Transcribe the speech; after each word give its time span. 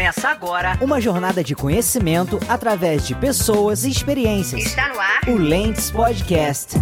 Começa 0.00 0.30
agora 0.30 0.78
uma 0.80 0.98
jornada 0.98 1.44
de 1.44 1.54
conhecimento 1.54 2.40
através 2.48 3.06
de 3.06 3.14
pessoas 3.14 3.84
e 3.84 3.90
experiências. 3.90 4.64
Está 4.64 4.88
no 4.88 4.98
ar 4.98 5.20
o 5.28 5.36
Lentes 5.36 5.90
Podcast. 5.90 6.74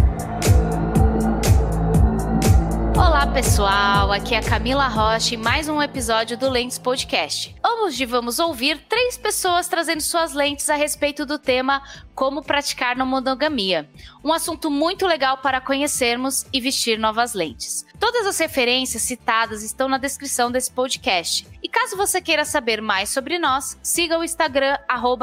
Olá 2.95 3.27
pessoal, 3.27 4.13
aqui 4.13 4.33
é 4.33 4.37
a 4.37 4.41
Camila 4.41 4.87
Rocha 4.87 5.33
e 5.33 5.37
mais 5.37 5.67
um 5.67 5.81
episódio 5.81 6.37
do 6.37 6.49
Lentes 6.49 6.79
Podcast. 6.79 7.53
Hoje 7.81 8.05
vamos 8.05 8.39
ouvir 8.39 8.77
três 8.87 9.17
pessoas 9.17 9.67
trazendo 9.67 10.01
suas 10.01 10.33
lentes 10.33 10.69
a 10.69 10.75
respeito 10.75 11.25
do 11.25 11.37
tema 11.37 11.81
como 12.15 12.41
praticar 12.41 12.95
na 12.95 13.03
monogamia. 13.03 13.89
Um 14.23 14.31
assunto 14.31 14.69
muito 14.69 15.05
legal 15.05 15.39
para 15.39 15.59
conhecermos 15.59 16.45
e 16.53 16.61
vestir 16.61 16.97
novas 16.97 17.33
lentes. 17.33 17.85
Todas 17.99 18.25
as 18.27 18.37
referências 18.37 19.01
citadas 19.01 19.63
estão 19.63 19.89
na 19.89 19.97
descrição 19.97 20.51
desse 20.51 20.71
podcast. 20.71 21.45
E 21.61 21.67
caso 21.67 21.97
você 21.97 22.21
queira 22.21 22.45
saber 22.45 22.81
mais 22.81 23.09
sobre 23.09 23.37
nós, 23.37 23.77
siga 23.83 24.17
o 24.17 24.23
Instagram 24.23 24.77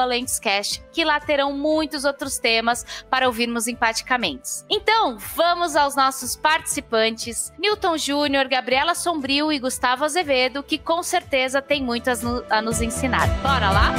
@lentescast, 0.07 0.83
que 0.93 1.05
lá 1.05 1.19
terão 1.19 1.53
muitos 1.53 2.05
outros 2.05 2.39
temas 2.39 2.85
para 3.11 3.27
ouvirmos 3.27 3.67
empaticamente. 3.67 4.65
Então, 4.69 5.17
vamos 5.35 5.77
aos 5.77 5.97
nossos 5.97 6.37
participantes, 6.37 7.53
Newton 7.59 7.97
Júnior, 7.97 8.49
Gabriela 8.49 8.95
Sombrio 8.95 9.51
e 9.51 9.59
Gustavo 9.59 10.05
Azevedo, 10.05 10.63
que 10.63 10.77
com 10.77 11.03
certeza 11.03 11.63
tem 11.63 11.83
muito 11.83 12.11
a 12.51 12.61
nos 12.61 12.83
ensinar. 12.83 13.27
Bora 13.41 13.71
lá? 13.71 13.95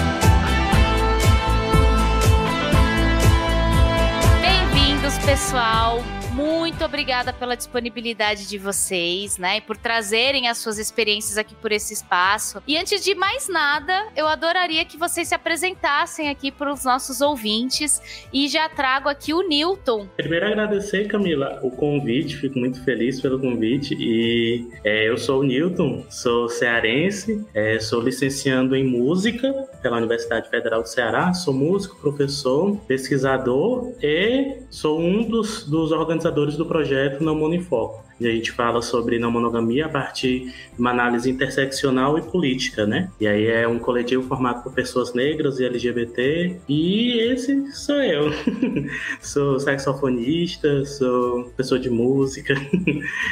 Bem-vindos, 4.41 5.17
pessoal! 5.25 6.03
Muito 6.37 6.85
obrigada 6.85 7.33
pela 7.33 7.57
disponibilidade 7.57 8.47
de 8.47 8.59
vocês, 8.59 9.39
né? 9.39 9.57
E 9.57 9.61
por 9.61 9.75
trazerem 9.75 10.47
as 10.47 10.59
suas 10.59 10.77
experiências 10.77 11.35
aqui 11.35 11.55
por 11.55 11.71
esse 11.71 11.95
espaço. 11.95 12.61
E 12.67 12.77
antes 12.77 13.03
de 13.03 13.15
mais 13.15 13.49
nada, 13.49 14.05
eu 14.15 14.27
adoraria 14.27 14.85
que 14.85 14.97
vocês 14.97 15.29
se 15.29 15.33
apresentassem 15.33 16.29
aqui 16.29 16.51
para 16.51 16.71
os 16.71 16.85
nossos 16.85 17.21
ouvintes. 17.21 17.99
E 18.31 18.47
já 18.47 18.69
trago 18.69 19.09
aqui 19.09 19.33
o 19.33 19.41
Newton. 19.41 20.07
Primeiro 20.15 20.45
agradecer, 20.45 21.07
Camila, 21.07 21.59
o 21.63 21.71
convite. 21.71 22.37
Fico 22.37 22.59
muito 22.59 22.83
feliz 22.83 23.19
pelo 23.19 23.39
convite. 23.39 23.95
E 23.99 24.69
é, 24.83 25.09
eu 25.09 25.17
sou 25.17 25.39
o 25.39 25.43
Newton, 25.43 26.05
sou 26.07 26.47
cearense, 26.47 27.43
é, 27.55 27.79
sou 27.79 27.99
licenciando 27.99 28.75
em 28.75 28.83
música 28.83 29.51
pela 29.81 29.97
Universidade 29.97 30.47
Federal 30.51 30.83
do 30.83 30.87
Ceará. 30.87 31.33
Sou 31.33 31.51
músico, 31.51 31.99
professor, 31.99 32.77
pesquisador 32.87 33.91
e 34.03 34.57
sou 34.69 34.99
um 34.99 35.23
dos, 35.23 35.67
dos 35.67 35.91
organizadores 35.91 36.26
organizadores 36.27 36.57
do 36.57 36.65
projeto 36.65 37.23
Não 37.23 37.35
Foco. 37.59 38.06
E 38.19 38.27
a 38.27 38.31
gente 38.31 38.51
fala 38.51 38.81
sobre 38.81 39.19
não 39.19 39.31
monogamia 39.31 39.85
a 39.85 39.89
partir 39.89 40.53
de 40.73 40.79
uma 40.79 40.91
análise 40.91 41.29
interseccional 41.29 42.17
e 42.17 42.21
política, 42.21 42.85
né? 42.85 43.11
E 43.19 43.27
aí 43.27 43.47
é 43.47 43.67
um 43.67 43.79
coletivo 43.79 44.27
formado 44.27 44.63
por 44.63 44.73
pessoas 44.73 45.13
negras 45.13 45.59
e 45.59 45.65
LGBT. 45.65 46.59
E 46.67 47.19
esse 47.31 47.71
sou 47.73 48.01
eu. 48.01 48.31
sou 49.21 49.59
saxofonista, 49.59 50.85
sou 50.85 51.45
pessoa 51.55 51.79
de 51.79 51.89
música. 51.89 52.55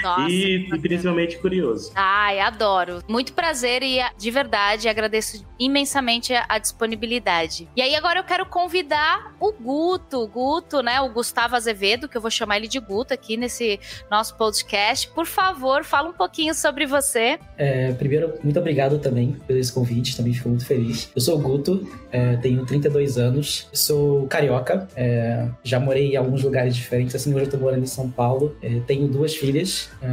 Nossa, 0.03 0.29
e, 0.29 0.67
e 0.71 0.79
principalmente 0.79 1.37
curioso. 1.39 1.91
Ai, 1.95 2.39
adoro. 2.39 3.01
Muito 3.07 3.33
prazer 3.33 3.81
e 3.81 3.99
de 4.17 4.31
verdade 4.31 4.87
agradeço 4.87 5.45
imensamente 5.59 6.33
a 6.33 6.57
disponibilidade. 6.57 7.67
E 7.75 7.81
aí 7.81 7.95
agora 7.95 8.19
eu 8.19 8.23
quero 8.23 8.45
convidar 8.45 9.35
o 9.39 9.51
Guto, 9.51 10.21
o 10.21 10.27
Guto, 10.27 10.81
né? 10.81 11.01
O 11.01 11.09
Gustavo 11.09 11.55
Azevedo, 11.55 12.07
que 12.07 12.17
eu 12.17 12.21
vou 12.21 12.31
chamar 12.31 12.57
ele 12.57 12.67
de 12.67 12.79
Guto 12.79 13.13
aqui 13.13 13.37
nesse 13.37 13.79
nosso 14.09 14.35
podcast 14.37 14.74
podcast. 14.75 15.07
Por 15.09 15.25
favor, 15.25 15.83
fala 15.85 16.09
um 16.09 16.13
pouquinho 16.13 16.53
sobre 16.53 16.85
você. 16.85 17.39
É, 17.57 17.93
primeiro, 17.93 18.33
muito 18.43 18.59
obrigado 18.59 18.99
também 18.99 19.37
pelo 19.47 19.57
esse 19.57 19.71
convite, 19.71 20.17
também 20.17 20.33
fico 20.33 20.49
muito 20.49 20.65
feliz. 20.65 21.09
Eu 21.15 21.21
sou 21.21 21.37
o 21.37 21.41
Guto, 21.41 21.87
é, 22.11 22.35
tenho 22.37 22.65
32 22.65 23.17
anos, 23.17 23.69
sou 23.71 24.27
carioca, 24.27 24.87
é, 24.95 25.47
já 25.63 25.79
morei 25.79 26.13
em 26.13 26.15
alguns 26.17 26.43
lugares 26.43 26.75
diferentes, 26.75 27.15
assim, 27.15 27.33
hoje 27.33 27.45
eu 27.45 27.51
tô 27.51 27.57
morando 27.57 27.83
em 27.83 27.87
São 27.87 28.09
Paulo. 28.09 28.55
É, 28.61 28.81
tenho 28.85 29.07
duas 29.07 29.33
filhas, 29.33 29.89
é, 30.01 30.07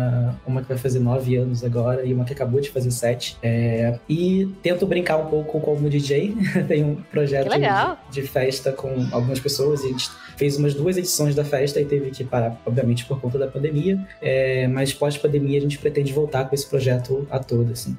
uma 0.47 0.63
que 0.63 0.69
vai 0.69 0.79
fazer 0.79 1.01
9 1.01 1.37
anos 1.37 1.65
agora 1.65 2.05
e 2.05 2.15
uma 2.15 2.25
que 2.25 2.33
acabou 2.33 2.61
de 2.61 2.71
fazer 2.71 2.93
7. 2.93 3.39
É, 3.43 3.99
e 4.09 4.49
tento 4.63 4.87
brincar 4.87 5.17
um 5.17 5.27
pouco 5.27 5.61
como 5.61 5.91
DJ, 5.91 6.37
tenho 6.69 6.87
um 6.87 6.95
projeto 6.97 7.51
de, 7.51 8.21
de 8.21 8.29
festa 8.29 8.71
com 8.71 9.09
algumas 9.11 9.41
pessoas 9.41 9.83
e 9.83 9.87
a 9.87 9.89
gente 9.89 10.09
fez 10.37 10.57
umas 10.57 10.75
duas 10.75 10.97
edições 10.97 11.35
da 11.35 11.45
festa 11.45 11.81
e 11.81 11.85
teve 11.85 12.11
que 12.11 12.25
parar, 12.25 12.61
obviamente, 12.65 13.05
por 13.05 13.21
conta 13.21 13.39
da 13.39 13.47
pandemia. 13.47 13.99
É, 14.21 14.52
mas 14.69 14.93
pós-pandemia 14.93 15.59
a 15.59 15.63
gente 15.63 15.79
pretende 15.79 16.13
voltar 16.13 16.49
com 16.49 16.55
esse 16.55 16.67
projeto 16.67 17.27
a 17.31 17.39
todo, 17.39 17.73
assim. 17.73 17.97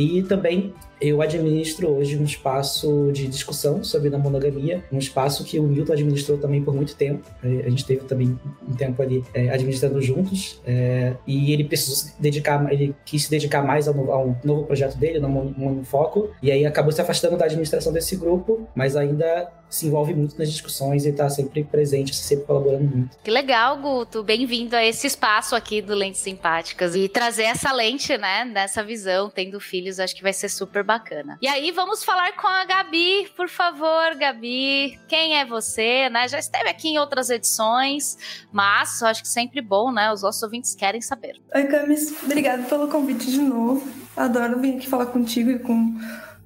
E 0.00 0.22
também 0.22 0.72
eu 1.00 1.22
administro 1.22 1.88
hoje 1.88 2.16
um 2.16 2.24
espaço 2.24 3.10
de 3.12 3.26
discussão 3.26 3.82
sobre 3.82 4.14
a 4.14 4.18
monogamia, 4.18 4.84
um 4.92 4.98
espaço 4.98 5.44
que 5.44 5.58
o 5.58 5.62
Milton 5.62 5.92
administrou 5.94 6.38
também 6.38 6.62
por 6.62 6.74
muito 6.74 6.94
tempo. 6.94 7.24
A 7.42 7.70
gente 7.70 7.84
teve 7.86 8.04
também 8.04 8.38
um 8.68 8.74
tempo 8.74 9.00
ali 9.00 9.24
é, 9.32 9.50
administrando 9.50 10.00
juntos, 10.02 10.60
é, 10.66 11.14
e 11.26 11.52
ele 11.52 11.64
precisou 11.64 11.96
se 11.96 12.14
dedicar, 12.20 12.70
ele 12.72 12.94
quis 13.04 13.24
se 13.24 13.30
dedicar 13.30 13.62
mais 13.62 13.88
ao, 13.88 14.10
ao 14.10 14.36
novo 14.44 14.64
projeto 14.64 14.96
dele, 14.96 15.18
no, 15.20 15.28
no 15.28 15.84
Foco, 15.84 16.30
e 16.42 16.52
aí 16.52 16.66
acabou 16.66 16.92
se 16.92 17.00
afastando 17.00 17.36
da 17.36 17.46
administração 17.46 17.92
desse 17.92 18.16
grupo, 18.16 18.68
mas 18.74 18.96
ainda 18.96 19.50
se 19.70 19.86
envolve 19.86 20.12
muito 20.14 20.36
nas 20.36 20.50
discussões 20.50 21.06
e 21.06 21.10
está 21.10 21.28
sempre 21.30 21.62
presente, 21.62 22.14
sempre 22.14 22.44
colaborando 22.44 22.84
muito. 22.84 23.16
Que 23.22 23.30
legal, 23.30 23.78
Guto. 23.78 24.22
Bem-vindo 24.22 24.74
a 24.74 24.84
esse 24.84 25.06
espaço 25.06 25.54
aqui 25.54 25.80
do 25.80 25.94
Lentes 25.94 26.20
Simpáticas 26.20 26.96
e 26.96 27.08
trazer 27.08 27.44
essa 27.44 27.72
lente, 27.72 28.18
né, 28.18 28.50
dessa 28.52 28.82
visão, 28.82 29.30
tendo 29.30 29.60
filhos, 29.60 29.89
acho 29.98 30.14
que 30.14 30.22
vai 30.22 30.32
ser 30.32 30.48
super 30.48 30.84
bacana. 30.84 31.38
E 31.40 31.48
aí 31.48 31.70
vamos 31.72 32.04
falar 32.04 32.32
com 32.36 32.46
a 32.46 32.64
Gabi, 32.64 33.28
por 33.36 33.48
favor, 33.48 34.14
Gabi. 34.16 34.98
Quem 35.08 35.38
é 35.38 35.44
você, 35.44 36.08
né? 36.10 36.28
Já 36.28 36.38
esteve 36.38 36.68
aqui 36.68 36.88
em 36.88 36.98
outras 36.98 37.30
edições, 37.30 38.16
mas 38.52 39.02
acho 39.02 39.22
que 39.22 39.28
sempre 39.28 39.60
bom, 39.60 39.90
né? 39.90 40.12
Os 40.12 40.22
nossos 40.22 40.42
ouvintes 40.42 40.74
querem 40.74 41.00
saber. 41.00 41.40
Oi, 41.54 41.64
Camis. 41.64 42.22
Obrigada 42.22 42.62
pelo 42.64 42.88
convite 42.88 43.30
de 43.30 43.40
novo. 43.40 43.86
Adoro 44.16 44.60
vir 44.60 44.76
aqui 44.76 44.88
falar 44.88 45.06
contigo 45.06 45.50
e 45.50 45.58
com 45.58 45.98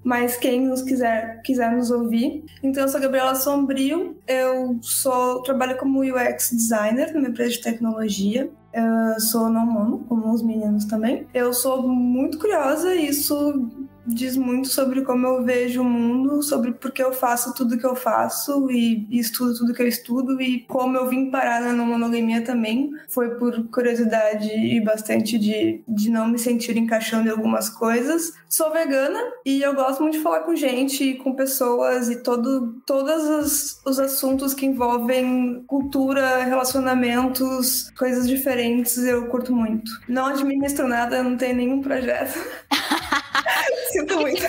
mais 0.04 0.36
quem 0.36 0.60
nos 0.60 0.82
quiser, 0.82 1.40
quiser 1.42 1.72
nos 1.72 1.90
ouvir. 1.90 2.44
Então, 2.62 2.82
eu 2.82 2.88
sou 2.88 3.00
Gabriela 3.00 3.34
Sombrio, 3.34 4.20
eu 4.28 4.78
sou 4.82 5.42
trabalho 5.42 5.78
como 5.78 6.00
UX 6.00 6.50
designer 6.50 7.12
numa 7.14 7.28
empresa 7.28 7.52
de 7.52 7.62
tecnologia. 7.62 8.50
Eu 8.74 9.20
sou 9.20 9.48
não 9.48 9.64
mono, 9.64 9.98
como 10.08 10.32
os 10.32 10.42
meninos 10.42 10.84
também. 10.84 11.28
Eu 11.32 11.54
sou 11.54 11.86
muito 11.86 12.38
curiosa, 12.38 12.92
e 12.94 13.08
isso 13.08 13.70
diz 14.06 14.36
muito 14.36 14.68
sobre 14.68 15.02
como 15.02 15.26
eu 15.26 15.44
vejo 15.44 15.82
o 15.82 15.84
mundo, 15.84 16.42
sobre 16.42 16.72
por 16.72 16.90
que 16.90 17.02
eu 17.02 17.12
faço 17.12 17.54
tudo 17.54 17.78
que 17.78 17.86
eu 17.86 17.96
faço 17.96 18.70
e, 18.70 19.06
estudo 19.10 19.56
tudo 19.56 19.74
que 19.74 19.82
eu 19.82 19.88
estudo 19.88 20.40
e 20.40 20.60
como 20.60 20.96
eu 20.96 21.08
vim 21.08 21.30
parar 21.30 21.60
na 21.60 21.84
monogamia 21.84 22.42
também. 22.42 22.90
Foi 23.08 23.30
por 23.36 23.68
curiosidade 23.68 24.48
e 24.48 24.80
bastante 24.80 25.38
de, 25.38 25.82
de 25.86 26.10
não 26.10 26.28
me 26.28 26.38
sentir 26.38 26.76
encaixando 26.76 27.28
em 27.28 27.32
algumas 27.32 27.68
coisas. 27.70 28.32
Sou 28.48 28.72
vegana 28.72 29.18
e 29.44 29.62
eu 29.62 29.74
gosto 29.74 30.02
muito 30.02 30.16
de 30.16 30.22
falar 30.22 30.40
com 30.40 30.54
gente, 30.54 31.14
com 31.14 31.34
pessoas 31.34 32.08
e 32.08 32.22
todo, 32.22 32.80
todos 32.86 33.24
os, 33.24 33.80
os 33.84 33.98
assuntos 33.98 34.54
que 34.54 34.66
envolvem 34.66 35.64
cultura, 35.66 36.44
relacionamentos, 36.44 37.90
coisas 37.98 38.28
diferentes, 38.28 38.98
eu 38.98 39.26
curto 39.26 39.54
muito. 39.54 39.90
Não 40.08 40.26
administro 40.26 40.86
nada, 40.86 41.22
não 41.22 41.36
tenho 41.36 41.56
nenhum 41.56 41.80
projeto. 41.80 42.38
Sinto 43.90 44.20
muito. 44.20 44.42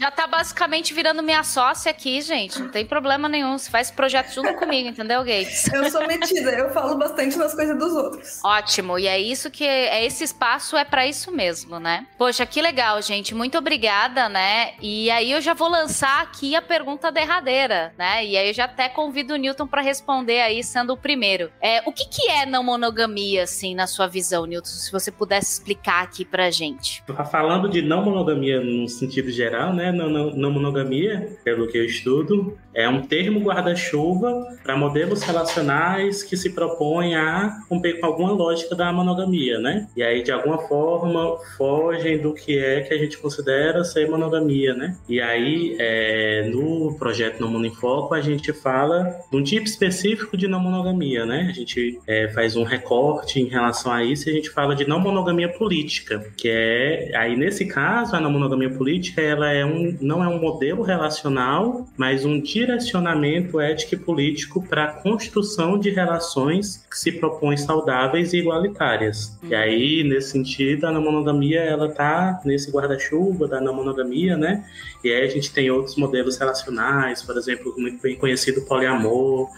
Já 0.00 0.10
tá 0.10 0.26
basicamente 0.26 0.92
virando 0.92 1.22
minha 1.22 1.42
sócia 1.42 1.90
aqui, 1.90 2.20
gente. 2.20 2.60
Não 2.60 2.68
tem 2.68 2.84
problema 2.84 3.28
nenhum. 3.28 3.56
Você 3.56 3.70
faz 3.70 3.90
projeto 3.90 4.32
junto 4.32 4.54
comigo, 4.54 4.88
entendeu, 4.88 5.20
Gates? 5.20 5.72
Eu 5.72 5.90
sou 5.90 6.06
metida, 6.06 6.50
eu 6.50 6.70
falo 6.70 6.96
bastante 6.96 7.36
nas 7.36 7.54
coisas 7.54 7.78
dos 7.78 7.92
outros. 7.92 8.40
Ótimo. 8.44 8.98
E 8.98 9.06
é 9.06 9.18
isso 9.18 9.50
que 9.50 9.64
é 9.64 10.04
esse 10.04 10.24
espaço 10.24 10.76
é 10.76 10.84
para 10.84 11.06
isso 11.06 11.30
mesmo, 11.30 11.78
né? 11.78 12.06
Poxa, 12.18 12.44
que 12.44 12.60
legal, 12.60 13.00
gente. 13.00 13.34
Muito 13.34 13.56
obrigada, 13.56 14.28
né? 14.28 14.72
E 14.80 15.10
aí 15.10 15.30
eu 15.30 15.40
já 15.40 15.54
vou 15.54 15.68
lançar 15.68 16.22
aqui 16.22 16.56
a 16.56 16.62
pergunta 16.62 17.12
derradeira, 17.12 17.94
né? 17.96 18.24
E 18.24 18.36
aí 18.36 18.48
eu 18.48 18.54
já 18.54 18.64
até 18.64 18.88
convido 18.88 19.34
o 19.34 19.36
Newton 19.36 19.66
para 19.66 19.82
responder 19.82 20.40
aí, 20.40 20.62
sendo 20.64 20.92
o 20.92 20.96
primeiro. 20.96 21.50
É, 21.60 21.82
o 21.86 21.92
que, 21.92 22.08
que 22.08 22.30
é 22.30 22.44
não 22.44 22.62
monogamia, 22.62 23.44
assim, 23.44 23.74
na 23.74 23.86
sua 23.86 24.06
visão, 24.06 24.46
Newton? 24.46 24.66
Se 24.66 24.90
você 24.90 25.10
pudesse 25.10 25.52
explicar 25.52 26.02
aqui 26.02 26.24
pra 26.24 26.50
gente. 26.50 27.02
Falando 27.30 27.68
de 27.68 27.82
não 27.82 28.02
monogamia 28.02 28.31
no 28.34 28.88
sentido 28.88 29.30
geral, 29.30 29.72
né? 29.72 29.92
Não, 29.92 30.08
não, 30.08 30.30
não 30.30 30.50
monogamia, 30.50 31.28
pelo 31.44 31.66
que 31.66 31.78
eu 31.78 31.84
estudo, 31.84 32.56
é 32.74 32.88
um 32.88 33.02
termo 33.02 33.40
guarda-chuva 33.40 34.46
para 34.62 34.76
modelos 34.76 35.22
relacionais 35.22 36.22
que 36.22 36.36
se 36.36 36.50
propõem 36.50 37.14
a 37.14 37.60
cumprir 37.68 38.00
com 38.00 38.06
alguma 38.06 38.32
lógica 38.32 38.74
da 38.74 38.92
monogamia, 38.92 39.58
né? 39.58 39.86
E 39.96 40.02
aí, 40.02 40.22
de 40.22 40.32
alguma 40.32 40.58
forma, 40.58 41.36
fogem 41.56 42.18
do 42.18 42.32
que 42.32 42.58
é 42.58 42.80
que 42.80 42.94
a 42.94 42.98
gente 42.98 43.18
considera 43.18 43.84
ser 43.84 44.08
monogamia, 44.08 44.74
né? 44.74 44.96
E 45.08 45.20
aí, 45.20 45.76
é, 45.78 46.48
no 46.52 46.96
projeto 46.98 47.40
No 47.40 47.48
Mundo 47.48 47.66
em 47.66 47.74
Foco, 47.74 48.14
a 48.14 48.20
gente 48.20 48.52
fala 48.52 49.20
de 49.30 49.36
um 49.36 49.42
tipo 49.42 49.66
específico 49.66 50.36
de 50.36 50.48
não 50.48 50.60
monogamia, 50.60 51.26
né? 51.26 51.48
A 51.50 51.52
gente 51.52 52.00
é, 52.06 52.28
faz 52.28 52.56
um 52.56 52.62
recorte 52.62 53.40
em 53.40 53.46
relação 53.46 53.92
a 53.92 54.02
isso 54.02 54.28
e 54.28 54.32
a 54.32 54.34
gente 54.34 54.50
fala 54.50 54.74
de 54.74 54.86
não 54.86 55.00
monogamia 55.00 55.48
política, 55.48 56.24
que 56.36 56.48
é, 56.48 57.10
aí 57.14 57.36
nesse 57.36 57.66
caso, 57.66 58.16
a 58.16 58.20
não 58.22 58.30
monogamia 58.30 58.70
política, 58.70 59.20
ela 59.20 59.50
é 59.50 59.64
um 59.64 59.96
não 60.00 60.22
é 60.22 60.28
um 60.28 60.40
modelo 60.40 60.82
relacional, 60.82 61.86
mas 61.96 62.24
um 62.24 62.40
direcionamento 62.40 63.60
ético 63.60 63.94
e 63.94 63.98
político 63.98 64.62
para 64.66 64.84
a 64.84 64.92
construção 64.92 65.78
de 65.78 65.90
relações 65.90 66.86
que 66.90 66.98
se 66.98 67.12
propõem 67.12 67.56
saudáveis 67.56 68.32
e 68.32 68.38
igualitárias. 68.38 69.38
E 69.42 69.54
aí, 69.54 70.02
nesse 70.04 70.30
sentido, 70.30 70.86
a 70.86 70.92
não 70.92 71.02
monogamia 71.02 71.60
ela 71.60 71.88
tá 71.90 72.40
nesse 72.44 72.70
guarda-chuva 72.70 73.46
da 73.48 73.60
não 73.60 73.74
monogamia, 73.74 74.36
né? 74.36 74.64
E 75.04 75.10
aí 75.10 75.24
a 75.24 75.28
gente 75.28 75.52
tem 75.52 75.70
outros 75.70 75.96
modelos 75.96 76.38
relacionais, 76.38 77.22
por 77.22 77.36
exemplo, 77.36 77.74
muito 77.76 78.00
bem 78.00 78.16
conhecido 78.16 78.62
poliamor, 78.62 79.48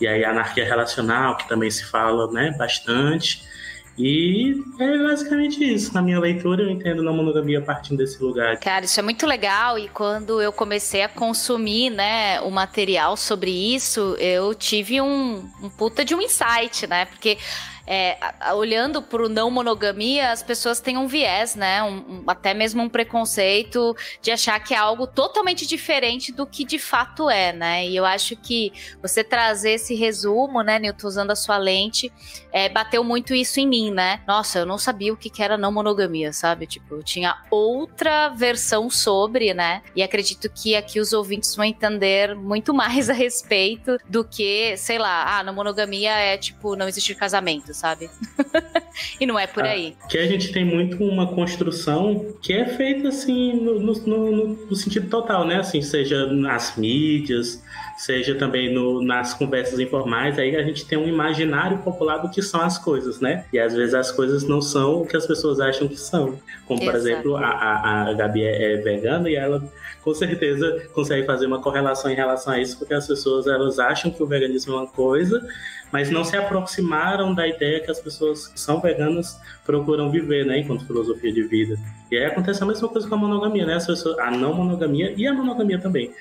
e 0.00 0.06
aí 0.06 0.24
a 0.24 0.30
anarquia 0.30 0.64
relacional, 0.64 1.36
que 1.36 1.48
também 1.48 1.70
se 1.70 1.84
fala, 1.84 2.30
né, 2.32 2.54
bastante. 2.56 3.53
E 3.96 4.62
é 4.78 4.98
basicamente 4.98 5.62
isso. 5.62 5.94
Na 5.94 6.02
minha 6.02 6.18
leitura, 6.18 6.62
eu 6.62 6.70
entendo 6.70 7.02
na 7.02 7.12
monogamia 7.12 7.60
partindo 7.60 7.98
desse 7.98 8.22
lugar. 8.22 8.58
Cara, 8.58 8.84
isso 8.84 8.98
é 8.98 9.02
muito 9.02 9.26
legal. 9.26 9.78
E 9.78 9.88
quando 9.88 10.42
eu 10.42 10.52
comecei 10.52 11.02
a 11.02 11.08
consumir, 11.08 11.90
né, 11.90 12.40
o 12.40 12.50
material 12.50 13.16
sobre 13.16 13.50
isso, 13.50 14.16
eu 14.18 14.54
tive 14.54 15.00
um, 15.00 15.48
um 15.62 15.70
puta 15.70 16.04
de 16.04 16.14
um 16.14 16.20
insight, 16.20 16.86
né? 16.86 17.04
Porque 17.04 17.38
é, 17.86 18.16
olhando 18.54 19.02
para 19.02 19.22
o 19.22 19.28
não 19.28 19.50
monogamia, 19.50 20.32
as 20.32 20.42
pessoas 20.42 20.80
têm 20.80 20.96
um 20.96 21.06
viés, 21.06 21.54
né? 21.54 21.82
Um, 21.82 21.96
um, 21.96 22.24
até 22.26 22.54
mesmo 22.54 22.82
um 22.82 22.88
preconceito 22.88 23.94
de 24.22 24.30
achar 24.30 24.58
que 24.60 24.72
é 24.72 24.76
algo 24.78 25.06
totalmente 25.06 25.66
diferente 25.66 26.32
do 26.32 26.46
que 26.46 26.64
de 26.64 26.78
fato 26.78 27.28
é, 27.28 27.52
né? 27.52 27.86
E 27.86 27.94
eu 27.94 28.06
acho 28.06 28.36
que 28.36 28.72
você 29.02 29.22
trazer 29.22 29.72
esse 29.72 29.94
resumo, 29.94 30.62
né, 30.62 30.78
Nilton, 30.78 31.06
usando 31.06 31.30
a 31.30 31.36
sua 31.36 31.58
lente, 31.58 32.10
é, 32.54 32.68
bateu 32.68 33.02
muito 33.02 33.34
isso 33.34 33.58
em 33.58 33.66
mim, 33.66 33.90
né? 33.90 34.20
Nossa, 34.28 34.60
eu 34.60 34.66
não 34.66 34.78
sabia 34.78 35.12
o 35.12 35.16
que, 35.16 35.28
que 35.28 35.42
era 35.42 35.58
não 35.58 35.72
monogamia, 35.72 36.32
sabe? 36.32 36.68
Tipo, 36.68 36.94
eu 36.94 37.02
tinha 37.02 37.36
outra 37.50 38.28
versão 38.28 38.88
sobre, 38.88 39.52
né? 39.52 39.82
E 39.96 40.04
acredito 40.04 40.48
que 40.48 40.76
aqui 40.76 41.00
os 41.00 41.12
ouvintes 41.12 41.56
vão 41.56 41.64
entender 41.64 42.36
muito 42.36 42.72
mais 42.74 43.10
a 43.10 43.12
respeito 43.12 43.98
do 44.08 44.24
que, 44.24 44.76
sei 44.76 44.98
lá, 44.98 45.36
ah, 45.36 45.42
não 45.42 45.52
monogamia 45.52 46.12
é 46.12 46.38
tipo 46.38 46.76
não 46.76 46.86
existir 46.86 47.16
casamento 47.16 47.74
sabe? 47.74 48.08
e 49.20 49.26
não 49.26 49.38
é 49.38 49.46
por 49.46 49.64
ah, 49.64 49.70
aí. 49.70 49.94
Que 50.08 50.18
a 50.18 50.26
gente 50.26 50.52
tem 50.52 50.64
muito 50.64 51.02
uma 51.02 51.26
construção 51.26 52.34
que 52.40 52.52
é 52.52 52.66
feita 52.66 53.08
assim 53.08 53.54
no, 53.54 53.80
no, 53.80 54.46
no 54.48 54.76
sentido 54.76 55.08
total, 55.08 55.46
né? 55.46 55.56
Assim, 55.56 55.82
seja 55.82 56.26
nas 56.26 56.76
mídias, 56.76 57.62
seja 57.96 58.34
também 58.34 58.72
no, 58.72 59.02
nas 59.02 59.34
conversas 59.34 59.78
informais, 59.78 60.38
aí 60.38 60.56
a 60.56 60.62
gente 60.62 60.84
tem 60.86 60.98
um 60.98 61.08
imaginário 61.08 61.78
popular 61.78 62.18
do 62.18 62.30
que 62.30 62.42
são 62.42 62.60
as 62.60 62.78
coisas, 62.78 63.20
né? 63.20 63.44
E 63.52 63.58
às 63.58 63.74
vezes 63.74 63.94
as 63.94 64.10
coisas 64.10 64.44
não 64.44 64.60
são 64.60 65.02
o 65.02 65.06
que 65.06 65.16
as 65.16 65.26
pessoas 65.26 65.60
acham 65.60 65.88
que 65.88 65.96
são. 65.96 66.38
Como, 66.66 66.80
por 66.80 66.94
Exato. 66.94 67.08
exemplo, 67.08 67.36
a, 67.36 67.46
a, 67.46 68.08
a 68.08 68.12
Gabi 68.14 68.42
é, 68.42 68.74
é 68.74 68.76
vegana 68.78 69.28
e 69.28 69.34
ela 69.34 69.62
com 70.02 70.14
certeza 70.14 70.88
consegue 70.92 71.26
fazer 71.26 71.46
uma 71.46 71.60
correlação 71.60 72.10
em 72.10 72.14
relação 72.14 72.52
a 72.52 72.60
isso, 72.60 72.78
porque 72.78 72.94
as 72.94 73.06
pessoas 73.06 73.46
elas 73.46 73.78
acham 73.78 74.10
que 74.10 74.22
o 74.22 74.26
veganismo 74.26 74.74
é 74.74 74.76
uma 74.78 74.86
coisa, 74.86 75.46
mas 75.92 76.10
não 76.10 76.24
se 76.24 76.36
aproximaram 76.36 77.34
da 77.34 77.46
ideia 77.46 77.80
que 77.80 77.90
as 77.90 78.00
pessoas 78.00 78.48
que 78.48 78.58
são 78.58 78.80
veganas 78.80 79.38
procuram 79.64 80.10
viver, 80.10 80.44
né, 80.44 80.58
enquanto 80.58 80.86
filosofia 80.86 81.32
de 81.32 81.42
vida. 81.42 81.76
E 82.10 82.16
aí 82.16 82.24
acontece 82.24 82.62
a 82.62 82.66
mesma 82.66 82.88
coisa 82.88 83.08
com 83.08 83.14
a 83.14 83.18
monogamia, 83.18 83.64
né? 83.64 83.74
Pessoas, 83.74 84.18
a 84.18 84.30
não 84.30 84.54
monogamia 84.54 85.14
e 85.16 85.26
a 85.26 85.32
monogamia 85.32 85.78
também. 85.78 86.12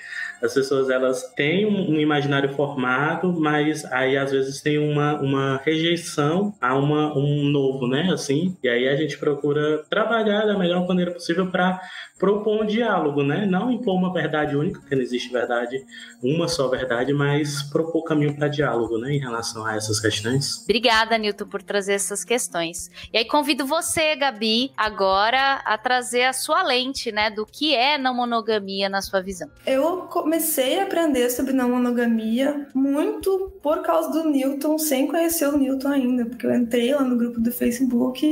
As 0.44 0.54
pessoas 0.54 0.90
elas 0.90 1.24
têm 1.36 1.66
um, 1.66 1.98
imaginário 2.00 2.50
formado, 2.50 3.32
mas 3.32 3.86
aí 3.86 4.18
às 4.18 4.32
vezes 4.32 4.62
tem 4.62 4.78
uma, 4.78 5.14
uma 5.22 5.62
rejeição 5.64 6.54
a 6.60 6.76
uma, 6.76 7.18
um 7.18 7.46
novo, 7.46 7.88
né? 7.88 8.10
Assim, 8.12 8.58
e 8.62 8.68
aí 8.68 8.90
a 8.90 8.96
gente 8.98 9.18
procura 9.18 9.86
trabalhar 9.90 10.46
da 10.46 10.58
melhor 10.58 10.86
maneira 10.86 11.12
possível 11.12 11.48
para 11.48 11.80
propor 12.18 12.64
um 12.64 12.66
diálogo, 12.66 13.24
né? 13.24 13.46
Não 13.46 13.72
impor 13.72 13.96
uma 13.96 14.14
verdade 14.14 14.56
única, 14.56 14.80
porque 14.80 14.96
não 14.96 15.02
existe 15.02 15.32
verdade, 15.32 15.84
uma 16.22 16.48
só 16.48 16.68
verdade, 16.68 17.14
mas 17.14 17.64
propor 17.64 18.04
caminho 18.04 18.36
para 18.36 18.48
diálogo, 18.48 18.98
né? 18.98 19.14
Em 19.14 19.20
relação 19.20 19.66
a 19.66 19.76
essas 19.76 20.00
questões. 20.00 20.64
Obrigada, 20.64 21.18
Nilton, 21.18 21.46
por 21.46 21.62
trazer 21.62 21.94
essas 21.94 22.24
questões. 22.24 22.90
E 23.12 23.18
aí 23.18 23.26
convido 23.26 23.66
você, 23.66 24.16
Gabi, 24.16 24.72
agora 24.78 25.62
a 25.66 25.78
trazer 25.78 26.24
a 26.24 26.34
sua 26.34 26.64
lente, 26.64 27.12
né? 27.12 27.30
Do 27.30 27.46
que 27.46 27.76
é 27.76 27.98
não 27.98 28.14
monogamia 28.16 28.88
na 28.88 29.02
sua 29.02 29.22
visão. 29.22 29.50
Eu 29.66 30.04
comecei 30.04 30.80
a 30.80 30.84
aprender 30.84 31.30
sobre 31.30 31.52
não 31.52 31.70
monogamia 31.70 32.68
muito 32.74 33.52
por 33.62 33.82
causa 33.82 34.12
do 34.12 34.30
Newton, 34.30 34.78
sem 34.78 35.08
conhecer 35.08 35.48
o 35.48 35.58
Newton 35.58 35.90
ainda, 35.90 36.26
porque 36.26 36.46
eu 36.46 36.54
entrei 36.54 36.94
lá 36.94 37.04
no 37.04 37.18
grupo 37.18 37.42
do 37.42 37.52
Facebook 37.52 38.26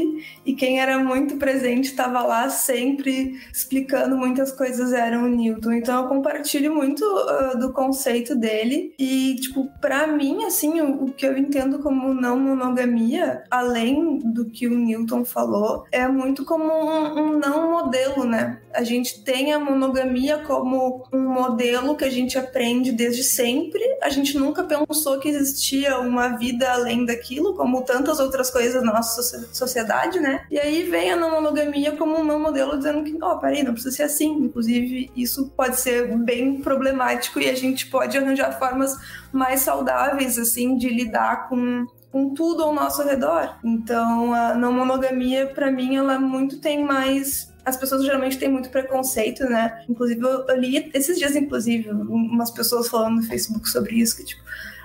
e 0.45 0.53
quem 0.53 0.79
era 0.79 0.97
muito 0.99 1.37
presente 1.37 1.85
estava 1.85 2.21
lá 2.21 2.49
sempre 2.49 3.39
explicando 3.51 3.70
explicando 3.71 4.17
muitas 4.17 4.51
coisas 4.51 4.91
eram 4.91 5.23
o 5.23 5.27
Newton. 5.29 5.71
Então 5.71 6.01
eu 6.01 6.09
compartilho 6.09 6.75
muito 6.75 7.01
uh, 7.01 7.57
do 7.57 7.71
conceito 7.71 8.35
dele. 8.35 8.93
E, 8.99 9.35
tipo, 9.35 9.71
para 9.79 10.05
mim, 10.07 10.43
assim, 10.43 10.81
o, 10.81 11.05
o, 11.05 11.13
que 11.13 11.25
eu 11.25 11.37
entendo 11.37 11.79
como 11.79 12.13
não 12.13 12.37
monogamia, 12.37 13.43
além 13.49 14.19
do 14.19 14.45
que 14.45 14.67
o 14.67 14.77
Newton 14.77 15.23
falou, 15.23 15.85
é 15.89 16.05
muito 16.07 16.43
como 16.43 16.65
um, 16.65 17.19
um 17.19 17.39
não 17.39 17.71
modelo, 17.71 18.25
né? 18.25 18.59
A 18.73 18.83
gente 18.83 19.23
tem 19.23 19.53
a 19.53 19.59
monogamia 19.59 20.39
como 20.39 21.03
um 21.13 21.29
modelo 21.29 21.95
que 21.95 22.03
a 22.03 22.09
gente 22.09 22.37
aprende 22.37 22.91
desde 22.91 23.23
sempre. 23.23 23.81
A 24.01 24.09
gente 24.09 24.37
nunca 24.37 24.63
pensou 24.63 25.17
que 25.19 25.29
existia 25.29 25.97
uma 25.99 26.29
vida 26.37 26.71
além 26.71 27.05
daquilo, 27.05 27.55
como 27.55 27.83
tantas 27.83 28.19
outras 28.19 28.49
coisas 28.49 28.83
na 28.83 28.93
nossa 28.93 29.21
sociedade, 29.53 30.19
né? 30.19 30.45
E 30.51 30.59
aí 30.59 30.83
vem 30.83 31.11
a 31.11 31.15
não 31.15 31.31
monogamia 31.31 31.93
como 31.93 32.19
um 32.19 32.23
não 32.23 32.39
modelo 32.39 32.77
dizendo 32.77 33.03
que, 33.03 33.17
ó, 33.21 33.33
oh, 33.33 33.39
peraí, 33.39 33.60
não 33.63 33.73
precisa 33.73 33.95
ser 33.95 34.03
assim. 34.03 34.31
Inclusive, 34.31 35.11
isso 35.15 35.49
pode 35.55 35.79
ser 35.79 36.17
bem 36.17 36.61
problemático 36.61 37.39
e 37.39 37.49
a 37.49 37.55
gente 37.55 37.87
pode 37.87 38.17
arranjar 38.17 38.57
formas 38.57 38.95
mais 39.31 39.61
saudáveis, 39.61 40.37
assim, 40.37 40.77
de 40.77 40.89
lidar 40.89 41.49
com 41.49 41.85
com 42.11 42.33
tudo 42.33 42.61
ao 42.61 42.73
nosso 42.73 43.01
redor. 43.03 43.57
Então, 43.63 44.33
a 44.33 44.53
não 44.53 44.73
monogamia, 44.73 45.47
para 45.47 45.71
mim, 45.71 45.95
ela 45.95 46.19
muito 46.19 46.59
tem 46.59 46.83
mais 46.83 47.49
as 47.63 47.77
pessoas 47.77 48.03
geralmente 48.03 48.39
têm 48.39 48.49
muito 48.49 48.69
preconceito, 48.69 49.43
né? 49.43 49.83
Inclusive, 49.87 50.21
eu, 50.21 50.45
li 50.57 50.89
esses 50.93 51.17
dias, 51.17 51.35
inclusive, 51.35 51.91
umas 51.91 52.49
pessoas 52.49 52.87
falando 52.87 53.17
no 53.17 53.23
Facebook 53.23 53.69
sobre 53.69 53.95
isso, 53.95 54.17
que 54.17 54.25
tipo, 54.25 54.41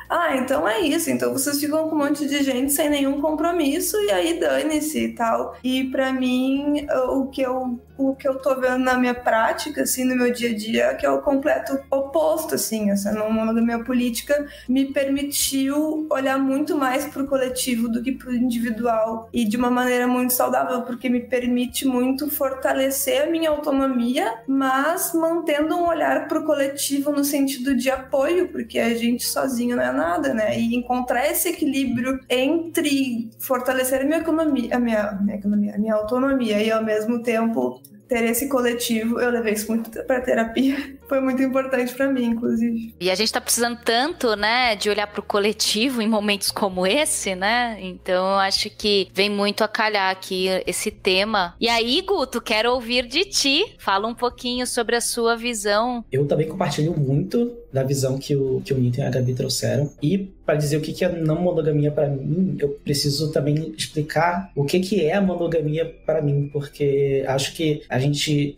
ah, 0.09 0.37
então 0.37 0.69
é 0.69 0.81
isso. 0.81 1.11
Então 1.11 1.33
vocês 1.33 1.59
ficam 1.61 1.89
com 1.89 1.95
um 1.95 1.99
monte 1.99 2.27
de 2.27 2.43
gente 2.43 2.73
sem 2.73 2.89
nenhum 2.89 3.21
compromisso 3.21 3.97
e 4.03 4.11
aí 4.11 4.39
dane-se 4.39 5.05
e 5.05 5.15
tal. 5.15 5.57
E 5.63 5.85
para 5.85 6.13
mim, 6.13 6.87
o 7.09 7.27
que 7.27 7.43
eu 7.43 7.79
o 7.99 8.15
que 8.15 8.29
eu 8.29 8.39
tô 8.39 8.55
vendo 8.61 8.79
na 8.79 8.99
minha 8.99 9.15
prática, 9.15 9.83
assim, 9.83 10.05
no 10.05 10.15
meu 10.15 10.33
dia 10.33 10.51
a 10.51 10.55
dia, 10.55 10.95
que 10.95 11.07
é 11.07 11.11
o 11.11 11.23
completo 11.23 11.79
oposto, 11.91 12.55
assim, 12.55 12.91
essa 12.91 13.13
não 13.13 13.31
monogamia 13.33 13.83
política 13.83 14.47
me 14.69 14.93
permitiu 14.93 16.07
olhar 16.11 16.39
muito 16.39 16.77
mais 16.77 17.07
pro 17.07 17.27
coletivo 17.27 17.89
do 17.89 18.03
que 18.03 18.13
pro 18.13 18.35
individual 18.35 19.29
e 19.33 19.45
de 19.45 19.57
uma 19.57 19.71
maneira 19.71 20.07
muito 20.07 20.33
saudável, 20.33 20.83
porque 20.83 21.09
me 21.09 21.21
permite 21.21 21.87
muito 21.87 22.31
fortalecer 22.31 23.23
a 23.23 23.31
minha 23.31 23.51
autonomia, 23.51 24.41
mas 24.47 25.13
mantendo 25.15 25.77
um 25.77 25.89
olhar 25.89 26.29
pro 26.29 26.45
coletivo 26.45 27.11
no 27.13 27.25
sentido 27.25 27.75
de 27.75 27.91
apoio, 27.91 28.49
porque 28.49 28.79
a 28.79 28.95
gente 28.95 29.27
sozinho 29.27 29.77
não 29.77 29.83
é 29.83 29.93
nada, 29.97 30.35
né? 30.35 30.59
E 30.59 30.77
encontrar 30.77 31.27
esse 31.27 31.49
equilíbrio 31.49 32.21
entre 32.29 33.31
fortalecer 33.41 34.03
a 34.03 34.05
minha 34.05 34.19
economia, 34.19 34.77
a 34.77 34.79
minha, 34.79 35.13
minha, 35.23 35.37
economia, 35.37 35.75
a 35.75 35.79
minha 35.79 35.95
autonomia 35.95 36.63
e 36.63 36.71
ao 36.71 36.85
mesmo 36.85 37.23
tempo 37.23 37.81
ter 38.09 38.25
esse 38.25 38.49
coletivo, 38.49 39.21
eu 39.21 39.31
levei 39.31 39.55
isso 39.55 39.69
muito 39.69 39.91
para 40.05 40.21
terapia. 40.21 40.77
Foi 41.09 41.21
muito 41.21 41.43
importante 41.43 41.95
para 41.95 42.11
mim, 42.11 42.25
inclusive. 42.25 42.95
E 43.01 43.11
a 43.11 43.15
gente 43.15 43.33
tá 43.33 43.41
precisando 43.41 43.79
tanto, 43.85 44.35
né, 44.37 44.77
de 44.77 44.91
olhar 44.91 45.07
pro 45.07 45.23
coletivo 45.23 46.03
em 46.03 46.09
momentos 46.09 46.51
como 46.51 46.87
esse, 46.87 47.35
né? 47.35 47.79
Então 47.81 48.33
eu 48.33 48.39
acho 48.39 48.71
que 48.71 49.09
vem 49.15 49.31
muito 49.31 49.63
a 49.63 49.69
calhar 49.69 50.11
aqui 50.11 50.49
esse 50.67 50.91
tema. 50.91 51.55
E 51.61 51.69
aí, 51.69 52.03
Guto, 52.03 52.41
quero 52.41 52.73
ouvir 52.73 53.07
de 53.07 53.25
ti. 53.25 53.75
Fala 53.79 54.07
um 54.07 54.15
pouquinho 54.15 54.67
sobre 54.67 54.97
a 54.97 55.01
sua 55.01 55.37
visão. 55.37 56.05
Eu 56.11 56.27
também 56.27 56.49
compartilho 56.49 56.97
muito 56.99 57.53
da 57.73 57.83
visão 57.83 58.19
que 58.19 58.35
o, 58.35 58.63
que 58.65 58.73
o 58.73 58.79
Nito 58.79 59.01
e 59.01 59.03
a 59.03 59.11
Gabi 59.11 59.35
trouxeram. 59.35 59.93
E 60.03 60.19
para 60.47 60.55
dizer 60.55 60.77
o 60.77 60.81
que, 60.81 60.93
que 60.93 61.05
é 61.05 61.09
não 61.09 61.43
monogamia 61.43 61.91
para 61.91 62.09
mim, 62.09 62.57
eu 62.59 62.69
preciso 62.69 63.33
também 63.33 63.75
explicar 63.77 64.51
o 64.55 64.65
que, 64.65 64.81
que 64.81 65.05
é 65.05 65.15
a 65.15 65.21
monogamia 65.21 65.85
para 66.07 66.23
mim, 66.23 66.49
porque 66.53 67.25
acho 67.27 67.55
que 67.55 67.83
a 67.89 67.99
gente 67.99 68.57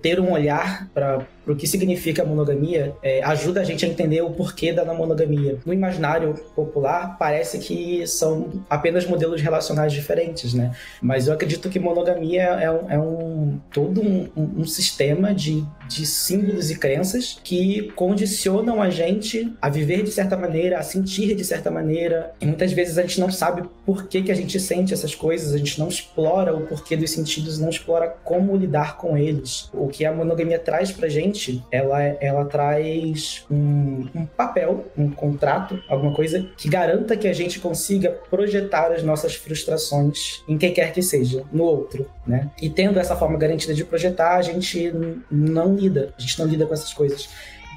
ter 0.00 0.20
um 0.20 0.32
olhar 0.32 0.88
para 0.94 1.26
o 1.46 1.56
que 1.56 1.66
significa 1.66 2.22
a 2.22 2.26
monogamia 2.26 2.94
é, 3.02 3.22
ajuda 3.24 3.60
a 3.60 3.64
gente 3.64 3.84
a 3.84 3.88
entender 3.88 4.22
o 4.22 4.30
porquê 4.30 4.72
da 4.72 4.84
monogamia. 4.84 5.58
No 5.64 5.72
imaginário 5.72 6.34
popular, 6.54 7.16
parece 7.18 7.58
que 7.58 8.06
são 8.06 8.62
apenas 8.68 9.06
modelos 9.06 9.40
relacionais 9.40 9.92
diferentes, 9.92 10.54
né? 10.54 10.72
Mas 11.02 11.26
eu 11.26 11.34
acredito 11.34 11.68
que 11.68 11.80
monogamia 11.80 12.42
é 12.42 12.70
um, 12.70 12.90
é 12.90 12.98
um 12.98 13.60
todo 13.72 14.00
um, 14.00 14.28
um, 14.36 14.64
sistema 14.64 15.34
de, 15.34 15.64
de 15.88 16.06
símbolos 16.06 16.70
e 16.70 16.78
crenças 16.78 17.40
que 17.42 17.90
condicionam 17.96 18.80
a 18.80 18.90
gente 18.90 19.52
a 19.60 19.68
viver 19.68 20.04
de 20.04 20.10
certa 20.10 20.36
maneira, 20.36 20.78
a 20.78 20.82
sentir 20.82 21.34
de 21.34 21.44
certa 21.44 21.70
maneira. 21.70 22.32
E 22.40 22.46
muitas 22.46 22.72
vezes 22.72 22.98
a 22.98 23.02
gente 23.02 23.18
não 23.18 23.30
sabe 23.30 23.68
por 23.84 24.06
que, 24.06 24.22
que 24.22 24.30
a 24.30 24.36
gente 24.36 24.60
sente 24.60 24.94
essas 24.94 25.14
coisas, 25.14 25.52
a 25.52 25.58
gente 25.58 25.78
não 25.80 25.88
explora 25.88 26.54
o 26.54 26.66
porquê 26.66 26.96
dos 26.96 27.10
sentidos, 27.10 27.58
não 27.58 27.70
explora 27.70 28.08
como 28.22 28.56
lidar 28.56 28.96
com 28.96 29.16
eles 29.16 29.39
O 29.72 29.88
que 29.88 30.04
a 30.04 30.12
monogamia 30.12 30.58
traz 30.58 30.90
pra 30.90 31.08
gente, 31.08 31.64
ela, 31.70 32.02
ela 32.02 32.44
traz 32.44 33.44
um, 33.50 34.06
um 34.14 34.26
papel, 34.26 34.86
um 34.96 35.10
contrato, 35.10 35.82
alguma 35.88 36.14
coisa 36.14 36.46
que 36.56 36.68
garanta 36.68 37.16
que 37.16 37.28
a 37.28 37.32
gente 37.32 37.60
consiga 37.60 38.10
projetar 38.30 38.92
as 38.92 39.02
nossas 39.02 39.34
frustrações 39.34 40.42
em 40.48 40.56
quem 40.58 40.72
quer 40.72 40.92
que 40.92 41.02
seja, 41.02 41.44
no 41.52 41.64
outro, 41.64 42.08
né? 42.26 42.50
E 42.60 42.68
tendo 42.68 42.98
essa 42.98 43.16
forma 43.16 43.38
garantida 43.38 43.74
de 43.74 43.84
projetar, 43.84 44.36
a 44.36 44.42
gente 44.42 44.92
não 45.30 45.74
lida, 45.74 46.14
a 46.16 46.20
gente 46.20 46.38
não 46.38 46.46
lida 46.46 46.66
com 46.66 46.74
essas 46.74 46.92
coisas. 46.92 47.28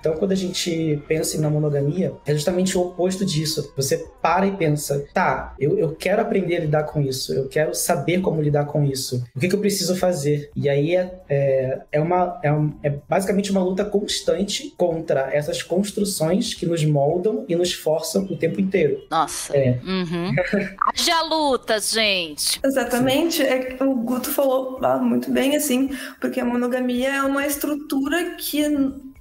Então, 0.04 0.18
quando 0.18 0.34
a 0.34 0.36
gente 0.36 1.02
pensa 1.08 1.40
na 1.40 1.50
monogamia, 1.50 2.14
é 2.26 2.34
justamente 2.34 2.78
o 2.78 2.82
oposto 2.82 3.26
disso. 3.26 3.72
Você 3.78 4.06
para 4.22 4.46
e 4.46 4.52
pensa, 4.52 5.06
tá, 5.14 5.56
eu, 5.58 5.80
eu 5.80 5.96
quero 5.96 6.22
aprender 6.22 6.58
a 6.58 6.60
lidar 6.60 6.84
com 6.84 7.00
isso, 7.00 7.34
eu 7.34 7.48
quero 7.48 7.74
saber 7.74 8.20
como 8.20 8.42
lidar 8.42 8.66
com 8.66 8.84
isso, 8.84 9.24
o 9.34 9.40
que, 9.40 9.48
que 9.48 9.56
eu 9.56 9.60
preciso 9.62 9.96
fazer? 9.96 10.52
E 10.54 10.68
aí 10.68 10.94
é, 10.94 11.22
é, 11.30 11.82
é 11.94 12.02
uma, 12.02 12.38
é, 12.44 12.52
um, 12.52 12.74
é 12.84 12.94
basicamente 13.08 13.50
uma 13.50 13.64
luta 13.64 13.86
constante 13.86 14.74
contra 14.76 15.34
essas 15.34 15.64
construções 15.64 16.54
que 16.54 16.66
nos 16.66 16.84
moldam 16.84 17.46
e 17.48 17.56
nos 17.56 17.72
forçam 17.72 18.24
o 18.24 18.36
tempo 18.36 18.60
inteiro. 18.60 19.06
Nossa. 19.10 19.56
É. 19.56 19.80
Uhum. 19.86 20.32
Haja 20.94 21.22
lutas, 21.22 21.92
gente. 21.92 22.60
Exatamente. 22.62 23.42
É, 23.42 23.78
o 23.80 23.96
Guto 23.96 24.30
falou 24.32 24.80
ah, 24.82 24.98
muito 24.98 25.32
bem, 25.32 25.56
assim, 25.56 25.90
porque 26.20 26.42
a 26.42 26.46
monogamia 26.46 27.16
é 27.16 27.24
uma 27.24 27.48
estrutura 27.48 28.36
que 28.36 28.64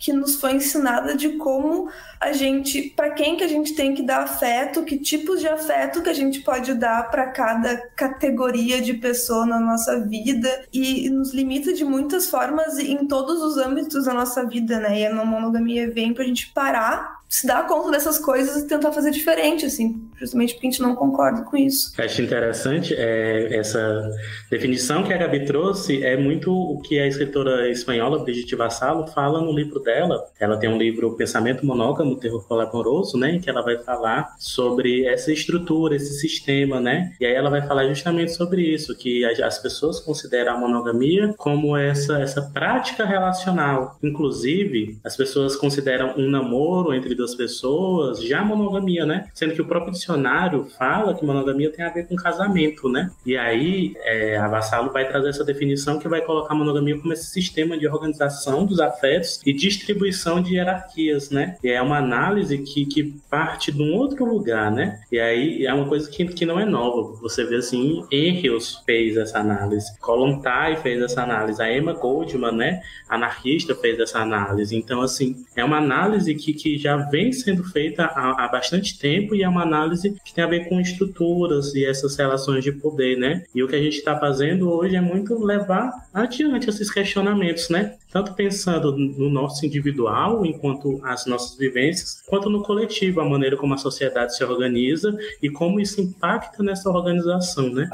que 0.02 0.12
nos 0.12 0.34
foi 0.34 0.54
ensinada 0.54 1.14
de 1.14 1.28
como 1.36 1.88
a 2.20 2.32
gente, 2.32 2.92
para 2.96 3.10
quem 3.10 3.36
que 3.36 3.44
a 3.44 3.48
gente 3.48 3.72
tem 3.76 3.94
que 3.94 4.02
dar 4.02 4.24
afeto, 4.24 4.84
que 4.84 4.98
tipos 4.98 5.38
de 5.38 5.46
afeto 5.46 6.02
que 6.02 6.10
a 6.10 6.12
gente 6.12 6.40
pode 6.40 6.74
dar 6.74 7.08
para 7.08 7.28
cada 7.28 7.76
categoria 7.94 8.82
de 8.82 8.94
pessoa 8.94 9.46
na 9.46 9.60
nossa 9.60 10.00
vida 10.00 10.66
e 10.72 11.08
nos 11.08 11.32
limita 11.32 11.72
de 11.72 11.84
muitas 11.84 12.28
formas 12.28 12.80
em 12.80 13.06
todos 13.06 13.40
os 13.42 13.56
âmbitos 13.56 14.06
da 14.06 14.12
nossa 14.12 14.44
vida, 14.44 14.80
né? 14.80 15.02
E 15.02 15.06
a 15.06 15.14
não 15.14 15.24
monogamia 15.24 15.88
vem 15.88 16.12
pra 16.12 16.24
gente 16.24 16.52
parar 16.52 17.21
se 17.32 17.46
dar 17.46 17.66
conta 17.66 17.90
dessas 17.90 18.18
coisas 18.18 18.62
e 18.62 18.68
tentar 18.68 18.92
fazer 18.92 19.10
diferente, 19.10 19.64
assim, 19.64 20.06
justamente 20.20 20.52
porque 20.52 20.66
a 20.66 20.70
gente 20.70 20.82
não 20.82 20.94
concorda 20.94 21.40
com 21.44 21.56
isso. 21.56 21.90
Acho 21.96 22.20
interessante 22.20 22.94
é, 22.94 23.56
essa 23.56 24.10
definição 24.50 25.02
que 25.02 25.14
a 25.14 25.16
Gabi 25.16 25.46
trouxe, 25.46 26.04
é 26.04 26.14
muito 26.14 26.52
o 26.52 26.78
que 26.82 26.98
a 26.98 27.06
escritora 27.06 27.70
espanhola 27.70 28.22
Brigitte 28.22 28.54
Vassalo 28.54 29.06
fala 29.06 29.40
no 29.40 29.50
livro 29.50 29.80
dela. 29.80 30.22
Ela 30.38 30.58
tem 30.58 30.68
um 30.68 30.76
livro 30.76 31.16
Pensamento 31.16 31.64
Monógamo, 31.64 32.16
Terror 32.16 32.46
Colaboroso, 32.46 33.16
né, 33.16 33.36
em 33.36 33.40
que 33.40 33.48
ela 33.48 33.62
vai 33.62 33.78
falar 33.78 34.34
sobre 34.38 35.06
essa 35.06 35.32
estrutura, 35.32 35.96
esse 35.96 36.12
sistema, 36.20 36.80
né, 36.80 37.14
e 37.18 37.24
aí 37.24 37.32
ela 37.32 37.48
vai 37.48 37.66
falar 37.66 37.88
justamente 37.88 38.32
sobre 38.32 38.60
isso, 38.60 38.94
que 38.94 39.24
as 39.24 39.58
pessoas 39.58 40.00
consideram 40.00 40.56
a 40.56 40.58
monogamia 40.58 41.32
como 41.38 41.78
essa, 41.78 42.20
essa 42.20 42.42
prática 42.42 43.06
relacional. 43.06 43.96
Inclusive, 44.02 44.98
as 45.02 45.16
pessoas 45.16 45.56
consideram 45.56 46.12
um 46.18 46.28
namoro 46.28 46.92
entre 46.92 47.21
das 47.22 47.34
pessoas, 47.34 48.22
já 48.22 48.44
monogamia, 48.44 49.06
né? 49.06 49.28
Sendo 49.34 49.54
que 49.54 49.62
o 49.62 49.66
próprio 49.66 49.92
dicionário 49.92 50.66
fala 50.78 51.14
que 51.14 51.24
monogamia 51.24 51.70
tem 51.70 51.84
a 51.84 51.90
ver 51.90 52.06
com 52.06 52.16
casamento, 52.16 52.88
né? 52.88 53.10
E 53.24 53.36
aí 53.36 53.94
é, 54.00 54.36
a 54.36 54.48
Vassalo 54.48 54.92
vai 54.92 55.08
trazer 55.08 55.30
essa 55.30 55.44
definição 55.44 55.98
que 55.98 56.08
vai 56.08 56.20
colocar 56.20 56.54
a 56.54 56.56
monogamia 56.56 56.98
como 56.98 57.12
esse 57.12 57.26
sistema 57.26 57.78
de 57.78 57.86
organização 57.86 58.66
dos 58.66 58.80
afetos 58.80 59.40
e 59.46 59.52
distribuição 59.52 60.42
de 60.42 60.54
hierarquias, 60.56 61.30
né? 61.30 61.56
E 61.62 61.70
é 61.70 61.80
uma 61.80 61.98
análise 61.98 62.58
que, 62.58 62.84
que 62.86 63.14
parte 63.30 63.72
de 63.72 63.82
um 63.82 63.94
outro 63.94 64.24
lugar, 64.24 64.70
né? 64.70 65.00
E 65.10 65.18
aí 65.18 65.64
é 65.64 65.72
uma 65.72 65.86
coisa 65.86 66.10
que, 66.10 66.24
que 66.26 66.44
não 66.44 66.58
é 66.58 66.64
nova. 66.64 67.14
Você 67.20 67.44
vê 67.44 67.56
assim, 67.56 68.04
Engels 68.10 68.82
fez 68.84 69.16
essa 69.16 69.38
análise, 69.38 69.98
Kolontai 70.00 70.76
fez 70.76 71.00
essa 71.00 71.22
análise, 71.22 71.62
a 71.62 71.72
Emma 71.72 71.92
Goldman, 71.92 72.52
né? 72.52 72.82
Anarquista 73.08 73.74
fez 73.74 73.98
essa 73.98 74.18
análise. 74.18 74.76
Então, 74.76 75.00
assim, 75.00 75.44
é 75.56 75.64
uma 75.64 75.78
análise 75.78 76.34
que, 76.34 76.52
que 76.52 76.78
já 76.78 76.96
vem 77.12 77.30
sendo 77.30 77.62
feita 77.62 78.04
há, 78.04 78.44
há, 78.44 78.48
bastante 78.48 78.98
tempo 78.98 79.34
e 79.34 79.42
é 79.42 79.48
uma 79.48 79.62
análise 79.62 80.16
que 80.24 80.32
tem 80.32 80.42
a 80.42 80.46
ver 80.46 80.66
com 80.66 80.80
estruturas 80.80 81.74
e 81.74 81.84
essas 81.84 82.16
relações 82.16 82.64
de 82.64 82.72
poder, 82.72 83.18
né? 83.18 83.44
E 83.54 83.62
o 83.62 83.68
que 83.68 83.76
a 83.76 83.82
gente 83.82 83.98
está 83.98 84.18
fazendo 84.18 84.70
hoje 84.70 84.96
é 84.96 85.00
muito 85.00 85.38
levar 85.44 85.92
adiante 86.14 86.70
esses 86.70 86.90
questionamentos, 86.90 87.68
né? 87.68 87.96
Tanto 88.10 88.32
pensando 88.32 88.96
no 88.96 89.28
nosso 89.28 89.66
individual, 89.66 90.46
enquanto 90.46 91.00
as 91.04 91.26
nossas 91.26 91.56
vivências, 91.58 92.22
quanto 92.26 92.48
no 92.48 92.62
coletivo, 92.62 93.20
a 93.20 93.28
maneira 93.28 93.56
como 93.58 93.74
a 93.74 93.78
sociedade 93.78 94.34
se 94.34 94.42
organiza 94.42 95.14
e 95.42 95.50
como 95.50 95.78
isso 95.78 96.00
impacta 96.00 96.62
nessa 96.62 96.88
organização, 96.88 97.70
né? 97.70 97.90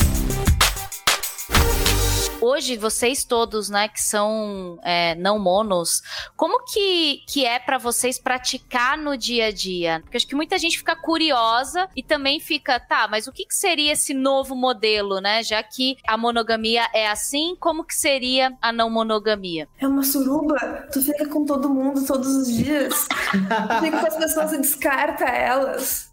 Hoje 2.49 2.76
vocês 2.76 3.25
todos, 3.25 3.69
né, 3.69 3.88
que 3.88 4.02
são 4.02 4.78
é, 4.83 5.14
não 5.17 5.38
monos, 5.38 6.02
como 6.37 6.64
que, 6.64 7.23
que 7.28 7.45
é 7.45 7.59
para 7.59 7.78
vocês 7.78 8.19
praticar 8.19 8.97
no 8.97 9.17
dia 9.17 9.47
a 9.47 9.50
dia? 9.50 10.00
Porque 10.02 10.17
acho 10.17 10.26
que 10.26 10.35
muita 10.35 10.59
gente 10.59 10.78
fica 10.78 10.97
curiosa 10.97 11.88
e 11.95 12.02
também 12.02 12.40
fica, 12.40 12.81
tá, 12.81 13.07
mas 13.09 13.26
o 13.26 13.33
que, 13.33 13.45
que 13.45 13.55
seria 13.55 13.93
esse 13.93 14.14
novo 14.14 14.55
modelo, 14.55 15.21
né? 15.21 15.43
Já 15.43 15.62
que 15.62 15.97
a 16.07 16.17
monogamia 16.17 16.87
é 16.95 17.09
assim, 17.09 17.57
como 17.61 17.85
que 17.85 17.95
seria 17.95 18.57
a 18.61 18.73
não 18.73 18.88
monogamia? 18.88 19.69
É 19.78 19.87
uma 19.87 20.02
suruba, 20.02 20.57
tu 20.93 21.02
fica 21.02 21.28
com 21.28 21.45
todo 21.45 21.69
mundo 21.69 22.05
todos 22.07 22.28
os 22.28 22.49
dias, 22.55 23.09
tu 23.09 23.85
fica 23.85 24.00
com 24.00 24.07
as 24.07 24.17
pessoas 24.17 24.52
e 24.52 24.59
descarta 24.59 25.25
elas. 25.25 26.11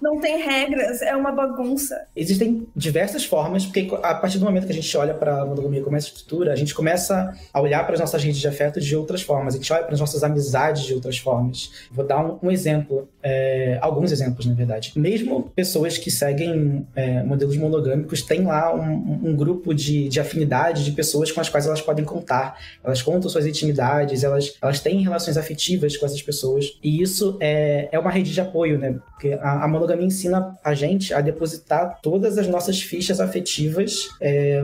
Não 0.00 0.20
tem 0.20 0.38
regras, 0.42 1.02
é 1.02 1.14
uma 1.14 1.32
bagunça. 1.32 2.06
Existem 2.16 2.66
diversas 2.74 3.24
formas, 3.24 3.66
porque 3.66 3.88
a 4.02 4.14
partir 4.14 4.38
do 4.38 4.44
momento 4.44 4.66
que 4.66 4.72
a 4.72 4.74
gente 4.74 4.96
olha 4.96 5.14
para 5.14 5.42
a 5.42 5.44
monogamia 5.50 5.82
como 5.82 5.96
essa 5.96 6.08
estrutura, 6.08 6.52
a 6.52 6.56
gente 6.56 6.74
começa 6.74 7.34
a 7.52 7.60
olhar 7.60 7.84
para 7.84 7.94
as 7.94 8.00
nossas 8.00 8.22
redes 8.22 8.40
de 8.40 8.48
afeto 8.48 8.80
de 8.80 8.96
outras 8.96 9.22
formas, 9.22 9.54
a 9.54 9.56
gente 9.58 9.72
olha 9.72 9.84
para 9.84 9.94
as 9.94 10.00
nossas 10.00 10.22
amizades 10.22 10.84
de 10.84 10.94
outras 10.94 11.18
formas. 11.18 11.70
Vou 11.90 12.06
dar 12.06 12.24
um, 12.24 12.38
um 12.42 12.50
exemplo, 12.50 13.08
é, 13.22 13.78
alguns 13.80 14.12
exemplos, 14.12 14.46
na 14.46 14.54
verdade. 14.54 14.92
Mesmo 14.96 15.50
pessoas 15.54 15.98
que 15.98 16.10
seguem 16.10 16.86
é, 16.94 17.22
modelos 17.22 17.56
monogâmicos 17.56 18.22
têm 18.22 18.44
lá 18.44 18.74
um, 18.74 19.30
um 19.30 19.36
grupo 19.36 19.74
de, 19.74 20.08
de 20.08 20.20
afinidade 20.20 20.84
de 20.84 20.92
pessoas 20.92 21.30
com 21.30 21.40
as 21.40 21.48
quais 21.48 21.66
elas 21.66 21.80
podem 21.80 22.04
contar. 22.04 22.58
Elas 22.82 23.02
contam 23.02 23.28
suas 23.28 23.46
intimidades, 23.46 24.24
elas, 24.24 24.54
elas 24.62 24.80
têm 24.80 25.02
relações 25.02 25.36
afetivas 25.36 25.96
com 25.96 26.06
essas 26.06 26.22
pessoas. 26.22 26.78
E 26.82 27.02
isso 27.02 27.36
é, 27.40 27.88
é 27.92 27.98
uma 27.98 28.10
rede 28.10 28.32
de 28.32 28.40
apoio, 28.40 28.78
né? 28.78 28.98
Porque 29.10 29.32
a, 29.34 29.64
a 29.64 29.68
monogamia 29.68 30.06
ensina 30.06 30.58
a 30.64 30.74
gente 30.74 31.12
a 31.12 31.20
depositar 31.20 31.98
todas 32.02 32.38
as 32.38 32.46
nossas 32.48 32.80
fichas 32.80 33.20
afetivas 33.20 34.08
é, 34.20 34.62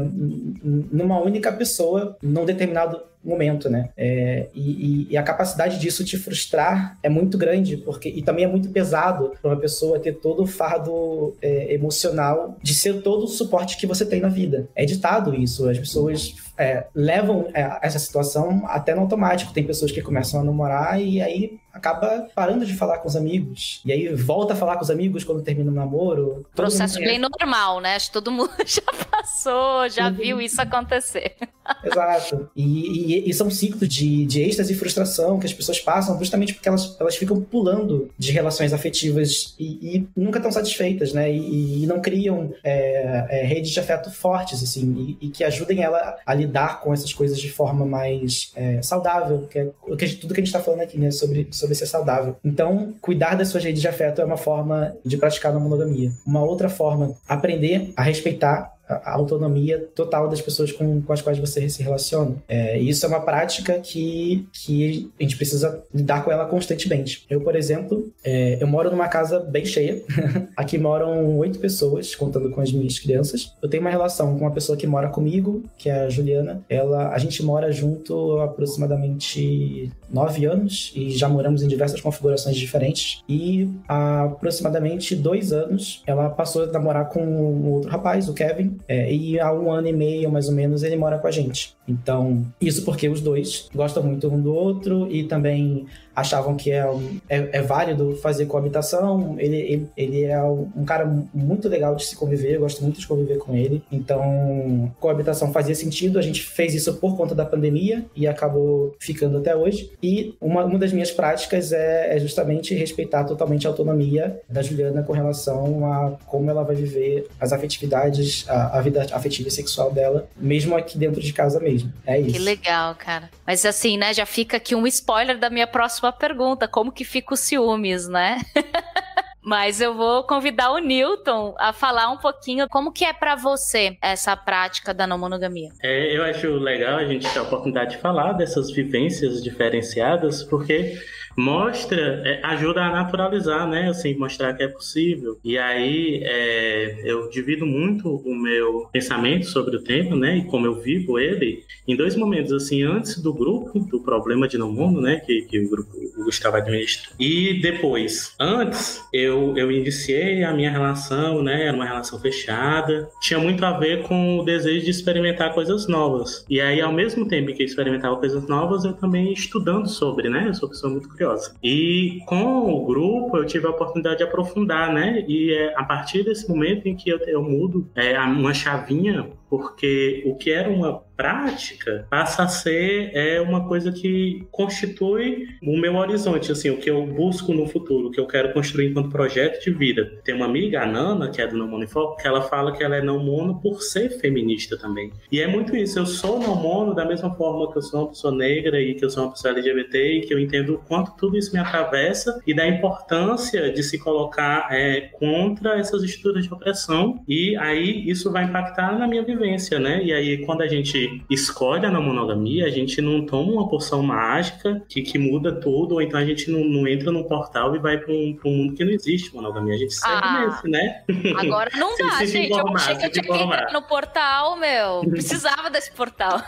numa 0.66 1.20
única 1.20 1.52
pessoa 1.52 2.16
num 2.22 2.44
determinado 2.44 3.00
momento, 3.26 3.68
né? 3.68 3.90
É, 3.96 4.46
e, 4.54 5.08
e, 5.10 5.16
a 5.16 5.22
capacidade 5.22 5.78
disso 5.78 6.04
te 6.04 6.16
frustrar 6.16 6.96
é 7.02 7.08
muito 7.08 7.36
grande, 7.36 7.76
porque 7.76 8.08
e 8.08 8.22
também 8.22 8.44
é 8.44 8.48
muito 8.48 8.70
pesado 8.70 9.32
para 9.42 9.50
uma 9.50 9.60
pessoa 9.60 9.98
ter 9.98 10.12
todo 10.14 10.44
o 10.44 10.46
fardo 10.46 11.34
é, 11.42 11.74
emocional 11.74 12.56
de 12.62 12.72
ser 12.72 13.02
todo 13.02 13.24
o 13.24 13.28
suporte 13.28 13.76
que 13.76 13.86
você 13.86 14.06
tem 14.06 14.20
na 14.20 14.28
vida. 14.28 14.68
É 14.74 14.84
ditado 14.84 15.34
isso, 15.34 15.68
as 15.68 15.78
pessoas 15.78 16.36
é, 16.56 16.86
levam 16.94 17.48
é, 17.52 17.78
essa 17.82 17.98
situação 17.98 18.62
até 18.66 18.94
no 18.94 19.02
automático. 19.02 19.52
Tem 19.52 19.64
pessoas 19.64 19.90
que 19.90 20.00
começam 20.00 20.40
a 20.40 20.44
namorar 20.44 21.00
e 21.00 21.20
aí 21.20 21.58
acaba 21.76 22.28
parando 22.34 22.64
de 22.64 22.74
falar 22.74 22.98
com 22.98 23.08
os 23.08 23.16
amigos. 23.16 23.80
E 23.84 23.92
aí 23.92 24.14
volta 24.14 24.54
a 24.54 24.56
falar 24.56 24.76
com 24.76 24.82
os 24.82 24.90
amigos 24.90 25.24
quando 25.24 25.42
termina 25.42 25.70
o 25.70 25.74
namoro. 25.74 26.46
Processo 26.54 26.98
bem 26.98 27.18
normal, 27.18 27.80
né? 27.80 27.96
Acho 27.96 28.06
que 28.06 28.14
todo 28.14 28.30
mundo 28.30 28.50
já 28.64 28.82
passou, 29.10 29.88
já 29.88 30.08
uhum. 30.08 30.14
viu 30.14 30.40
isso 30.40 30.60
acontecer. 30.60 31.36
Exato. 31.84 32.48
E, 32.54 32.62
e, 32.62 33.30
e 33.30 33.34
são 33.34 33.50
ciclos 33.50 33.88
de, 33.88 34.24
de 34.24 34.42
êxtase 34.42 34.72
e 34.72 34.76
frustração 34.76 35.38
que 35.38 35.46
as 35.46 35.52
pessoas 35.52 35.80
passam 35.80 36.18
justamente 36.18 36.54
porque 36.54 36.68
elas, 36.68 36.96
elas 36.98 37.16
ficam 37.16 37.40
pulando 37.40 38.10
de 38.16 38.32
relações 38.32 38.72
afetivas 38.72 39.54
e, 39.58 39.96
e 39.96 40.08
nunca 40.16 40.38
estão 40.38 40.52
satisfeitas, 40.52 41.12
né? 41.12 41.30
E, 41.30 41.82
e 41.82 41.86
não 41.86 42.00
criam 42.00 42.54
é, 42.62 43.26
é, 43.28 43.44
redes 43.44 43.72
de 43.72 43.80
afeto 43.80 44.10
fortes, 44.10 44.62
assim, 44.62 45.16
e, 45.20 45.28
que 45.28 45.44
ajudem 45.44 45.82
ela 45.82 46.16
a 46.24 46.34
lidar 46.34 46.80
com 46.80 46.92
essas 46.92 47.12
coisas 47.12 47.38
de 47.38 47.50
forma 47.50 47.84
mais 47.84 48.52
é, 48.54 48.80
saudável, 48.80 49.46
que 49.50 49.58
é 49.58 49.72
tudo 50.20 50.32
que 50.32 50.40
a 50.40 50.44
gente 50.44 50.46
está 50.46 50.60
falando 50.60 50.80
aqui, 50.80 50.98
né? 50.98 51.10
Sobre, 51.10 51.48
sobre 51.50 51.65
ser 51.74 51.86
saudável. 51.86 52.36
Então, 52.44 52.94
cuidar 53.00 53.34
das 53.34 53.48
suas 53.48 53.64
redes 53.64 53.80
de 53.80 53.88
afeto 53.88 54.20
é 54.20 54.24
uma 54.24 54.36
forma 54.36 54.94
de 55.04 55.16
praticar 55.16 55.54
a 55.54 55.58
monogamia. 55.58 56.10
Uma 56.26 56.42
outra 56.42 56.68
forma, 56.68 57.14
aprender 57.28 57.92
a 57.96 58.02
respeitar 58.02 58.75
a 58.88 59.12
autonomia 59.12 59.88
total 59.94 60.28
das 60.28 60.40
pessoas 60.40 60.72
com, 60.72 61.02
com 61.02 61.12
as 61.12 61.20
quais 61.20 61.38
você 61.38 61.68
se 61.68 61.82
relaciona. 61.82 62.36
É, 62.48 62.78
isso 62.78 63.04
é 63.04 63.08
uma 63.08 63.20
prática 63.20 63.78
que, 63.80 64.46
que 64.52 65.10
a 65.18 65.22
gente 65.22 65.36
precisa 65.36 65.82
lidar 65.94 66.24
com 66.24 66.30
ela 66.30 66.46
constantemente. 66.46 67.24
Eu, 67.28 67.40
por 67.40 67.56
exemplo, 67.56 68.10
é, 68.24 68.58
eu 68.60 68.66
moro 68.66 68.90
numa 68.90 69.08
casa 69.08 69.40
bem 69.40 69.64
cheia. 69.64 70.02
Aqui 70.56 70.78
moram 70.78 71.36
oito 71.38 71.58
pessoas, 71.58 72.14
contando 72.14 72.50
com 72.50 72.60
as 72.60 72.72
minhas 72.72 72.98
crianças. 72.98 73.52
Eu 73.60 73.68
tenho 73.68 73.82
uma 73.82 73.90
relação 73.90 74.38
com 74.38 74.44
uma 74.44 74.52
pessoa 74.52 74.78
que 74.78 74.86
mora 74.86 75.08
comigo, 75.08 75.64
que 75.76 75.88
é 75.88 76.04
a 76.04 76.08
Juliana. 76.08 76.62
Ela, 76.68 77.10
a 77.10 77.18
gente 77.18 77.42
mora 77.42 77.72
junto 77.72 78.38
há 78.38 78.44
aproximadamente 78.44 79.90
nove 80.08 80.46
anos 80.46 80.92
e 80.94 81.10
já 81.10 81.28
moramos 81.28 81.62
em 81.62 81.68
diversas 81.68 82.00
configurações 82.00 82.56
diferentes. 82.56 83.22
E 83.28 83.68
há 83.88 84.24
aproximadamente 84.24 85.16
dois 85.16 85.52
anos 85.52 86.02
ela 86.06 86.30
passou 86.30 86.64
a 86.64 86.66
namorar 86.66 87.08
com 87.08 87.24
um 87.24 87.70
outro 87.72 87.90
rapaz, 87.90 88.28
o 88.28 88.34
Kevin, 88.34 88.75
é, 88.88 89.12
e 89.12 89.38
há 89.38 89.52
um 89.52 89.70
ano 89.70 89.88
e 89.88 89.92
meio, 89.92 90.30
mais 90.30 90.48
ou 90.48 90.54
menos, 90.54 90.82
ele 90.82 90.96
mora 90.96 91.18
com 91.18 91.26
a 91.26 91.30
gente. 91.30 91.74
Então, 91.88 92.44
isso 92.60 92.84
porque 92.84 93.08
os 93.08 93.20
dois 93.20 93.68
gostam 93.74 94.02
muito 94.02 94.28
um 94.28 94.40
do 94.40 94.54
outro 94.54 95.08
e 95.10 95.24
também 95.24 95.86
achavam 96.16 96.56
que 96.56 96.72
é, 96.72 96.82
é, 97.28 97.58
é 97.58 97.62
válido 97.62 98.16
fazer 98.22 98.46
coabitação. 98.46 99.36
Ele, 99.38 99.56
ele, 99.56 99.88
ele 99.96 100.24
é 100.24 100.42
um 100.42 100.84
cara 100.86 101.04
muito 101.34 101.68
legal 101.68 101.94
de 101.94 102.06
se 102.06 102.16
conviver, 102.16 102.54
eu 102.54 102.60
gosto 102.60 102.82
muito 102.82 102.98
de 102.98 103.06
conviver 103.06 103.36
com 103.36 103.54
ele. 103.54 103.82
Então, 103.92 104.90
coabitação 104.98 105.52
fazia 105.52 105.74
sentido. 105.74 106.18
A 106.18 106.22
gente 106.22 106.42
fez 106.42 106.74
isso 106.74 106.94
por 106.94 107.16
conta 107.16 107.34
da 107.34 107.44
pandemia 107.44 108.06
e 108.16 108.26
acabou 108.26 108.96
ficando 108.98 109.38
até 109.38 109.54
hoje. 109.54 109.92
E 110.02 110.34
uma, 110.40 110.64
uma 110.64 110.78
das 110.78 110.92
minhas 110.92 111.10
práticas 111.10 111.70
é, 111.72 112.16
é 112.16 112.18
justamente 112.18 112.74
respeitar 112.74 113.24
totalmente 113.24 113.66
a 113.66 113.70
autonomia 113.70 114.40
da 114.48 114.62
Juliana 114.62 115.02
com 115.02 115.12
relação 115.12 115.92
a 115.92 116.12
como 116.26 116.50
ela 116.50 116.62
vai 116.62 116.74
viver 116.74 117.26
as 117.38 117.52
afetividades, 117.52 118.48
a, 118.48 118.78
a 118.78 118.80
vida 118.80 119.06
afetiva 119.12 119.48
e 119.48 119.52
sexual 119.52 119.92
dela, 119.92 120.28
mesmo 120.36 120.74
aqui 120.74 120.96
dentro 120.96 121.20
de 121.20 121.32
casa 121.32 121.60
mesmo. 121.60 121.92
É 122.06 122.18
isso. 122.18 122.32
Que 122.32 122.38
legal, 122.38 122.94
cara. 122.94 123.28
Mas 123.46 123.64
assim, 123.66 123.98
né, 123.98 124.14
já 124.14 124.24
fica 124.24 124.56
aqui 124.56 124.74
um 124.74 124.86
spoiler 124.86 125.38
da 125.38 125.50
minha 125.50 125.66
próxima 125.66 126.05
próxima 126.06 126.12
pergunta, 126.12 126.68
como 126.68 126.92
que 126.92 127.04
fica 127.04 127.34
o 127.34 127.36
ciúmes, 127.36 128.08
né? 128.08 128.40
Mas 129.42 129.80
eu 129.80 129.94
vou 129.94 130.24
convidar 130.24 130.72
o 130.72 130.78
Newton 130.78 131.54
a 131.56 131.72
falar 131.72 132.10
um 132.10 132.16
pouquinho 132.16 132.68
como 132.68 132.92
que 132.92 133.04
é 133.04 133.12
para 133.12 133.36
você 133.36 133.96
essa 134.02 134.36
prática 134.36 134.92
da 134.92 135.06
não 135.06 135.16
monogamia. 135.16 135.68
É, 135.80 136.16
eu 136.16 136.24
acho 136.24 136.48
legal 136.54 136.98
a 136.98 137.04
gente 137.04 137.32
ter 137.32 137.38
a 137.38 137.42
oportunidade 137.42 137.92
de 137.92 137.98
falar 137.98 138.32
dessas 138.32 138.72
vivências 138.72 139.40
diferenciadas, 139.40 140.42
porque 140.42 140.98
mostra, 141.36 142.22
é, 142.24 142.40
ajuda 142.44 142.82
a 142.82 142.90
naturalizar, 142.90 143.68
né? 143.68 143.88
Assim, 143.90 144.14
mostrar 144.14 144.54
que 144.54 144.62
é 144.62 144.68
possível. 144.68 145.38
E 145.44 145.58
aí 145.58 146.22
é, 146.24 147.02
eu 147.04 147.28
divido 147.28 147.66
muito 147.66 148.08
o 148.08 148.34
meu 148.34 148.88
pensamento 148.92 149.46
sobre 149.46 149.76
o 149.76 149.82
tempo, 149.82 150.16
né? 150.16 150.38
E 150.38 150.44
como 150.44 150.66
eu 150.66 150.80
vivo 150.80 151.18
ele 151.18 151.64
em 151.86 151.96
dois 151.96 152.16
momentos, 152.16 152.52
assim, 152.52 152.82
antes 152.82 153.20
do 153.20 153.32
grupo, 153.32 153.78
do 153.80 154.00
problema 154.00 154.48
de 154.48 154.56
não 154.56 154.72
mundo, 154.72 155.00
né? 155.00 155.20
Que, 155.20 155.42
que 155.42 155.60
o 155.60 155.68
grupo 155.68 155.90
Gustavo 156.26 156.56
administra. 156.56 157.10
E 157.18 157.60
depois, 157.60 158.34
antes, 158.38 159.02
eu, 159.12 159.56
eu 159.56 159.70
iniciei 159.70 160.44
a 160.44 160.52
minha 160.52 160.70
relação, 160.70 161.42
né? 161.42 161.66
Era 161.66 161.76
uma 161.76 161.84
relação 161.84 162.20
fechada. 162.20 163.08
Tinha 163.20 163.38
muito 163.38 163.64
a 163.64 163.78
ver 163.78 164.02
com 164.02 164.38
o 164.38 164.44
desejo 164.44 164.84
de 164.84 164.90
experimentar 164.90 165.54
coisas 165.54 165.86
novas. 165.88 166.44
E 166.48 166.60
aí, 166.60 166.80
ao 166.80 166.92
mesmo 166.92 167.26
tempo 167.26 167.52
que 167.54 167.62
eu 167.62 167.66
experimentava 167.66 168.16
coisas 168.16 168.46
novas, 168.48 168.84
eu 168.84 168.92
também 168.92 169.32
estudando 169.32 169.88
sobre, 169.88 170.28
né? 170.28 170.48
Eu 170.48 170.54
sou 170.54 170.68
uma 170.68 170.74
pessoa 170.74 170.92
muito 170.92 171.08
curiosa 171.08 171.56
e 171.62 172.20
com 172.26 172.72
o 172.72 172.84
grupo 172.84 173.36
eu 173.36 173.44
tive 173.44 173.66
a 173.66 173.70
oportunidade 173.70 174.18
de 174.18 174.24
aprofundar, 174.24 174.92
né? 174.92 175.24
E 175.26 175.52
é 175.52 175.74
a 175.76 175.84
partir 175.84 176.24
desse 176.24 176.48
momento 176.48 176.86
em 176.86 176.94
que 176.94 177.10
eu, 177.10 177.18
eu 177.26 177.42
mudo 177.42 177.88
é, 177.94 178.18
uma 178.20 178.52
chavinha, 178.52 179.28
porque 179.48 180.22
o 180.26 180.36
que 180.36 180.50
era 180.50 180.68
uma 180.68 181.02
prática 181.16 182.06
passa 182.10 182.42
a 182.42 182.48
ser 182.48 183.10
é 183.14 183.40
uma 183.40 183.66
coisa 183.66 183.90
que 183.90 184.46
constitui 184.50 185.46
o 185.62 185.76
meu 185.78 185.96
horizonte, 185.96 186.52
assim, 186.52 186.70
o 186.70 186.76
que 186.76 186.90
eu 186.90 187.06
busco 187.06 187.52
no 187.52 187.66
futuro, 187.66 188.08
o 188.08 188.10
que 188.10 188.20
eu 188.20 188.26
quero 188.26 188.52
construir 188.52 188.90
enquanto 188.90 189.10
projeto 189.10 189.62
de 189.62 189.70
vida. 189.70 190.20
Tem 190.24 190.34
uma 190.34 190.46
amiga, 190.46 190.82
a 190.82 190.86
Nana, 190.86 191.30
que 191.30 191.40
é 191.40 191.46
do 191.46 191.56
Não 191.56 191.68
Mono 191.68 191.88
Foco, 191.88 192.16
que 192.16 192.26
ela 192.26 192.42
fala 192.42 192.72
que 192.72 192.82
ela 192.82 192.96
é 192.96 193.02
não 193.02 193.18
mono 193.18 193.60
por 193.60 193.82
ser 193.82 194.10
feminista 194.20 194.76
também. 194.76 195.12
E 195.30 195.40
é 195.40 195.46
muito 195.46 195.76
isso, 195.76 195.98
eu 195.98 196.06
sou 196.06 196.38
não 196.38 196.56
mono 196.56 196.94
da 196.94 197.04
mesma 197.04 197.34
forma 197.34 197.70
que 197.70 197.78
eu 197.78 197.82
sou 197.82 198.00
uma 198.00 198.08
pessoa 198.08 198.34
negra 198.34 198.80
e 198.80 198.94
que 198.94 199.04
eu 199.04 199.10
sou 199.10 199.24
uma 199.24 199.32
pessoa 199.32 199.54
LGBT 199.54 200.18
e 200.18 200.20
que 200.22 200.34
eu 200.34 200.38
entendo 200.38 200.74
o 200.74 200.78
quanto 200.78 201.16
tudo 201.16 201.36
isso 201.36 201.52
me 201.52 201.58
atravessa 201.58 202.40
e 202.46 202.54
da 202.54 202.66
importância 202.66 203.72
de 203.72 203.82
se 203.82 203.98
colocar 203.98 204.68
é, 204.70 205.02
contra 205.12 205.78
essas 205.78 206.02
estruturas 206.02 206.44
de 206.44 206.52
opressão 206.52 207.22
e 207.28 207.56
aí 207.56 208.08
isso 208.08 208.30
vai 208.30 208.44
impactar 208.44 208.98
na 208.98 209.06
minha 209.06 209.22
vivência, 209.22 209.78
né? 209.78 210.02
E 210.02 210.12
aí 210.12 210.38
quando 210.44 210.62
a 210.62 210.68
gente 210.68 211.05
escolhe 211.30 211.86
a 211.86 211.90
não 211.90 212.02
monogamia, 212.02 212.66
a 212.66 212.70
gente 212.70 213.00
não 213.00 213.24
toma 213.24 213.52
uma 213.52 213.68
poção 213.68 214.02
mágica 214.02 214.82
que, 214.88 215.02
que 215.02 215.18
muda 215.18 215.52
tudo, 215.60 215.94
ou 215.94 216.02
então 216.02 216.18
a 216.18 216.24
gente 216.24 216.50
não, 216.50 216.60
não 216.64 216.86
entra 216.86 217.10
num 217.10 217.24
portal 217.24 217.74
e 217.74 217.78
vai 217.78 217.98
para 217.98 218.12
um, 218.12 218.38
um, 218.44 218.56
mundo 218.56 218.74
que 218.74 218.84
não 218.84 218.92
existe 218.92 219.34
monogamia. 219.34 219.74
A 219.74 219.78
gente 219.78 219.94
segue 219.94 220.20
ah, 220.22 220.46
nesse, 220.46 220.68
né? 220.68 221.02
Agora 221.36 221.70
não 221.76 221.96
dá, 221.98 222.18
se, 222.18 222.26
gente. 222.26 222.50
eu 222.50 222.68
achei 222.68 222.96
que 222.96 223.06
eu 223.06 223.10
tinha 223.10 223.24
que 223.24 223.32
entrar 223.32 223.72
no 223.72 223.82
portal, 223.82 224.56
meu. 224.56 225.00
Precisava 225.10 225.70
desse 225.70 225.90
portal. 225.92 226.42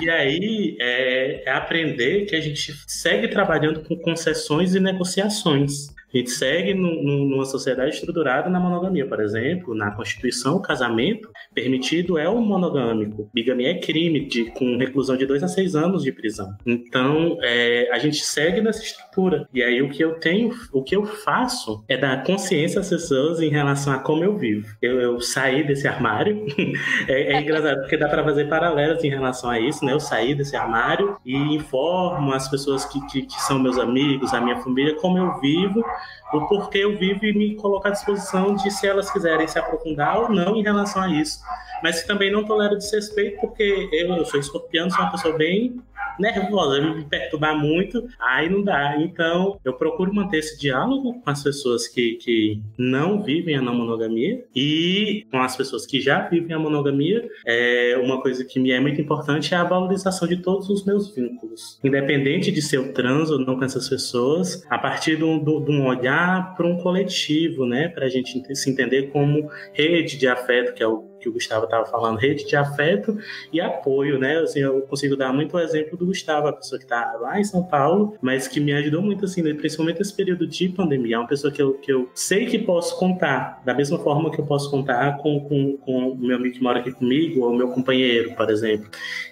e 0.00 0.08
aí 0.10 0.76
é, 0.80 1.48
é 1.48 1.52
aprender 1.52 2.26
que 2.26 2.36
a 2.36 2.40
gente 2.40 2.74
segue 2.86 3.28
trabalhando 3.28 3.80
com 3.80 3.96
concessões 3.96 4.74
e 4.74 4.80
negociações. 4.80 5.88
A 6.12 6.16
gente 6.16 6.30
segue 6.30 6.72
numa 6.72 7.44
sociedade 7.44 7.94
estruturada 7.94 8.48
na 8.48 8.58
monogamia, 8.58 9.06
por 9.06 9.20
exemplo, 9.20 9.74
na 9.74 9.90
Constituição, 9.90 10.56
o 10.56 10.62
casamento 10.62 11.30
permitido 11.54 12.16
é 12.16 12.26
o 12.28 12.40
monogâmico. 12.40 13.30
Bigamia 13.32 13.72
é 13.72 13.78
crime, 13.78 14.26
de, 14.26 14.46
com 14.52 14.78
reclusão 14.78 15.16
de 15.16 15.26
dois 15.26 15.42
a 15.42 15.48
seis 15.48 15.74
anos 15.74 16.02
de 16.02 16.10
prisão. 16.10 16.48
Então, 16.64 17.36
é, 17.42 17.90
a 17.92 17.98
gente 17.98 18.24
segue 18.24 18.62
nessa 18.62 18.82
estrutura. 18.82 19.46
E 19.52 19.62
aí, 19.62 19.82
o 19.82 19.90
que 19.90 20.02
eu 20.02 20.14
tenho, 20.14 20.54
o 20.72 20.82
que 20.82 20.96
eu 20.96 21.04
faço 21.04 21.84
é 21.86 21.96
dar 21.96 22.24
consciência 22.24 22.80
às 22.80 22.88
pessoas 22.88 23.40
em 23.40 23.50
relação 23.50 23.92
a 23.92 23.98
como 23.98 24.24
eu 24.24 24.36
vivo. 24.36 24.66
Eu, 24.80 25.00
eu 25.00 25.20
saí 25.20 25.66
desse 25.66 25.86
armário. 25.86 26.46
é, 27.06 27.34
é, 27.34 27.40
engraçado, 27.40 27.80
porque 27.80 27.98
dá 27.98 28.08
para 28.08 28.24
fazer 28.24 28.48
paralelas 28.48 29.04
em 29.04 29.10
relação 29.10 29.50
a 29.50 29.60
isso, 29.60 29.84
né? 29.84 29.92
Eu 29.92 30.00
saí 30.00 30.34
desse 30.34 30.56
armário 30.56 31.18
e 31.24 31.36
informo 31.36 32.32
as 32.32 32.48
pessoas 32.48 32.86
que, 32.86 33.06
que, 33.08 33.22
que 33.22 33.42
são 33.42 33.58
meus 33.58 33.78
amigos, 33.78 34.32
a 34.32 34.40
minha 34.40 34.56
família, 34.56 34.94
como 34.94 35.18
eu 35.18 35.38
vivo 35.40 35.84
o 36.32 36.46
porquê 36.46 36.78
eu 36.78 36.96
vivo 36.96 37.24
e 37.24 37.32
me 37.32 37.54
colocar 37.56 37.88
à 37.88 37.92
disposição 37.92 38.54
de 38.54 38.70
se 38.70 38.86
elas 38.86 39.10
quiserem 39.10 39.48
se 39.48 39.58
aprofundar 39.58 40.18
ou 40.18 40.28
não 40.28 40.56
em 40.56 40.62
relação 40.62 41.02
a 41.02 41.08
isso. 41.08 41.40
Mas 41.82 42.02
também 42.04 42.30
não 42.30 42.44
tolero 42.44 42.76
desrespeito, 42.76 43.40
porque 43.40 43.88
eu, 43.92 44.14
eu 44.14 44.24
sou 44.24 44.38
escorpião, 44.38 44.90
sou 44.90 45.00
uma 45.00 45.10
pessoa 45.10 45.36
bem 45.36 45.80
nervosa, 46.18 46.80
me 46.80 47.04
perturbar 47.04 47.56
muito, 47.58 48.06
aí 48.20 48.48
não 48.48 48.62
dá. 48.62 48.96
Então, 49.00 49.58
eu 49.64 49.74
procuro 49.74 50.12
manter 50.14 50.38
esse 50.38 50.58
diálogo 50.58 51.20
com 51.20 51.30
as 51.30 51.42
pessoas 51.42 51.86
que, 51.88 52.14
que 52.14 52.60
não 52.76 53.22
vivem 53.22 53.56
a 53.56 53.62
não 53.62 53.74
monogamia 53.74 54.44
e 54.54 55.26
com 55.30 55.40
as 55.40 55.56
pessoas 55.56 55.86
que 55.86 56.00
já 56.00 56.28
vivem 56.28 56.54
a 56.54 56.58
monogamia. 56.58 57.28
É 57.46 57.98
uma 58.02 58.20
coisa 58.20 58.44
que 58.44 58.58
me 58.58 58.70
é 58.70 58.80
muito 58.80 59.00
importante 59.00 59.54
é 59.54 59.56
a 59.56 59.64
valorização 59.64 60.28
de 60.28 60.36
todos 60.36 60.68
os 60.68 60.84
meus 60.84 61.14
vínculos, 61.14 61.78
independente 61.82 62.50
de 62.52 62.62
ser 62.62 62.92
trans 62.92 63.30
ou 63.30 63.38
não 63.38 63.56
com 63.56 63.64
essas 63.64 63.88
pessoas, 63.88 64.64
a 64.68 64.78
partir 64.78 65.16
de 65.16 65.24
um 65.24 65.86
olhar 65.86 66.54
para 66.54 66.66
um 66.66 66.78
coletivo, 66.78 67.66
né, 67.66 67.88
para 67.88 68.06
a 68.06 68.08
gente 68.08 68.54
se 68.54 68.70
entender 68.70 69.10
como 69.10 69.50
rede 69.72 70.16
de 70.16 70.28
afeto, 70.28 70.74
que 70.74 70.82
é 70.82 70.86
o 70.86 71.17
que 71.18 71.28
o 71.28 71.32
Gustavo 71.32 71.64
estava 71.64 71.84
falando, 71.86 72.18
rede 72.18 72.46
de 72.46 72.56
afeto 72.56 73.18
e 73.52 73.60
apoio, 73.60 74.18
né? 74.18 74.38
Assim, 74.38 74.60
eu 74.60 74.80
consigo 74.82 75.16
dar 75.16 75.32
muito 75.32 75.56
o 75.56 75.60
exemplo 75.60 75.96
do 75.96 76.06
Gustavo, 76.06 76.48
a 76.48 76.52
pessoa 76.52 76.78
que 76.78 76.84
está 76.84 77.12
lá 77.20 77.38
em 77.38 77.44
São 77.44 77.62
Paulo, 77.62 78.16
mas 78.20 78.48
que 78.48 78.60
me 78.60 78.72
ajudou 78.72 79.02
muito, 79.02 79.24
assim, 79.24 79.42
né? 79.42 79.54
principalmente 79.54 79.98
nesse 79.98 80.14
período 80.14 80.46
de 80.46 80.68
pandemia. 80.68 81.16
É 81.16 81.18
uma 81.18 81.26
pessoa 81.26 81.52
que 81.52 81.60
eu, 81.60 81.74
que 81.74 81.92
eu 81.92 82.10
sei 82.14 82.46
que 82.46 82.58
posso 82.58 82.98
contar, 82.98 83.62
da 83.64 83.74
mesma 83.74 83.98
forma 83.98 84.30
que 84.30 84.40
eu 84.40 84.46
posso 84.46 84.70
contar 84.70 85.18
com, 85.18 85.40
com, 85.40 85.76
com 85.78 86.08
o 86.10 86.16
meu 86.16 86.36
amigo 86.36 86.54
que 86.54 86.62
mora 86.62 86.80
aqui 86.80 86.92
comigo, 86.92 87.44
ou 87.44 87.54
meu 87.54 87.68
companheiro, 87.68 88.34
por 88.34 88.50
exemplo. 88.50 88.88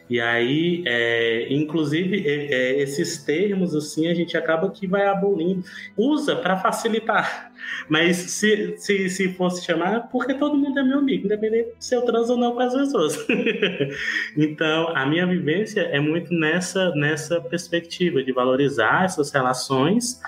E 0.08 0.20
aí, 0.20 0.84
é, 0.86 1.52
inclusive, 1.52 2.26
é, 2.26 2.52
é, 2.52 2.82
esses 2.82 3.18
termos, 3.24 3.74
assim, 3.74 4.06
a 4.06 4.14
gente 4.14 4.36
acaba 4.36 4.70
que 4.70 4.86
vai 4.86 5.06
abolindo. 5.06 5.64
Usa 5.96 6.36
para 6.36 6.56
facilitar. 6.56 7.52
Mas 7.88 8.16
se, 8.16 8.76
se, 8.78 9.08
se 9.08 9.32
fosse 9.34 9.64
chamar, 9.64 10.08
porque 10.10 10.34
todo 10.34 10.56
mundo 10.56 10.78
é 10.78 10.82
meu 10.82 10.98
amigo, 10.98 11.26
independente 11.26 11.70
se 11.78 11.94
eu 11.94 12.02
transo 12.02 12.32
ou 12.32 12.38
não 12.38 12.52
com 12.52 12.60
as 12.60 12.74
pessoas. 12.74 13.26
então, 14.36 14.88
a 14.96 15.06
minha 15.06 15.26
vivência 15.26 15.80
é 15.80 16.00
muito 16.00 16.32
nessa, 16.32 16.90
nessa 16.94 17.40
perspectiva 17.40 18.22
de 18.22 18.32
valorizar 18.32 19.04
essas 19.04 19.30
relações 19.30 20.20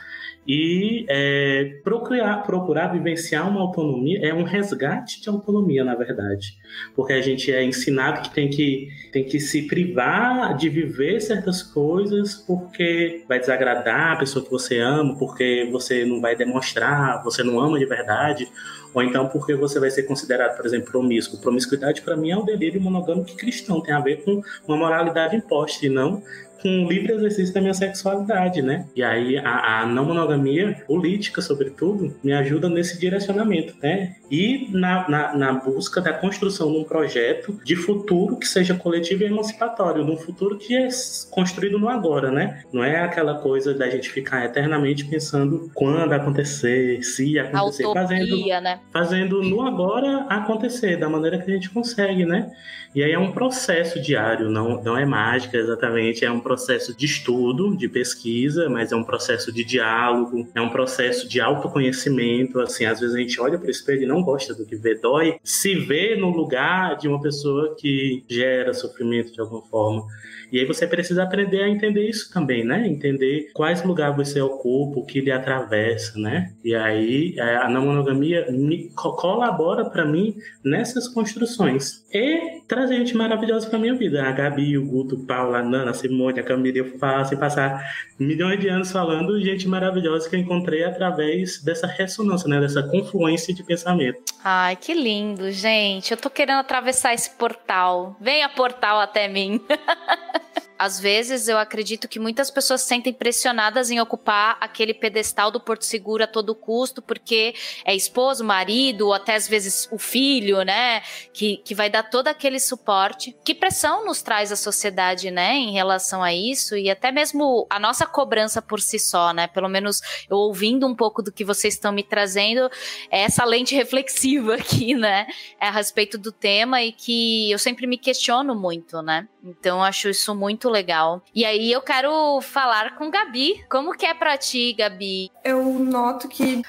e 0.48 1.04
é, 1.10 1.78
procurar, 1.84 2.42
procurar 2.42 2.88
vivenciar 2.88 3.46
uma 3.46 3.60
autonomia 3.60 4.18
é 4.26 4.32
um 4.32 4.44
resgate 4.44 5.20
de 5.20 5.28
autonomia, 5.28 5.84
na 5.84 5.94
verdade. 5.94 6.56
Porque 6.96 7.12
a 7.12 7.20
gente 7.20 7.52
é 7.52 7.62
ensinado 7.62 8.22
que 8.22 8.30
tem 8.30 8.48
que, 8.48 8.88
tem 9.12 9.24
que 9.24 9.38
se 9.40 9.66
privar 9.66 10.56
de 10.56 10.70
viver 10.70 11.20
certas 11.20 11.62
coisas 11.62 12.34
porque 12.34 13.24
vai 13.28 13.38
desagradar 13.38 14.12
a 14.12 14.16
pessoa 14.16 14.42
que 14.42 14.50
você 14.50 14.78
ama, 14.78 15.18
porque 15.18 15.68
você 15.70 16.06
não 16.06 16.18
vai 16.18 16.34
demonstrar, 16.34 17.22
você 17.22 17.42
não 17.42 17.60
ama 17.60 17.78
de 17.78 17.84
verdade, 17.84 18.48
ou 18.94 19.02
então 19.02 19.28
porque 19.28 19.54
você 19.54 19.78
vai 19.78 19.90
ser 19.90 20.04
considerado, 20.04 20.56
por 20.56 20.64
exemplo, 20.64 20.90
promíscuo. 20.90 21.38
Promiscuidade, 21.40 22.00
para 22.00 22.16
mim, 22.16 22.30
é 22.30 22.36
um 22.38 22.44
delírio 22.46 22.80
monogâmico 22.80 23.36
cristão, 23.36 23.82
tem 23.82 23.92
a 23.92 24.00
ver 24.00 24.24
com 24.24 24.40
uma 24.66 24.78
moralidade 24.78 25.36
imposta 25.36 25.84
e 25.84 25.90
não 25.90 26.22
com 26.60 26.84
o 26.84 26.88
livre 26.88 27.12
exercício 27.12 27.54
da 27.54 27.60
minha 27.60 27.74
sexualidade, 27.74 28.62
né? 28.62 28.86
E 28.94 29.02
aí 29.02 29.38
a, 29.38 29.80
a, 29.80 29.86
não 29.86 30.04
monogamia 30.04 30.82
política, 30.86 31.40
sobretudo, 31.40 32.16
me 32.22 32.32
ajuda 32.32 32.68
nesse 32.68 32.98
direcionamento, 32.98 33.74
né? 33.82 34.16
E 34.30 34.68
na, 34.70 35.08
na, 35.08 35.36
na, 35.36 35.52
busca 35.52 36.00
da 36.00 36.12
construção 36.12 36.70
de 36.70 36.78
um 36.78 36.84
projeto 36.84 37.58
de 37.64 37.76
futuro 37.76 38.36
que 38.36 38.46
seja 38.46 38.74
coletivo 38.74 39.22
e 39.22 39.26
emancipatório, 39.26 40.04
de 40.04 40.10
um 40.10 40.16
futuro 40.16 40.58
que 40.58 40.76
é 40.76 40.88
construído 41.30 41.78
no 41.78 41.88
agora, 41.88 42.30
né? 42.30 42.62
Não 42.72 42.84
é 42.84 43.00
aquela 43.00 43.36
coisa 43.38 43.74
da 43.74 43.88
gente 43.88 44.10
ficar 44.10 44.44
eternamente 44.44 45.04
pensando 45.04 45.70
quando 45.74 46.12
acontecer, 46.12 47.02
se 47.02 47.38
acontecer, 47.38 47.84
Utopia, 47.84 48.02
fazendo 48.02 48.46
né? 48.60 48.80
fazendo 48.92 49.42
no 49.42 49.62
agora 49.62 50.26
acontecer 50.28 50.96
da 50.96 51.08
maneira 51.08 51.38
que 51.38 51.50
a 51.50 51.54
gente 51.54 51.70
consegue, 51.70 52.24
né? 52.24 52.50
E 52.94 53.02
aí 53.02 53.12
é 53.12 53.18
um 53.18 53.32
processo 53.32 54.00
diário, 54.00 54.50
não, 54.50 54.82
não 54.82 54.96
é 54.96 55.04
mágica 55.04 55.56
exatamente, 55.56 56.24
é 56.24 56.30
um 56.30 56.40
processo 56.48 56.96
de 56.96 57.04
estudo, 57.04 57.76
de 57.76 57.88
pesquisa, 57.88 58.70
mas 58.70 58.90
é 58.90 58.96
um 58.96 59.04
processo 59.04 59.52
de 59.52 59.62
diálogo, 59.62 60.48
é 60.54 60.60
um 60.60 60.70
processo 60.70 61.28
de 61.28 61.40
autoconhecimento. 61.40 62.58
Assim, 62.60 62.86
às 62.86 63.00
vezes 63.00 63.14
a 63.14 63.18
gente 63.18 63.38
olha 63.38 63.58
para 63.58 63.68
o 63.68 63.70
espelho 63.70 64.04
e 64.04 64.06
não 64.06 64.22
gosta 64.22 64.54
do 64.54 64.64
que 64.64 64.76
vê, 64.76 64.94
dói 64.94 65.36
se 65.44 65.74
vê 65.74 66.16
no 66.16 66.30
lugar 66.30 66.96
de 66.96 67.06
uma 67.06 67.20
pessoa 67.20 67.76
que 67.78 68.24
gera 68.28 68.72
sofrimento 68.72 69.30
de 69.30 69.40
alguma 69.40 69.62
forma. 69.66 70.06
E 70.50 70.58
aí 70.58 70.64
você 70.64 70.86
precisa 70.86 71.22
aprender 71.22 71.62
a 71.62 71.68
entender 71.68 72.08
isso 72.08 72.32
também, 72.32 72.64
né? 72.64 72.86
Entender 72.88 73.50
quais 73.52 73.84
lugares 73.84 74.16
você 74.16 74.40
ocupa, 74.40 75.00
o 75.00 75.04
que 75.04 75.20
lhe 75.20 75.30
atravessa, 75.30 76.18
né? 76.18 76.52
E 76.64 76.74
aí 76.74 77.34
é, 77.36 77.56
a 77.56 77.68
não 77.68 77.84
monogamia 77.84 78.46
me 78.50 78.90
colabora 78.94 79.84
para 79.90 80.06
mim 80.06 80.36
nessas 80.64 81.06
construções. 81.08 82.04
E 82.12 82.62
traz 82.66 82.88
gente 82.90 83.14
maravilhosa 83.16 83.68
para 83.68 83.78
minha 83.78 83.94
vida. 83.94 84.22
A 84.22 84.32
Gabi, 84.32 84.78
o 84.78 84.86
Guto, 84.86 85.16
o 85.16 85.26
Paulo, 85.26 85.54
a 85.54 85.62
Nana, 85.62 85.90
a 85.90 85.94
Simone, 85.94 86.37
a 86.38 86.42
Camila, 86.42 86.78
eu 86.78 86.98
faço 86.98 87.34
e 87.34 87.36
passar 87.36 87.82
milhões 88.18 88.58
de 88.60 88.68
anos 88.68 88.90
falando 88.90 89.40
gente 89.40 89.68
maravilhosa 89.68 90.28
que 90.28 90.36
eu 90.36 90.40
encontrei 90.40 90.84
através 90.84 91.62
dessa 91.62 91.86
ressonância, 91.86 92.48
né? 92.48 92.60
Dessa 92.60 92.82
confluência 92.82 93.54
de 93.54 93.62
pensamento. 93.62 94.20
Ai, 94.42 94.76
que 94.76 94.94
lindo, 94.94 95.50
gente. 95.50 96.10
Eu 96.10 96.16
tô 96.16 96.30
querendo 96.30 96.58
atravessar 96.58 97.14
esse 97.14 97.30
portal. 97.30 98.16
Venha 98.20 98.48
portal 98.48 99.00
até 99.00 99.28
mim. 99.28 99.60
Às 100.78 101.00
vezes 101.00 101.48
eu 101.48 101.58
acredito 101.58 102.06
que 102.06 102.18
muitas 102.18 102.50
pessoas 102.50 102.82
se 102.82 102.98
sentem 102.98 103.12
pressionadas 103.12 103.90
em 103.90 104.00
ocupar 104.00 104.56
aquele 104.60 104.92
pedestal 104.92 105.50
do 105.50 105.60
Porto 105.60 105.84
Seguro 105.84 106.24
a 106.24 106.26
todo 106.26 106.54
custo, 106.54 107.00
porque 107.00 107.54
é 107.84 107.94
esposo, 107.94 108.44
marido, 108.44 109.06
ou 109.06 109.14
até 109.14 109.34
às 109.34 109.46
vezes 109.46 109.88
o 109.90 109.98
filho, 109.98 110.62
né? 110.62 111.00
Que, 111.32 111.58
que 111.58 111.74
vai 111.74 111.88
dar 111.88 112.02
todo 112.02 112.28
aquele 112.28 112.58
suporte. 112.58 113.36
Que 113.44 113.54
pressão 113.54 114.04
nos 114.04 114.22
traz 114.22 114.50
a 114.50 114.56
sociedade, 114.56 115.30
né? 115.30 115.54
Em 115.54 115.72
relação 115.72 116.22
a 116.22 116.32
isso, 116.34 116.76
e 116.76 116.90
até 116.90 117.12
mesmo 117.12 117.66
a 117.70 117.78
nossa 117.78 118.06
cobrança 118.06 118.60
por 118.60 118.80
si 118.80 118.98
só, 118.98 119.32
né? 119.32 119.46
Pelo 119.46 119.68
menos 119.68 120.00
eu 120.28 120.36
ouvindo 120.36 120.86
um 120.86 120.94
pouco 120.94 121.22
do 121.22 121.32
que 121.32 121.44
vocês 121.44 121.74
estão 121.74 121.92
me 121.92 122.02
trazendo, 122.02 122.70
é 123.10 123.22
essa 123.22 123.44
lente 123.44 123.74
reflexiva 123.76 124.54
aqui, 124.54 124.94
né? 124.94 125.26
É 125.60 125.68
a 125.68 125.70
respeito 125.70 126.18
do 126.18 126.32
tema 126.32 126.82
e 126.82 126.92
que 126.92 127.50
eu 127.50 127.58
sempre 127.58 127.86
me 127.86 127.96
questiono 127.96 128.54
muito, 128.54 129.00
né? 129.02 129.28
Então 129.42 129.82
acho 129.82 130.08
isso 130.08 130.34
muito 130.34 130.68
legal. 130.68 131.22
E 131.34 131.44
aí 131.44 131.70
eu 131.70 131.80
quero 131.80 132.40
falar 132.40 132.96
com 132.96 133.10
Gabi. 133.10 133.64
Como 133.68 133.92
que 133.92 134.06
é 134.06 134.14
para 134.14 134.36
ti, 134.36 134.74
Gabi? 134.76 135.30
Eu 135.44 135.62
noto 135.64 136.28
que 136.28 136.62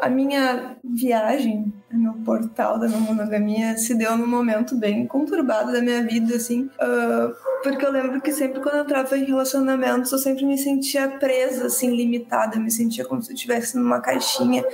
a 0.00 0.08
minha 0.08 0.76
viagem 0.84 1.72
no 1.90 2.14
portal 2.24 2.78
da 2.78 2.86
minha 2.86 3.00
monogamia 3.00 3.76
se 3.78 3.94
deu 3.94 4.16
num 4.16 4.26
momento 4.26 4.76
bem 4.76 5.06
conturbado 5.06 5.72
da 5.72 5.80
minha 5.80 6.02
vida, 6.02 6.36
assim. 6.36 6.68
Uh, 6.80 7.34
porque 7.62 7.84
eu 7.84 7.90
lembro 7.90 8.20
que 8.20 8.32
sempre 8.32 8.60
quando 8.60 8.76
eu 8.76 8.82
entrava 8.82 9.16
em 9.16 9.24
relacionamentos, 9.24 10.12
eu 10.12 10.18
sempre 10.18 10.44
me 10.44 10.58
sentia 10.58 11.08
presa, 11.08 11.66
assim, 11.66 11.94
limitada. 11.94 12.56
Eu 12.56 12.60
me 12.60 12.70
sentia 12.70 13.04
como 13.04 13.22
se 13.22 13.30
eu 13.30 13.34
estivesse 13.34 13.76
numa 13.76 14.00
caixinha. 14.00 14.64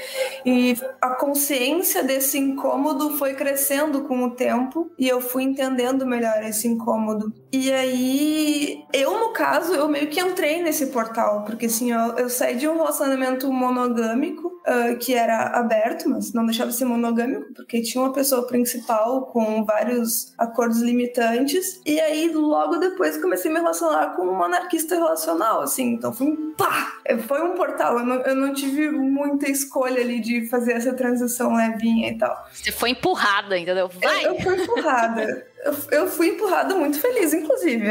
E 0.45 0.77
a 1.01 1.11
consciência 1.11 2.03
desse 2.03 2.39
incômodo 2.39 3.17
foi 3.17 3.35
crescendo 3.35 4.03
com 4.03 4.25
o 4.25 4.31
tempo 4.31 4.91
e 4.99 5.09
eu 5.09 5.21
fui 5.21 5.45
entendendo 5.45 6.05
melhor 6.05 6.43
esse 6.43 6.67
incômodo. 6.67 7.33
E 7.53 7.71
aí, 7.71 8.83
eu, 8.95 9.21
no 9.21 9.31
caso, 9.35 9.75
eu 9.75 9.87
meio 9.87 10.09
que 10.09 10.19
entrei 10.19 10.63
nesse 10.63 10.87
portal, 10.87 11.45
porque 11.45 11.67
assim, 11.67 11.93
eu, 11.93 12.17
eu 12.17 12.31
saí 12.31 12.57
de 12.57 12.67
um 12.67 12.77
relacionamento 12.77 13.53
monogâmico, 13.53 14.49
uh, 14.49 14.97
que 14.99 15.15
era 15.15 15.59
aberto, 15.59 16.09
mas 16.09 16.33
não 16.33 16.47
deixava 16.47 16.71
de 16.71 16.77
ser 16.77 16.87
monogâmico, 16.87 17.53
porque 17.53 17.83
tinha 17.83 18.03
uma 18.03 18.13
pessoa 18.13 18.47
principal 18.47 19.27
com 19.27 19.67
vários 19.67 20.33
acordos 20.39 20.81
limitantes. 20.81 21.79
E 21.85 22.01
aí, 22.01 22.31
logo 22.33 22.79
depois, 22.79 23.21
comecei 23.21 23.51
a 23.51 23.55
me 23.55 23.61
relacionar 23.61 24.17
com 24.17 24.27
um 24.27 24.43
anarquista 24.43 24.95
relacional, 24.95 25.61
assim. 25.61 25.93
Então, 25.93 26.11
foi 26.11 26.29
um 26.29 26.55
pá! 26.55 26.93
Foi 27.29 27.43
um 27.43 27.55
portal. 27.55 27.99
Eu 27.99 28.07
não, 28.07 28.17
eu 28.23 28.35
não 28.35 28.55
tive 28.55 28.91
muita 28.91 29.51
escolha 29.51 30.01
ali 30.01 30.21
de 30.21 30.49
fazer 30.49 30.73
essa 30.73 30.95
transição 30.95 31.55
levinha 31.55 32.09
e 32.09 32.17
tal. 32.17 32.35
Você 32.51 32.73
foi 32.73 32.91
empurrada, 32.91 33.59
entendeu? 33.59 33.89
Vai! 33.89 34.25
Eu, 34.25 34.35
eu 34.35 34.41
fui 34.41 34.63
empurrada. 34.63 35.47
eu, 35.91 36.09
fui 36.09 36.29
empurrada 36.29 36.75
muito 36.75 36.99
feliz, 37.01 37.33
inclusive. 37.33 37.87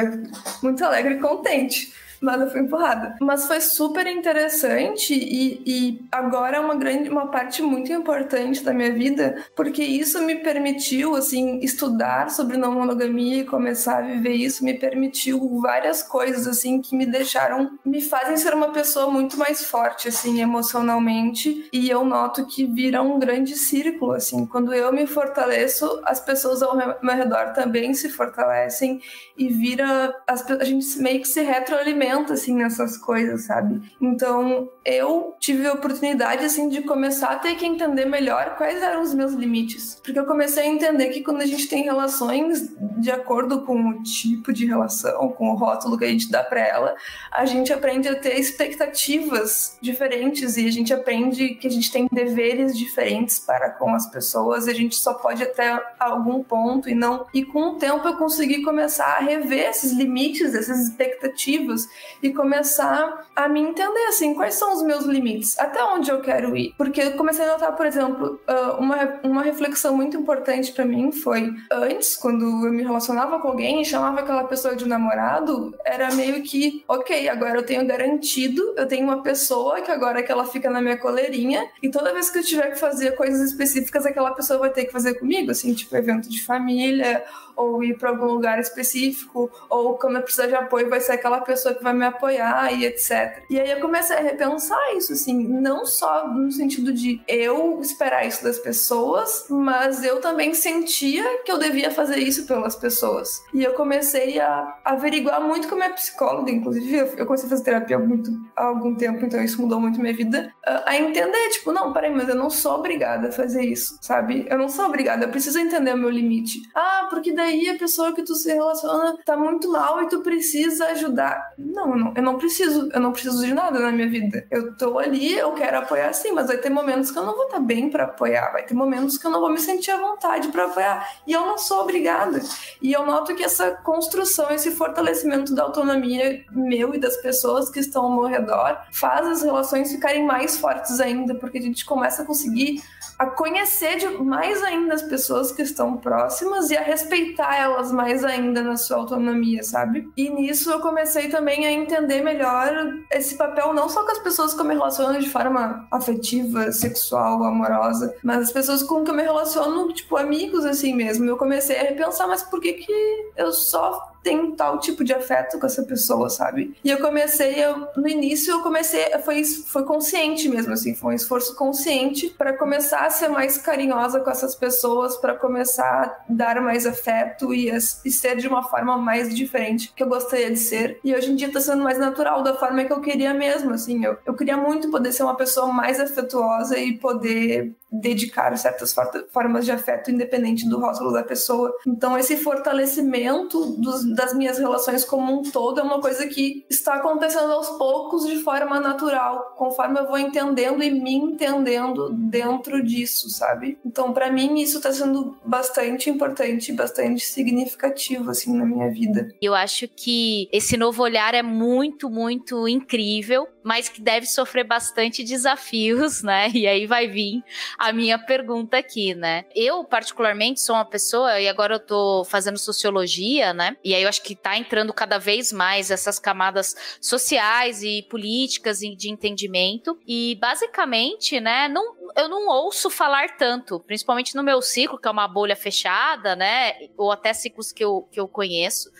Muito 0.62 0.84
alegre 0.84 1.15
e 1.15 1.19
contente 1.19 1.93
mas 2.21 2.39
eu 2.39 2.49
fui 2.51 2.62
empurrada. 2.62 3.15
Mas 3.19 3.47
foi 3.47 3.60
super 3.60 4.05
interessante 4.05 5.13
e, 5.13 5.63
e 5.65 6.05
agora 6.12 6.57
é 6.57 6.60
uma 6.60 6.75
grande, 6.75 7.10
uma 7.10 7.27
parte 7.27 7.63
muito 7.63 7.91
importante 7.91 8.63
da 8.63 8.73
minha 8.73 8.93
vida, 8.93 9.43
porque 9.55 9.84
isso 9.84 10.21
me 10.21 10.36
permitiu, 10.36 11.15
assim, 11.15 11.60
estudar 11.60 12.29
sobre 12.29 12.57
não 12.57 12.73
monogamia 12.73 13.39
e 13.39 13.45
começar 13.45 13.97
a 13.97 14.01
viver 14.01 14.34
isso 14.34 14.63
me 14.63 14.75
permitiu 14.75 15.60
várias 15.60 16.03
coisas, 16.03 16.47
assim, 16.47 16.81
que 16.81 16.95
me 16.95 17.05
deixaram, 17.05 17.71
me 17.84 18.01
fazem 18.01 18.38
ser 18.38 18.53
uma 18.53 18.71
pessoa 18.71 19.10
muito 19.10 19.38
mais 19.38 19.65
forte, 19.65 20.07
assim, 20.07 20.41
emocionalmente. 20.41 21.67
E 21.73 21.89
eu 21.89 22.05
noto 22.05 22.45
que 22.45 22.65
vira 22.65 23.01
um 23.01 23.17
grande 23.17 23.55
círculo, 23.55 24.13
assim, 24.13 24.45
quando 24.45 24.73
eu 24.73 24.93
me 24.93 25.07
fortaleço, 25.07 26.01
as 26.05 26.19
pessoas 26.19 26.62
ao 26.62 26.75
meu 26.75 27.15
redor 27.15 27.53
também 27.53 27.93
se 27.93 28.10
fortalecem 28.10 29.01
e 29.38 29.47
vira, 29.47 30.15
as, 30.27 30.49
a 30.49 30.63
gente 30.63 30.99
meio 30.99 31.21
que 31.21 31.27
se 31.27 31.41
retroalimenta 31.41 32.11
assim, 32.34 32.56
nessas 32.56 32.97
coisas, 32.97 33.43
sabe? 33.43 33.82
Então, 34.00 34.69
eu 34.84 35.36
tive 35.39 35.67
a 35.67 35.74
oportunidade, 35.74 36.45
assim, 36.45 36.69
de 36.69 36.82
começar 36.82 37.32
a 37.32 37.39
ter 37.39 37.56
que 37.56 37.65
entender 37.65 38.06
melhor 38.06 38.56
quais 38.58 38.82
eram 38.82 39.02
os 39.02 39.13
meus 39.13 39.34
limites. 39.34 40.00
Porque 40.04 40.19
eu 40.19 40.26
comecei 40.26 40.63
a 40.63 40.67
entender 40.67 41.10
que 41.10 41.21
quando 41.21 41.41
a 41.41 41.45
gente 41.45 41.67
tem 41.67 41.84
relações 41.84 42.71
de 42.97 43.12
acordo 43.12 43.62
com 43.62 43.89
o 43.89 44.04
tipo 44.04 44.52
de 44.52 44.65
relação, 44.65 45.30
com 45.30 45.52
o 45.52 45.56
rótulo 45.56 45.97
que 45.97 46.06
a 46.06 46.10
gente 46.10 46.30
dá 46.30 46.43
para 46.43 46.62
ela, 46.62 46.95
a 47.32 47.45
gente 47.45 47.71
aprende 47.71 48.08
a 48.08 48.15
ter 48.15 48.39
expectativas 48.39 49.78
diferentes 49.82 50.58
e 50.58 50.67
a 50.67 50.71
gente 50.71 50.93
aprende 50.93 51.56
que 51.56 51.67
a 51.67 51.71
gente 51.71 51.91
tem 51.91 52.08
deveres 52.12 52.78
diferentes 52.78 53.39
para 53.39 53.69
com 53.69 53.93
as 53.93 54.10
pessoas, 54.10 54.67
a 54.67 54.74
gente 54.74 54.95
só 54.95 55.13
pode 55.13 55.43
até 55.43 55.82
algum 56.00 56.43
ponto 56.43 56.89
e 56.89 56.95
não. 56.95 57.26
E 57.34 57.43
com 57.43 57.71
o 57.71 57.76
tempo 57.76 58.08
eu 58.08 58.17
consegui 58.17 58.62
começar 58.62 59.17
a 59.17 59.19
rever 59.19 59.69
esses 59.69 59.91
limites, 59.91 60.54
essas 60.54 60.80
expectativas 60.80 61.88
e 62.21 62.31
começar 62.31 63.27
a 63.35 63.47
me 63.47 63.59
entender 63.59 64.05
assim, 64.07 64.33
quais 64.33 64.55
são 64.55 64.73
os 64.73 64.83
meus 64.83 65.05
limites, 65.05 65.57
até 65.59 65.83
onde 65.83 66.09
eu 66.09 66.21
quero 66.21 66.55
ir. 66.55 66.73
Porque 66.77 67.01
eu 67.01 67.11
comecei 67.13 67.45
a 67.45 67.53
notar, 67.53 67.75
por 67.75 67.85
exemplo, 67.85 68.39
ah, 68.47 68.77
uma, 68.79 69.19
uma 69.23 69.41
reflexão 69.41 69.95
muito 69.95 70.17
importante 70.17 70.71
para 70.71 70.85
mim 70.85 71.11
foi 71.11 71.53
antes, 71.71 72.15
quando 72.15 72.43
eu 72.43 72.71
me 72.71 72.83
relacionava 72.83 73.39
com 73.39 73.47
alguém 73.47 73.81
e 73.81 73.85
chamava 73.85 74.21
aquela 74.21 74.43
pessoa 74.43 74.75
de 74.75 74.87
namorado, 74.87 75.75
era 75.85 76.13
meio 76.13 76.41
que, 76.43 76.83
ok, 76.87 77.29
agora 77.29 77.57
eu 77.57 77.63
tenho 77.63 77.85
garantido, 77.85 78.73
eu 78.77 78.87
tenho 78.87 79.03
uma 79.03 79.21
pessoa 79.21 79.81
que 79.81 79.91
agora 79.91 80.19
é 80.19 80.23
que 80.23 80.31
ela 80.31 80.45
fica 80.45 80.69
na 80.69 80.81
minha 80.81 80.97
coleirinha 80.97 81.65
e 81.81 81.89
toda 81.89 82.13
vez 82.13 82.29
que 82.29 82.39
eu 82.39 82.43
tiver 82.43 82.71
que 82.71 82.79
fazer 82.79 83.15
coisas 83.15 83.41
específicas, 83.41 84.05
aquela 84.05 84.31
pessoa 84.31 84.59
vai 84.59 84.69
ter 84.69 84.85
que 84.85 84.91
fazer 84.91 85.15
comigo, 85.15 85.51
assim, 85.51 85.73
tipo 85.73 85.95
evento 85.95 86.29
de 86.29 86.41
família 86.43 87.23
ou 87.55 87.83
ir 87.83 87.97
para 87.97 88.09
algum 88.09 88.25
lugar 88.25 88.59
específico, 88.59 89.49
ou 89.69 89.97
quando 89.97 90.17
eu 90.17 90.21
precisar 90.21 90.47
de 90.47 90.55
apoio, 90.55 90.89
vai 90.89 90.99
ser 90.99 91.13
aquela 91.13 91.41
pessoa 91.41 91.73
que 91.73 91.83
vai 91.83 91.93
me 91.93 92.05
apoiar 92.05 92.71
e 92.73 92.85
etc. 92.85 93.43
E 93.49 93.59
aí 93.59 93.71
eu 93.71 93.79
comecei 93.79 94.15
a 94.15 94.21
repensar 94.21 94.95
isso, 94.95 95.13
assim, 95.13 95.47
não 95.47 95.85
só 95.85 96.27
no 96.27 96.51
sentido 96.51 96.93
de 96.93 97.21
eu 97.27 97.79
esperar 97.81 98.25
isso 98.25 98.43
das 98.43 98.59
pessoas, 98.59 99.45
mas 99.49 100.03
eu 100.03 100.19
também 100.21 100.53
sentia 100.53 101.39
que 101.43 101.51
eu 101.51 101.57
devia 101.57 101.91
fazer 101.91 102.17
isso 102.17 102.45
pelas 102.45 102.75
pessoas. 102.75 103.43
E 103.53 103.63
eu 103.63 103.73
comecei 103.73 104.39
a 104.39 104.79
averiguar 104.83 105.41
muito 105.41 105.67
com 105.67 105.75
a 105.75 105.77
minha 105.77 105.93
psicóloga, 105.93 106.51
inclusive 106.51 107.13
eu 107.17 107.25
comecei 107.25 107.47
a 107.47 107.49
fazer 107.49 107.63
terapia 107.63 107.97
há, 107.97 107.99
muito, 107.99 108.31
há 108.55 108.65
algum 108.65 108.95
tempo, 108.95 109.25
então 109.25 109.41
isso 109.41 109.61
mudou 109.61 109.79
muito 109.79 109.99
minha 109.99 110.13
vida, 110.13 110.53
a 110.85 110.97
entender, 110.97 111.49
tipo, 111.49 111.71
não, 111.71 111.93
peraí, 111.93 112.13
mas 112.13 112.29
eu 112.29 112.35
não 112.35 112.49
sou 112.49 112.75
obrigada 112.75 113.29
a 113.29 113.31
fazer 113.31 113.63
isso, 113.63 113.97
sabe? 114.01 114.45
Eu 114.49 114.57
não 114.57 114.69
sou 114.69 114.85
obrigada, 114.85 115.25
eu 115.25 115.29
preciso 115.29 115.59
entender 115.59 115.93
o 115.93 115.97
meu 115.97 116.09
limite. 116.09 116.61
Ah, 116.75 117.07
porque 117.09 117.33
daí 117.33 117.50
a 117.69 117.77
pessoa 117.77 118.13
que 118.13 118.23
tu 118.23 118.35
se 118.35 118.51
relaciona 118.51 119.17
tá 119.25 119.35
muito 119.35 119.71
mal 119.71 120.01
e 120.03 120.07
tu 120.07 120.21
precisa 120.21 120.87
ajudar. 120.87 121.53
Não, 121.57 121.91
eu 121.91 121.97
não, 121.97 122.13
eu 122.15 122.23
não 122.23 122.37
preciso, 122.37 122.89
eu 122.93 122.99
não 122.99 123.11
preciso 123.11 123.45
de 123.45 123.53
nada 123.53 123.79
na 123.79 123.91
minha 123.91 124.09
vida. 124.09 124.45
Eu 124.49 124.75
tô 124.75 124.99
ali, 124.99 125.37
eu 125.37 125.51
quero 125.53 125.77
apoiar 125.77 126.13
sim, 126.13 126.31
mas 126.31 126.47
vai 126.47 126.57
ter 126.57 126.69
momentos 126.69 127.11
que 127.11 127.17
eu 127.17 127.25
não 127.25 127.35
vou 127.35 127.45
estar 127.45 127.57
tá 127.57 127.63
bem 127.63 127.89
para 127.89 128.05
apoiar, 128.05 128.51
vai 128.51 128.63
ter 128.63 128.73
momentos 128.73 129.17
que 129.17 129.25
eu 129.25 129.31
não 129.31 129.39
vou 129.39 129.49
me 129.49 129.59
sentir 129.59 129.91
à 129.91 129.97
vontade 129.97 130.47
para 130.49 130.65
apoiar. 130.65 131.07
E 131.25 131.33
eu 131.33 131.45
não 131.45 131.57
sou 131.57 131.81
obrigada. 131.81 132.41
E 132.81 132.91
eu 132.91 133.05
noto 133.05 133.35
que 133.35 133.43
essa 133.43 133.71
construção, 133.71 134.49
esse 134.51 134.71
fortalecimento 134.71 135.53
da 135.53 135.63
autonomia 135.63 136.43
meu 136.51 136.93
e 136.93 136.99
das 136.99 137.17
pessoas 137.17 137.69
que 137.69 137.79
estão 137.79 138.05
ao 138.05 138.15
meu 138.15 138.25
redor 138.25 138.81
faz 138.91 139.27
as 139.27 139.41
relações 139.43 139.91
ficarem 139.91 140.25
mais 140.25 140.57
fortes 140.57 140.99
ainda, 140.99 141.35
porque 141.35 141.57
a 141.57 141.61
gente 141.61 141.85
começa 141.85 142.23
a 142.23 142.25
conseguir 142.25 142.81
a 143.21 143.27
conhecer 143.27 144.19
mais 144.19 144.63
ainda 144.63 144.95
as 144.95 145.03
pessoas 145.03 145.51
que 145.51 145.62
estão 145.62 145.97
próximas 145.97 146.71
e 146.71 146.77
a 146.77 146.81
respeitar 146.81 147.55
elas 147.55 147.91
mais 147.91 148.23
ainda 148.23 148.63
na 148.63 148.77
sua 148.77 148.97
autonomia, 148.97 149.62
sabe? 149.62 150.10
E 150.17 150.29
nisso 150.29 150.71
eu 150.71 150.79
comecei 150.79 151.29
também 151.29 151.51
também 151.51 151.65
a 151.65 151.71
entender 151.71 152.21
melhor 152.21 152.71
esse 153.12 153.36
papel, 153.36 153.73
não 153.73 153.89
só 153.89 154.03
com 154.05 154.12
as 154.12 154.19
pessoas 154.19 154.53
que 154.53 154.62
eu 154.62 154.65
me 154.65 154.73
relaciono 154.73 155.19
de 155.19 155.29
forma 155.29 155.88
afetiva, 155.91 156.71
sexual, 156.71 157.43
amorosa, 157.43 158.15
mas 158.23 158.43
as 158.43 158.51
pessoas 158.51 158.84
com 158.84 159.03
que 159.03 159.12
eu 159.12 159.15
me 159.15 159.23
relaciono, 159.23 159.91
tipo, 159.91 160.15
amigos 160.17 160.65
assim 160.65 160.93
mesmo. 160.93 161.25
Eu 161.25 161.38
comecei 161.38 161.77
a 161.77 161.84
repensar, 161.84 162.27
mas 162.27 162.43
por 162.43 162.62
que 162.62 162.73
que 162.73 163.31
eu 163.36 163.51
só 163.51 164.12
tem 164.23 164.51
tal 164.55 164.79
tipo 164.79 165.03
de 165.03 165.13
afeto 165.13 165.60
com 165.60 165.65
essa 165.65 165.84
pessoa, 165.84 166.29
sabe? 166.29 166.75
E 166.84 166.89
eu 166.89 166.99
comecei, 166.99 167.63
eu, 167.63 167.88
no 167.95 168.07
início 168.07 168.51
eu 168.53 168.62
comecei, 168.62 169.05
foi, 169.19 169.43
foi 169.43 169.84
consciente 169.84 170.47
mesmo, 170.47 170.73
assim, 170.73 170.93
foi 170.93 171.13
um 171.13 171.15
esforço 171.15 171.55
consciente 171.55 172.29
para 172.29 172.57
começar 172.57 173.05
a 173.05 173.10
ser 173.10 173.27
mais 173.29 173.57
carinhosa 173.57 174.19
com 174.19 174.29
essas 174.29 174.55
pessoas, 174.55 175.17
para 175.17 175.36
começar 175.36 176.03
a 176.03 176.23
dar 176.29 176.62
mais 176.62 176.86
afeto 176.86 177.53
e, 177.53 177.69
e, 177.69 178.12
ser 178.12 178.36
de 178.38 178.47
uma 178.47 178.63
forma 178.63 178.97
mais 178.97 179.34
diferente 179.34 179.91
que 179.95 180.03
eu 180.03 180.07
gostaria 180.07 180.51
de 180.51 180.57
ser. 180.57 180.99
E 181.03 181.13
hoje 181.13 181.31
em 181.31 181.36
dia 181.36 181.51
tá 181.51 181.60
sendo 181.60 181.84
mais 181.84 181.97
natural, 181.97 182.43
da 182.43 182.55
forma 182.55 182.84
que 182.84 182.93
eu 182.93 183.01
queria 183.01 183.34
mesmo, 183.34 183.71
assim. 183.71 184.03
Eu, 184.03 184.17
eu 184.25 184.34
queria 184.36 184.57
muito 184.57 184.89
poder 184.91 185.12
ser 185.12 185.23
uma 185.23 185.36
pessoa 185.36 185.67
mais 185.67 185.99
afetuosa 185.99 186.77
e 186.77 186.97
poder 186.97 187.73
dedicar 187.91 188.56
certas 188.58 188.95
formas 189.32 189.65
de 189.65 189.71
afeto 189.71 190.10
independente 190.10 190.67
do 190.67 190.80
rótulo 190.80 191.12
da 191.12 191.23
pessoa. 191.23 191.75
Então 191.86 192.17
esse 192.17 192.38
fortalecimento 192.38 193.77
dos, 193.77 194.06
das 194.15 194.34
minhas 194.34 194.58
relações 194.58 195.04
como 195.04 195.39
um 195.39 195.43
todo 195.43 195.80
é 195.82 195.84
uma 195.84 195.99
coisa 195.99 196.25
que 196.27 196.65
está 196.69 196.95
acontecendo 196.95 197.51
aos 197.51 197.69
poucos 197.71 198.25
de 198.25 198.38
forma 198.38 198.80
natural, 198.80 199.56
conforme 199.58 199.99
eu 199.99 200.08
vou 200.08 200.17
entendendo 200.17 200.82
e 200.84 200.91
me 200.91 201.13
entendendo 201.13 202.10
dentro 202.13 202.82
disso, 202.84 203.30
sabe? 203.30 203.77
Então 203.86 204.13
para 204.13 204.32
mim 204.32 204.60
isso 204.60 204.77
está 204.77 204.93
sendo 204.93 205.36
bastante 205.43 206.10
importante, 206.10 206.71
bastante 206.71 207.25
significativo 207.25 208.32
assim 208.32 208.56
na 208.56 208.65
minha 208.65 208.89
vida. 208.89 209.30
Eu 209.41 209.54
acho 209.54 209.88
que 209.88 210.47
esse 210.51 210.77
novo 210.77 211.04
olhar 211.04 211.34
é 211.34 211.43
muito, 211.43 212.10
muito 212.10 212.67
incrível, 212.67 213.47
mas 213.63 213.89
que 213.89 214.02
deve 214.02 214.26
sofrer 214.26 214.63
bastante 214.63 215.24
desafios, 215.24 216.21
né? 216.24 216.50
E 216.62 216.67
aí 216.67 216.86
vai 216.86 217.08
vir 217.08 217.43
a 217.78 217.91
minha 217.91 218.19
pergunta 218.19 218.78
aqui, 218.78 219.15
né? 219.15 219.45
Eu, 219.56 219.84
particularmente, 219.84 220.62
sou 220.62 220.76
uma 220.76 220.86
pessoa, 220.86 221.39
e 221.39 221.47
agora 221.47 221.76
eu 221.76 221.80
tô 221.80 222.24
fazendo 222.24 222.58
sociologia, 222.58 223.52
né? 223.52 223.76
E 223.84 223.95
aí 223.95 224.04
eu 224.04 224.10
acho 224.10 224.21
que 224.21 224.36
tá 224.36 224.56
entrando 224.58 224.93
cada 224.93 225.17
vez 225.17 225.52
mais 225.52 225.89
essas 225.89 226.19
camadas 226.19 226.76
sociais 227.02 227.82
e 227.82 228.04
políticas 228.04 228.80
de 228.80 229.10
entendimento. 229.10 229.97
E 230.08 230.38
basicamente, 230.39 231.39
né, 231.39 231.67
não, 231.67 231.95
eu 232.15 232.30
não 232.30 232.47
ouço 232.47 232.89
falar 232.89 233.38
tanto, 233.38 233.80
principalmente 233.80 234.36
no 234.36 234.43
meu 234.43 234.62
ciclo, 234.62 235.00
que 235.00 235.08
é 235.08 235.12
uma 235.12 235.28
bolha 235.28 235.56
fechada, 235.56 236.36
né? 236.36 236.74
Ou 236.97 237.12
até 237.12 237.34
ciclos 237.34 237.71
que 237.71 237.84
eu, 237.84 238.08
que 238.12 238.19
eu 238.19 238.28
conheço. 238.28 238.91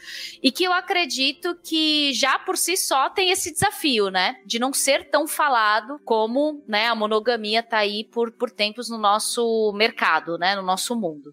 E 0.42 0.52
que 0.52 0.64
eu 0.64 0.74
acredito 0.74 1.56
que 1.64 2.14
já 2.14 2.40
por 2.40 2.58
si 2.58 2.76
só 2.76 3.10
tem 3.10 3.30
esse 3.30 3.52
desafio, 3.52 4.10
né? 4.10 4.38
De 4.46 4.58
não 4.58 4.74
ser 4.74 5.10
tão 5.10 5.28
falado 5.28 6.00
como 6.04 6.64
né, 6.68 6.88
a 6.88 6.96
monogamia 6.96 7.62
tá 7.62 7.78
aí 7.78 8.04
por, 8.06 8.32
por 8.32 8.50
tempo 8.50 8.72
tempos 8.72 8.90
no 8.90 8.98
nosso 8.98 9.74
mercado, 9.76 10.38
né, 10.38 10.56
no 10.56 10.62
nosso 10.62 10.96
mundo. 10.96 11.30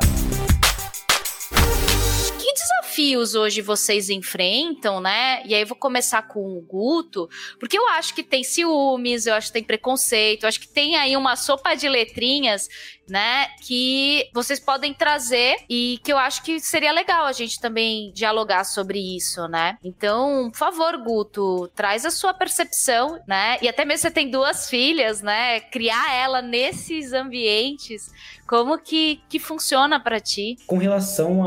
Que 2.48 2.54
desafios 2.54 3.34
hoje 3.34 3.60
vocês 3.60 4.08
enfrentam, 4.08 5.02
né? 5.02 5.42
E 5.44 5.54
aí 5.54 5.60
eu 5.60 5.66
vou 5.66 5.76
começar 5.76 6.22
com 6.22 6.56
o 6.56 6.62
Guto, 6.62 7.28
porque 7.60 7.76
eu 7.76 7.86
acho 7.88 8.14
que 8.14 8.22
tem 8.22 8.42
ciúmes, 8.42 9.26
eu 9.26 9.34
acho 9.34 9.48
que 9.48 9.52
tem 9.52 9.62
preconceito, 9.62 10.44
eu 10.44 10.48
acho 10.48 10.58
que 10.58 10.68
tem 10.68 10.96
aí 10.96 11.14
uma 11.14 11.36
sopa 11.36 11.74
de 11.74 11.86
letrinhas 11.86 12.66
né? 13.08 13.46
Que 13.62 14.28
vocês 14.32 14.60
podem 14.60 14.92
trazer 14.94 15.56
e 15.68 15.98
que 16.02 16.12
eu 16.12 16.18
acho 16.18 16.42
que 16.42 16.60
seria 16.60 16.92
legal 16.92 17.24
a 17.26 17.32
gente 17.32 17.60
também 17.60 18.12
dialogar 18.12 18.64
sobre 18.64 18.98
isso, 19.16 19.46
né? 19.48 19.76
Então, 19.82 20.50
por 20.50 20.58
favor, 20.58 20.96
Guto, 20.98 21.68
traz 21.74 22.04
a 22.04 22.10
sua 22.10 22.34
percepção, 22.34 23.18
né? 23.26 23.58
E 23.62 23.68
até 23.68 23.84
mesmo 23.84 24.02
você 24.02 24.10
tem 24.10 24.30
duas 24.30 24.68
filhas, 24.68 25.22
né? 25.22 25.60
Criar 25.60 26.14
ela 26.14 26.42
nesses 26.42 27.12
ambientes, 27.12 28.10
como 28.46 28.78
que, 28.78 29.20
que 29.28 29.38
funciona 29.38 30.00
para 30.00 30.18
ti? 30.20 30.56
Com 30.66 30.78
relação 30.78 31.44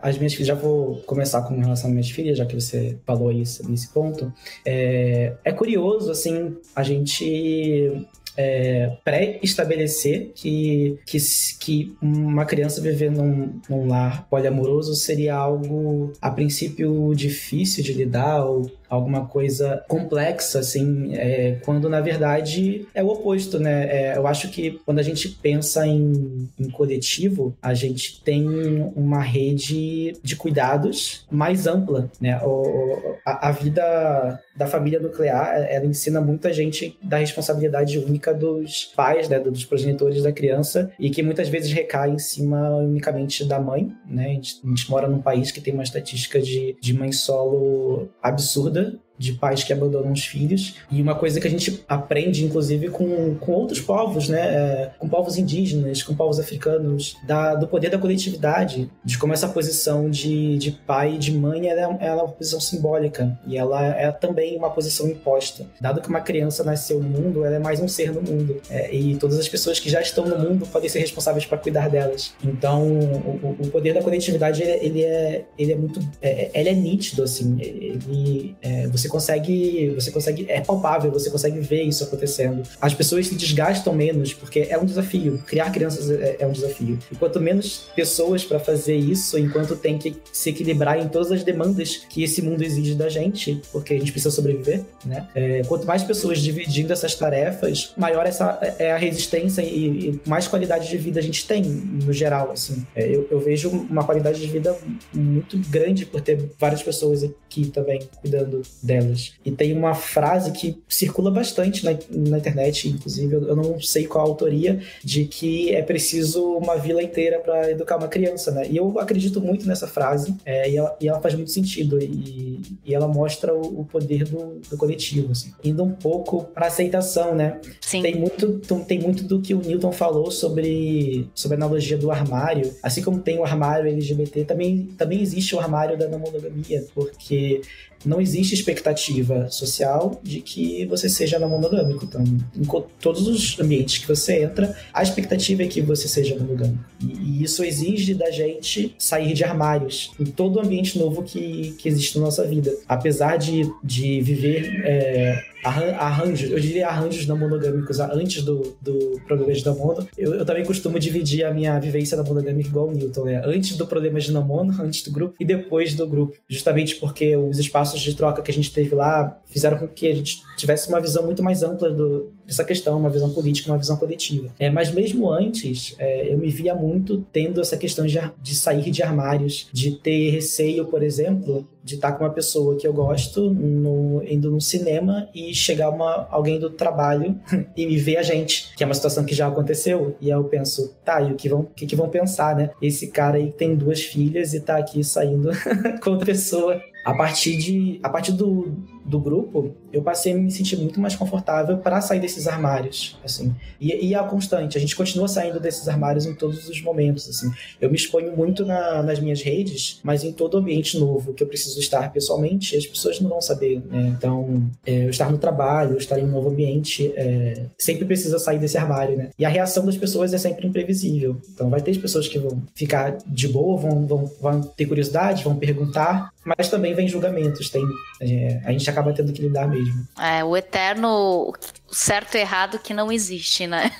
às 0.00 0.16
minhas 0.16 0.34
filhas, 0.34 0.48
já 0.48 0.54
vou 0.54 0.96
começar 1.06 1.42
com 1.42 1.58
relação 1.58 1.88
às 1.88 1.92
minhas 1.92 2.10
filhas, 2.10 2.38
já 2.38 2.46
que 2.46 2.54
você 2.54 2.96
falou 3.04 3.32
isso 3.32 3.68
nesse 3.68 3.88
ponto. 3.88 4.32
É, 4.64 5.34
é 5.44 5.52
curioso, 5.52 6.10
assim, 6.10 6.56
a 6.74 6.82
gente 6.82 8.06
é, 8.36 8.96
pré-estabelecer 9.04 10.32
que, 10.34 10.98
que, 11.06 11.18
que 11.60 11.96
uma 12.00 12.44
criança 12.44 12.80
viver 12.80 13.10
num, 13.10 13.60
num 13.68 13.86
lar 13.86 14.26
poliamoroso 14.28 14.94
seria 14.94 15.34
algo, 15.34 16.12
a 16.20 16.30
princípio, 16.30 17.12
difícil 17.14 17.82
de 17.82 17.92
lidar 17.92 18.44
ou 18.44 18.70
alguma 18.94 19.26
coisa 19.26 19.84
complexa, 19.88 20.58
assim, 20.58 21.14
é, 21.14 21.58
quando 21.64 21.88
na 21.88 22.00
verdade 22.00 22.86
é 22.94 23.02
o 23.02 23.08
oposto, 23.08 23.58
né? 23.58 23.88
É, 23.90 24.16
eu 24.16 24.26
acho 24.26 24.48
que 24.50 24.80
quando 24.84 24.98
a 24.98 25.02
gente 25.02 25.28
pensa 25.28 25.86
em, 25.86 26.48
em 26.58 26.70
coletivo, 26.70 27.56
a 27.60 27.74
gente 27.74 28.22
tem 28.22 28.46
uma 28.94 29.20
rede 29.20 30.14
de 30.22 30.36
cuidados 30.36 31.26
mais 31.30 31.66
ampla, 31.66 32.10
né? 32.20 32.40
O, 32.42 33.16
a, 33.24 33.48
a 33.48 33.52
vida 33.52 34.40
da 34.56 34.66
família 34.66 35.00
nuclear, 35.00 35.66
ela 35.68 35.84
ensina 35.84 36.20
muita 36.20 36.52
gente 36.52 36.96
da 37.02 37.18
responsabilidade 37.18 37.98
única 37.98 38.32
dos 38.32 38.84
pais, 38.96 39.28
né, 39.28 39.40
dos 39.40 39.64
progenitores 39.64 40.22
da 40.22 40.32
criança, 40.32 40.92
e 40.98 41.10
que 41.10 41.22
muitas 41.22 41.48
vezes 41.48 41.72
recai 41.72 42.10
em 42.10 42.18
cima 42.18 42.76
unicamente 42.76 43.44
da 43.44 43.58
mãe, 43.58 43.92
né? 44.06 44.26
A 44.26 44.28
gente, 44.28 44.60
a 44.64 44.68
gente 44.68 44.90
mora 44.90 45.08
num 45.08 45.20
país 45.20 45.50
que 45.50 45.60
tem 45.60 45.74
uma 45.74 45.82
estatística 45.82 46.40
de, 46.40 46.76
de 46.80 46.94
mãe 46.94 47.10
solo 47.10 48.08
absurda, 48.22 48.83
العمل 48.84 49.00
de 49.18 49.32
pais 49.32 49.62
que 49.62 49.72
abandonam 49.72 50.12
os 50.12 50.24
filhos. 50.24 50.76
E 50.90 51.00
uma 51.00 51.14
coisa 51.14 51.40
que 51.40 51.46
a 51.46 51.50
gente 51.50 51.84
aprende, 51.88 52.44
inclusive, 52.44 52.88
com, 52.88 53.34
com 53.36 53.52
outros 53.52 53.80
povos, 53.80 54.28
né? 54.28 54.40
É, 54.40 54.90
com 54.98 55.08
povos 55.08 55.36
indígenas, 55.36 56.02
com 56.02 56.14
povos 56.14 56.40
africanos, 56.40 57.16
da, 57.26 57.54
do 57.54 57.66
poder 57.66 57.90
da 57.90 57.98
coletividade, 57.98 58.90
de 59.04 59.18
como 59.18 59.32
essa 59.32 59.48
posição 59.48 60.10
de, 60.10 60.58
de 60.58 60.72
pai 60.72 61.14
e 61.14 61.18
de 61.18 61.32
mãe 61.32 61.68
ela 61.68 61.80
é, 61.80 62.06
ela 62.06 62.20
é 62.20 62.24
uma 62.24 62.28
posição 62.28 62.60
simbólica 62.60 63.38
e 63.46 63.56
ela 63.56 63.84
é 63.84 64.10
também 64.10 64.56
uma 64.56 64.70
posição 64.70 65.08
imposta. 65.08 65.66
Dado 65.80 66.00
que 66.00 66.08
uma 66.08 66.20
criança 66.20 66.64
nasceu 66.64 67.00
no 67.00 67.08
mundo, 67.08 67.44
ela 67.44 67.56
é 67.56 67.58
mais 67.58 67.80
um 67.80 67.88
ser 67.88 68.12
no 68.12 68.22
mundo. 68.22 68.60
É, 68.68 68.94
e 68.94 69.16
todas 69.16 69.38
as 69.38 69.48
pessoas 69.48 69.78
que 69.78 69.88
já 69.88 70.00
estão 70.00 70.26
no 70.26 70.38
mundo 70.38 70.66
podem 70.66 70.88
ser 70.88 70.98
responsáveis 70.98 71.46
para 71.46 71.58
cuidar 71.58 71.88
delas. 71.88 72.34
Então, 72.42 72.82
o, 72.82 73.56
o, 73.60 73.70
poder 73.70 73.94
da 73.94 74.02
coletividade, 74.02 74.62
ele, 74.62 74.72
ele, 74.86 75.04
é, 75.04 75.44
ele 75.58 75.72
é 75.72 75.76
muito... 75.76 76.00
É, 76.20 76.50
ele 76.54 76.68
é 76.68 76.74
nítido, 76.74 77.22
assim. 77.22 77.56
Ele, 77.60 78.56
é, 78.60 78.86
você 78.88 79.03
consegue, 79.08 79.90
você 79.94 80.10
consegue, 80.10 80.46
é 80.48 80.60
palpável, 80.60 81.10
você 81.10 81.30
consegue 81.30 81.60
ver 81.60 81.82
isso 81.82 82.04
acontecendo. 82.04 82.62
As 82.80 82.94
pessoas 82.94 83.26
se 83.26 83.34
desgastam 83.34 83.94
menos 83.94 84.32
porque 84.32 84.66
é 84.68 84.78
um 84.78 84.84
desafio. 84.84 85.42
Criar 85.46 85.70
crianças 85.70 86.10
é, 86.10 86.36
é 86.40 86.46
um 86.46 86.52
desafio. 86.52 86.98
E 87.10 87.16
quanto 87.16 87.40
menos 87.40 87.90
pessoas 87.94 88.44
para 88.44 88.58
fazer 88.58 88.96
isso, 88.96 89.38
enquanto 89.38 89.76
tem 89.76 89.98
que 89.98 90.16
se 90.32 90.50
equilibrar 90.50 90.98
em 90.98 91.08
todas 91.08 91.32
as 91.32 91.42
demandas 91.42 92.04
que 92.08 92.22
esse 92.22 92.42
mundo 92.42 92.62
exige 92.62 92.94
da 92.94 93.08
gente, 93.08 93.60
porque 93.72 93.94
a 93.94 93.98
gente 93.98 94.12
precisa 94.12 94.34
sobreviver, 94.34 94.82
né? 95.04 95.28
É, 95.34 95.62
quanto 95.66 95.86
mais 95.86 96.02
pessoas 96.02 96.40
dividindo 96.40 96.92
essas 96.92 97.14
tarefas, 97.14 97.92
maior 97.96 98.26
essa 98.26 98.58
é 98.78 98.92
a 98.92 98.96
resistência 98.96 99.62
e, 99.62 100.10
e 100.10 100.20
mais 100.26 100.48
qualidade 100.48 100.88
de 100.88 100.96
vida 100.96 101.20
a 101.20 101.22
gente 101.22 101.46
tem 101.46 101.62
no 101.62 102.12
geral, 102.12 102.50
assim. 102.52 102.86
É, 102.94 103.06
eu, 103.06 103.26
eu 103.30 103.40
vejo 103.40 103.68
uma 103.68 104.04
qualidade 104.04 104.40
de 104.40 104.46
vida 104.46 104.76
muito 105.12 105.58
grande 105.68 106.06
por 106.06 106.20
ter 106.20 106.50
várias 106.58 106.82
pessoas 106.82 107.22
aqui 107.24 107.66
também 107.66 108.00
cuidando 108.20 108.62
dela 108.82 108.93
delas. 108.94 109.32
E 109.44 109.50
tem 109.50 109.72
uma 109.72 109.94
frase 109.94 110.52
que 110.52 110.76
circula 110.88 111.30
bastante 111.30 111.84
na, 111.84 111.92
na 112.10 112.38
internet, 112.38 112.88
inclusive, 112.88 113.34
eu, 113.34 113.48
eu 113.48 113.56
não 113.56 113.80
sei 113.80 114.06
qual 114.06 114.24
a 114.24 114.28
autoria, 114.28 114.80
de 115.02 115.24
que 115.24 115.74
é 115.74 115.82
preciso 115.82 116.42
uma 116.56 116.76
vila 116.76 117.02
inteira 117.02 117.40
para 117.40 117.70
educar 117.70 117.96
uma 117.96 118.08
criança, 118.08 118.50
né? 118.50 118.66
E 118.68 118.76
eu 118.76 118.98
acredito 118.98 119.40
muito 119.40 119.66
nessa 119.66 119.86
frase, 119.86 120.34
é, 120.44 120.70
e, 120.70 120.76
ela, 120.76 120.96
e, 121.00 121.08
ela, 121.08 121.20
faz 121.20 121.34
muito 121.34 121.50
sentido, 121.50 121.98
e, 122.00 122.60
e 122.84 122.94
ela 122.94 123.08
mostra 123.08 123.52
o, 123.52 123.80
o 123.80 123.84
poder 123.84 124.24
do, 124.24 124.60
do, 124.70 124.76
coletivo, 124.76 125.32
assim. 125.32 125.52
Indo 125.62 125.82
um 125.82 125.92
pouco 125.92 126.44
para 126.44 126.66
aceitação, 126.66 127.34
né? 127.34 127.60
Sim. 127.80 128.02
Tem 128.02 128.14
muito, 128.14 128.60
tem 128.86 129.00
muito 129.00 129.24
do 129.24 129.40
que 129.40 129.54
o 129.54 129.60
Newton 129.60 129.92
falou 129.92 130.30
sobre, 130.30 131.28
sobre 131.34 131.56
a 131.56 131.58
analogia 131.58 131.96
do 131.96 132.10
armário, 132.10 132.74
assim 132.82 133.02
como 133.02 133.20
tem 133.20 133.38
o 133.38 133.44
armário 133.44 133.88
LGBT, 133.88 134.44
também, 134.44 134.88
também 134.96 135.20
existe 135.20 135.54
o 135.54 135.60
armário 135.60 135.98
da 135.98 136.08
não 136.08 136.18
monogamia, 136.18 136.84
porque 136.94 137.62
não 138.04 138.20
existe 138.20 138.54
expectativa 138.54 139.48
social 139.50 140.20
de 140.22 140.40
que 140.40 140.86
você 140.86 141.08
seja 141.08 141.38
monogâmico. 141.38 142.04
Então, 142.04 142.22
em 142.22 142.64
todos 143.00 143.26
os 143.26 143.58
ambientes 143.58 143.98
que 143.98 144.08
você 144.08 144.42
entra, 144.42 144.76
a 144.92 145.02
expectativa 145.02 145.62
é 145.62 145.66
que 145.66 145.80
você 145.80 146.08
seja 146.08 146.36
monogâmico. 146.36 146.84
E, 147.00 147.40
e 147.40 147.42
isso 147.42 147.64
exige 147.64 148.14
da 148.14 148.30
gente 148.30 148.94
sair 148.98 149.32
de 149.34 149.44
armários 149.44 150.12
em 150.18 150.24
todo 150.24 150.56
o 150.56 150.60
ambiente 150.60 150.98
novo 150.98 151.22
que, 151.22 151.74
que 151.78 151.88
existe 151.88 152.18
na 152.18 152.24
nossa 152.24 152.46
vida. 152.46 152.74
Apesar 152.88 153.36
de, 153.36 153.70
de 153.82 154.20
viver 154.20 154.82
é, 154.84 155.53
arranjos, 155.64 156.50
eu 156.50 156.60
diria 156.60 156.88
arranjos 156.88 157.26
não 157.26 157.38
monogâmicos 157.38 157.98
antes 158.00 158.42
do, 158.42 158.76
do 158.80 159.20
problema 159.26 159.52
de 159.52 159.64
namono. 159.64 160.06
Eu, 160.16 160.34
eu 160.34 160.44
também 160.44 160.64
costumo 160.64 160.98
dividir 160.98 161.44
a 161.44 161.52
minha 161.52 161.78
vivência 161.78 162.16
na 162.16 162.22
monogâmica 162.22 162.68
igual 162.68 162.88
o 162.88 162.92
Newton, 162.92 163.24
né? 163.24 163.42
Antes 163.44 163.76
do 163.76 163.86
problema 163.86 164.20
de 164.20 164.32
namono, 164.32 164.74
antes 164.82 165.02
do 165.02 165.10
grupo, 165.10 165.34
e 165.40 165.44
depois 165.44 165.94
do 165.94 166.06
grupo. 166.06 166.36
Justamente 166.48 166.96
porque 166.96 167.36
os 167.36 167.58
espaços 167.58 168.00
de 168.00 168.14
troca 168.14 168.42
que 168.42 168.50
a 168.50 168.54
gente 168.54 168.72
teve 168.72 168.94
lá 168.94 169.40
fizeram 169.46 169.78
com 169.78 169.88
que 169.88 170.08
a 170.08 170.14
gente 170.14 170.42
tivesse 170.56 170.88
uma 170.88 171.00
visão 171.00 171.24
muito 171.24 171.42
mais 171.42 171.62
ampla 171.62 171.90
do, 171.90 172.32
dessa 172.46 172.64
questão, 172.64 172.98
uma 172.98 173.10
visão 173.10 173.30
política, 173.30 173.70
uma 173.70 173.78
visão 173.78 173.96
coletiva. 173.96 174.50
É, 174.58 174.70
mas 174.70 174.92
mesmo 174.92 175.30
antes, 175.30 175.94
é, 175.98 176.32
eu 176.32 176.38
me 176.38 176.48
via 176.48 176.74
muito 176.74 177.24
tendo 177.32 177.60
essa 177.60 177.76
questão 177.76 178.06
de, 178.06 178.18
de 178.40 178.54
sair 178.54 178.90
de 178.90 179.02
armários, 179.02 179.68
de 179.72 179.92
ter 179.92 180.30
receio, 180.30 180.86
por 180.86 181.02
exemplo, 181.02 181.66
de 181.82 181.96
estar 181.96 182.12
com 182.12 182.24
uma 182.24 182.30
pessoa 182.30 182.76
que 182.76 182.86
eu 182.86 182.92
gosto 182.92 183.50
no, 183.50 184.22
indo 184.26 184.50
no 184.50 184.60
cinema 184.60 185.28
e 185.34 185.54
chegar 185.54 185.90
uma, 185.90 186.26
alguém 186.30 186.58
do 186.58 186.70
trabalho 186.70 187.38
e 187.76 187.86
me 187.86 187.96
ver 187.96 188.16
a 188.16 188.22
gente, 188.22 188.74
que 188.74 188.82
é 188.82 188.86
uma 188.86 188.94
situação 188.94 189.24
que 189.24 189.34
já 189.34 189.46
aconteceu. 189.46 190.16
E 190.20 190.32
aí 190.32 190.38
eu 190.38 190.44
penso, 190.44 190.94
tá, 191.04 191.20
e 191.20 191.32
o 191.32 191.36
que 191.36 191.48
vão, 191.48 191.64
que, 191.76 191.86
que 191.86 191.96
vão 191.96 192.08
pensar, 192.08 192.56
né? 192.56 192.70
Esse 192.80 193.08
cara 193.08 193.36
aí 193.36 193.52
tem 193.52 193.74
duas 193.76 194.02
filhas 194.02 194.54
e 194.54 194.60
tá 194.60 194.78
aqui 194.78 195.04
saindo 195.04 195.50
com 196.02 196.10
outra 196.10 196.26
pessoa 196.26 196.80
a 197.04 197.12
partir 197.12 197.58
de 197.58 198.00
a 198.02 198.08
partir 198.08 198.32
do, 198.32 198.72
do 199.04 199.20
grupo 199.20 199.74
eu 199.92 200.02
passei 200.02 200.32
a 200.32 200.36
me 200.36 200.50
sentir 200.50 200.76
muito 200.76 200.98
mais 200.98 201.14
confortável 201.14 201.78
para 201.78 202.00
sair 202.00 202.20
desses 202.20 202.46
armários 202.46 203.18
assim. 203.24 203.54
E, 203.80 204.08
e 204.08 204.14
a 204.14 204.22
constante 204.24 204.76
a 204.76 204.80
gente 204.80 204.96
continua 204.96 205.28
saindo 205.28 205.60
desses 205.60 205.88
armários 205.88 206.26
em 206.26 206.34
todos 206.34 206.68
os 206.68 206.82
momentos 206.82 207.28
assim. 207.28 207.50
Eu 207.80 207.90
me 207.90 207.96
exponho 207.96 208.36
muito 208.36 208.64
na, 208.64 209.02
nas 209.02 209.20
minhas 209.20 209.42
redes 209.42 210.00
mas 210.02 210.24
em 210.24 210.32
todo 210.32 210.56
ambiente 210.56 210.98
novo 210.98 211.34
que 211.34 211.42
eu 211.42 211.46
preciso 211.46 211.78
estar 211.78 212.12
pessoalmente 212.12 212.76
as 212.76 212.86
pessoas 212.86 213.20
não 213.20 213.28
vão 213.28 213.40
saber 213.40 213.82
né? 213.90 214.14
então 214.16 214.62
é, 214.86 215.04
eu 215.04 215.10
estar 215.10 215.30
no 215.30 215.38
trabalho 215.38 215.92
eu 215.92 215.98
estar 215.98 216.18
em 216.18 216.24
um 216.24 216.30
novo 216.30 216.48
ambiente 216.48 217.12
é, 217.14 217.66
sempre 217.78 218.04
precisa 218.04 218.38
sair 218.38 218.58
desse 218.58 218.78
armário 218.78 219.16
né? 219.16 219.30
E 219.38 219.44
a 219.44 219.48
reação 219.48 219.84
das 219.84 219.96
pessoas 219.96 220.32
é 220.32 220.38
sempre 220.38 220.66
imprevisível. 220.66 221.36
Então 221.52 221.68
vai 221.68 221.80
ter 221.80 221.94
pessoas 221.98 222.26
que 222.26 222.38
vão 222.38 222.62
ficar 222.74 223.18
de 223.26 223.48
boa 223.48 223.76
vão, 223.76 224.06
vão, 224.06 224.30
vão 224.40 224.60
ter 224.62 224.86
curiosidade 224.86 225.44
vão 225.44 225.56
perguntar 225.56 226.32
mas 226.44 226.68
também 226.68 226.94
vem 226.94 227.08
julgamentos, 227.08 227.70
tem, 227.70 227.82
é, 228.20 228.60
a 228.64 228.72
gente 228.72 228.88
acaba 228.94 229.12
tendo 229.12 229.32
que 229.32 229.42
lidar 229.42 229.68
mesmo. 229.68 230.06
É, 230.18 230.42
o 230.44 230.56
eterno 230.56 231.52
certo 231.94 232.34
e 232.34 232.40
errado 232.40 232.78
que 232.78 232.92
não 232.92 233.10
existe, 233.10 233.66
né? 233.66 233.90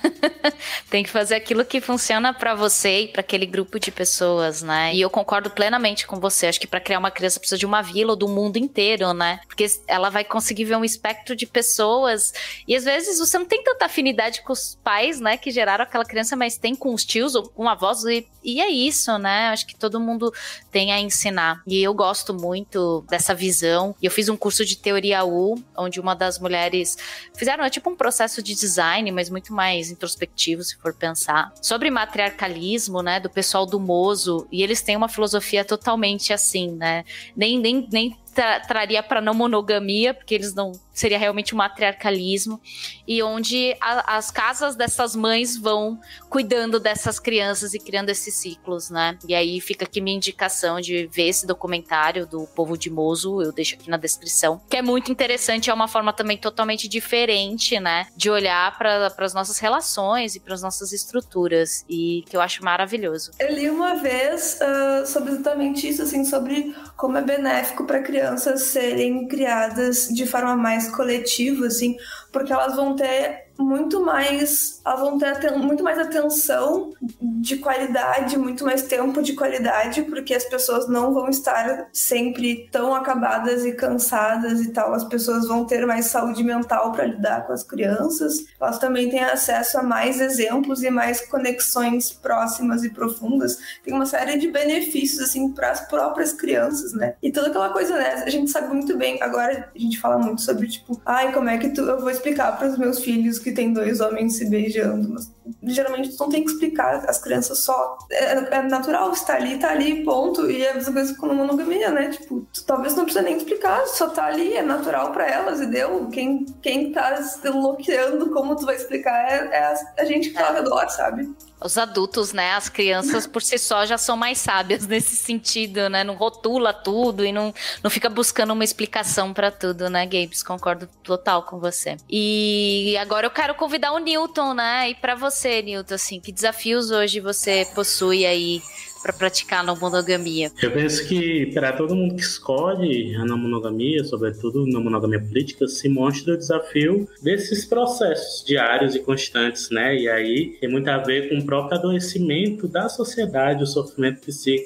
tem 0.89 1.03
que 1.03 1.09
fazer 1.09 1.35
aquilo 1.35 1.65
que 1.65 1.81
funciona 1.81 2.33
para 2.33 2.53
você 2.53 3.01
e 3.01 3.07
para 3.07 3.21
aquele 3.21 3.45
grupo 3.45 3.79
de 3.79 3.91
pessoas, 3.91 4.61
né? 4.61 4.93
E 4.93 5.01
eu 5.01 5.09
concordo 5.09 5.49
plenamente 5.49 6.05
com 6.05 6.19
você. 6.19 6.47
Acho 6.47 6.59
que 6.59 6.67
para 6.67 6.79
criar 6.79 6.99
uma 6.99 7.11
criança 7.11 7.39
precisa 7.39 7.57
de 7.57 7.65
uma 7.65 7.81
vila 7.81 8.11
ou 8.11 8.15
do 8.15 8.27
mundo 8.27 8.57
inteiro, 8.57 9.13
né? 9.13 9.39
Porque 9.47 9.65
ela 9.87 10.09
vai 10.09 10.23
conseguir 10.23 10.65
ver 10.65 10.75
um 10.75 10.85
espectro 10.85 11.35
de 11.35 11.45
pessoas 11.45 12.33
e 12.67 12.75
às 12.75 12.83
vezes 12.83 13.19
você 13.19 13.37
não 13.37 13.45
tem 13.45 13.63
tanta 13.63 13.85
afinidade 13.85 14.41
com 14.41 14.53
os 14.53 14.77
pais, 14.83 15.19
né, 15.19 15.37
que 15.37 15.51
geraram 15.51 15.83
aquela 15.83 16.05
criança, 16.05 16.35
mas 16.35 16.57
tem 16.57 16.75
com 16.75 16.93
os 16.93 17.05
tios 17.05 17.35
ou 17.35 17.49
com 17.49 17.67
avós 17.67 18.03
e, 18.03 18.27
e 18.43 18.61
é 18.61 18.69
isso, 18.69 19.17
né? 19.17 19.49
Acho 19.49 19.65
que 19.65 19.75
todo 19.75 19.99
mundo 19.99 20.33
tem 20.71 20.91
a 20.91 20.99
ensinar. 20.99 21.61
E 21.65 21.81
eu 21.81 21.93
gosto 21.93 22.33
muito 22.33 23.05
dessa 23.09 23.33
visão. 23.33 23.95
E 24.01 24.05
eu 24.05 24.11
fiz 24.11 24.29
um 24.29 24.37
curso 24.37 24.65
de 24.65 24.77
teoria 24.77 25.23
U, 25.23 25.55
onde 25.77 25.99
uma 25.99 26.15
das 26.15 26.39
mulheres 26.39 26.97
fizeram 27.35 27.63
é 27.63 27.69
tipo 27.85 27.89
um 27.91 27.95
processo 27.95 28.41
de 28.41 28.55
design, 28.55 29.11
mas 29.11 29.29
muito 29.29 29.53
mais 29.53 29.91
introspectivo, 29.91 30.63
se 30.63 30.75
for 30.77 30.93
pensar, 30.93 31.53
sobre 31.61 31.91
matriarcalismo, 31.91 33.03
né, 33.03 33.19
do 33.19 33.29
pessoal 33.29 33.65
do 33.65 33.79
Mozo, 33.79 34.47
e 34.51 34.63
eles 34.63 34.81
têm 34.81 34.95
uma 34.95 35.07
filosofia 35.07 35.63
totalmente 35.63 36.33
assim, 36.33 36.71
né? 36.71 37.03
Nem, 37.35 37.59
nem, 37.59 37.87
nem 37.91 38.17
tra 38.33 38.59
traria 38.59 39.03
para 39.03 39.21
não 39.21 39.33
monogamia, 39.33 40.13
porque 40.13 40.33
eles 40.33 40.53
não 40.53 40.71
seria 40.95 41.19
realmente 41.19 41.53
um 41.53 41.57
matriarcalismo, 41.57 42.59
e 43.07 43.21
onde 43.21 43.75
a, 43.79 44.17
as 44.17 44.31
casas 44.31 44.75
dessas 44.75 45.15
mães 45.15 45.55
vão 45.57 45.99
cuidando 46.29 46.79
dessas 46.79 47.19
crianças 47.19 47.73
e 47.73 47.79
criando 47.79 48.09
esses 48.09 48.33
ciclos, 48.35 48.89
né? 48.89 49.17
E 49.27 49.35
aí 49.35 49.61
fica 49.61 49.85
aqui 49.85 50.01
minha 50.01 50.15
indicação 50.15 50.79
de 50.79 51.07
ver 51.07 51.27
esse 51.27 51.45
documentário 51.45 52.25
do 52.25 52.47
Povo 52.47 52.77
de 52.77 52.89
Mozo, 52.89 53.41
eu 53.41 53.51
deixo 53.51 53.75
aqui 53.75 53.89
na 53.89 53.97
descrição, 53.97 54.61
que 54.69 54.77
é 54.77 54.81
muito 54.81 55.11
interessante, 55.11 55.69
é 55.69 55.73
uma 55.73 55.87
forma 55.87 56.13
também 56.13 56.37
totalmente 56.37 56.87
diferente, 56.87 57.79
né, 57.79 58.07
de 58.15 58.29
olhar 58.29 58.77
para 58.77 59.13
as 59.17 59.33
nossas 59.33 59.59
relações 59.59 60.35
e 60.35 60.39
para 60.39 60.53
as 60.53 60.61
nossas 60.61 60.93
estruturas, 60.93 61.83
e 61.89 62.23
que 62.29 62.37
eu 62.37 62.41
acho 62.41 62.63
maravilhoso. 62.63 63.31
Eu 63.39 63.53
li 63.53 63.69
uma 63.69 63.95
vez 63.95 64.59
uh, 64.61 65.05
sobre 65.05 65.33
exatamente 65.33 65.87
isso, 65.87 66.01
assim, 66.01 66.23
sobre 66.23 66.75
como 66.95 67.17
é 67.17 67.21
benéfico 67.21 67.85
para 67.85 68.01
crianças 68.01 68.61
serem 68.63 69.27
criadas 69.27 70.07
de 70.07 70.25
forma 70.25 70.55
mais 70.55 70.84
coletiva, 70.91 71.67
assim, 71.67 71.97
porque 72.31 72.51
elas 72.51 72.75
vão 72.75 72.95
ter 72.95 73.45
muito 73.57 74.03
mais, 74.03 74.81
elas 74.85 74.99
vão 74.99 75.17
ter 75.17 75.51
muito 75.57 75.83
mais 75.83 75.97
atenção 75.97 76.93
de 77.21 77.57
qualidade, 77.57 78.37
muito 78.37 78.65
mais 78.65 78.83
tempo 78.83 79.21
de 79.21 79.33
qualidade, 79.33 80.01
porque 80.03 80.33
as 80.33 80.43
pessoas 80.43 80.87
não 80.87 81.13
vão 81.13 81.29
estar 81.29 81.87
sempre 81.93 82.67
tão 82.71 82.93
acabadas 82.93 83.65
e 83.65 83.71
cansadas 83.71 84.61
e 84.61 84.71
tal. 84.71 84.93
As 84.93 85.03
pessoas 85.03 85.47
vão 85.47 85.65
ter 85.65 85.85
mais 85.85 86.07
saúde 86.07 86.43
mental 86.43 86.91
para 86.91 87.05
lidar 87.05 87.45
com 87.47 87.53
as 87.53 87.63
crianças. 87.63 88.45
Elas 88.59 88.77
também 88.77 89.09
têm 89.09 89.23
acesso 89.23 89.77
a 89.79 89.83
mais 89.83 90.19
exemplos 90.19 90.83
e 90.83 90.89
mais 90.89 91.21
conexões 91.21 92.11
próximas 92.11 92.83
e 92.83 92.89
profundas. 92.89 93.57
Tem 93.83 93.93
uma 93.93 94.05
série 94.05 94.37
de 94.37 94.49
benefícios 94.49 95.21
assim 95.21 95.51
para 95.51 95.71
as 95.71 95.81
próprias 95.87 96.33
crianças, 96.33 96.93
né? 96.93 97.15
E 97.21 97.31
toda 97.31 97.47
aquela 97.47 97.69
coisa, 97.69 97.95
né? 97.95 98.23
A 98.25 98.29
gente 98.29 98.51
sabe 98.51 98.73
muito 98.73 98.97
bem. 98.97 99.21
Agora 99.21 99.69
a 99.73 99.79
gente 99.79 99.99
fala 99.99 100.17
muito 100.17 100.41
sobre 100.41 100.67
tipo, 100.67 100.99
ai, 101.05 101.31
como 101.31 101.49
é 101.49 101.57
que 101.57 101.69
tu 101.69 101.81
eu 101.81 101.99
vou 101.99 102.09
explicar 102.09 102.57
para 102.57 102.67
os 102.67 102.77
meus 102.77 102.99
filhos 102.99 103.39
que 103.45 103.51
tem 103.51 103.71
dois 103.71 104.01
homens 104.01 104.37
se 104.37 104.49
beijando. 104.49 105.07
Mas, 105.07 105.31
geralmente 105.63 106.09
tu 106.09 106.19
não 106.19 106.29
tem 106.29 106.43
que 106.43 106.49
explicar, 106.49 107.05
as 107.07 107.19
crianças 107.19 107.59
só. 107.59 107.95
É, 108.09 108.55
é 108.55 108.61
natural, 108.63 109.11
está 109.11 109.35
ali, 109.35 109.59
tá 109.59 109.69
ali, 109.69 110.03
ponto. 110.03 110.49
E 110.49 110.65
é 110.65 110.71
a 110.71 110.73
mesma 110.73 110.93
coisa 110.93 111.15
com 111.15 111.27
monogamia, 111.27 111.91
né? 111.91 112.09
Tipo, 112.09 112.41
tu, 112.51 112.65
talvez 112.65 112.95
não 112.95 113.03
precisa 113.03 113.23
nem 113.23 113.37
explicar, 113.37 113.85
só 113.85 114.09
tá 114.09 114.25
ali, 114.25 114.53
é 114.53 114.63
natural 114.63 115.11
para 115.11 115.27
elas 115.27 115.61
e 115.61 115.67
deu. 115.67 116.07
Quem, 116.07 116.45
quem 116.59 116.91
tá 116.91 117.21
se 117.21 117.39
bloqueando 117.51 118.31
como 118.31 118.55
tu 118.55 118.65
vai 118.65 118.75
explicar 118.75 119.15
é, 119.31 119.49
é 119.51 119.63
a, 119.65 119.75
a, 119.99 120.05
gente 120.05 120.29
que 120.29 120.35
tá 120.35 120.47
ao 120.47 120.55
redor, 120.55 120.89
sabe? 120.89 121.31
Os 121.65 121.79
adultos, 121.79 122.31
né? 122.31 122.53
As 122.53 122.69
crianças 122.69 123.25
por 123.25 123.41
si 123.41 123.57
só 123.57 123.85
já 123.87 123.97
são 123.97 124.15
mais 124.15 124.37
sábias 124.37 124.85
nesse 124.87 125.15
sentido, 125.15 125.89
né? 125.89 126.03
Não 126.03 126.13
rotula 126.13 126.71
tudo 126.71 127.25
e 127.25 127.31
não, 127.31 127.51
não 127.83 127.89
fica 127.89 128.07
buscando 128.07 128.53
uma 128.53 128.63
explicação 128.63 129.33
para 129.33 129.49
tudo, 129.49 129.89
né, 129.89 130.05
Gabes? 130.05 130.43
Concordo 130.43 130.87
total 131.01 131.41
com 131.41 131.59
você. 131.59 131.97
E 132.07 132.95
agora 132.99 133.25
eu 133.25 133.31
quero 133.31 133.55
convidar 133.55 133.93
o 133.93 133.97
Newton, 133.97 134.53
né? 134.53 134.91
E 134.91 134.95
para 134.95 135.15
você, 135.15 135.63
Newton, 135.63 135.95
assim, 135.95 136.19
que 136.19 136.31
desafios 136.31 136.91
hoje 136.91 137.19
você 137.19 137.67
possui 137.73 138.27
aí 138.27 138.61
para 139.05 139.13
praticar 139.13 139.59
a 139.59 139.63
não 139.63 139.75
monogamia? 139.75 140.51
Eu 140.63 140.71
penso 140.71 141.07
que 141.07 141.45
para 141.53 141.71
todo 141.73 141.95
mundo 141.95 142.15
que 142.15 142.23
escolhe 142.23 143.15
a 143.15 143.23
não 143.23 143.37
monogamia, 143.37 144.03
sobretudo 144.03 144.65
na 144.65 144.79
monogamia 144.79 145.19
política, 145.19 145.67
se 145.67 145.87
mostra 145.87 146.33
o 146.33 146.37
desafio 146.37 147.07
desses 147.21 147.65
processos 147.65 148.43
diários 148.43 148.95
e 148.95 148.99
constantes, 148.99 149.69
né? 149.69 149.95
E 149.95 150.09
aí 150.09 150.57
tem 150.59 150.67
muito 150.67 150.89
a 150.89 150.97
ver 150.97 151.29
com 151.29 151.37
o 151.37 151.45
próprio 151.45 151.77
adoecimento 151.77 152.67
da 152.67 152.89
sociedade, 152.89 153.61
o 153.61 153.67
sofrimento 153.67 154.21
psíquico 154.21 154.65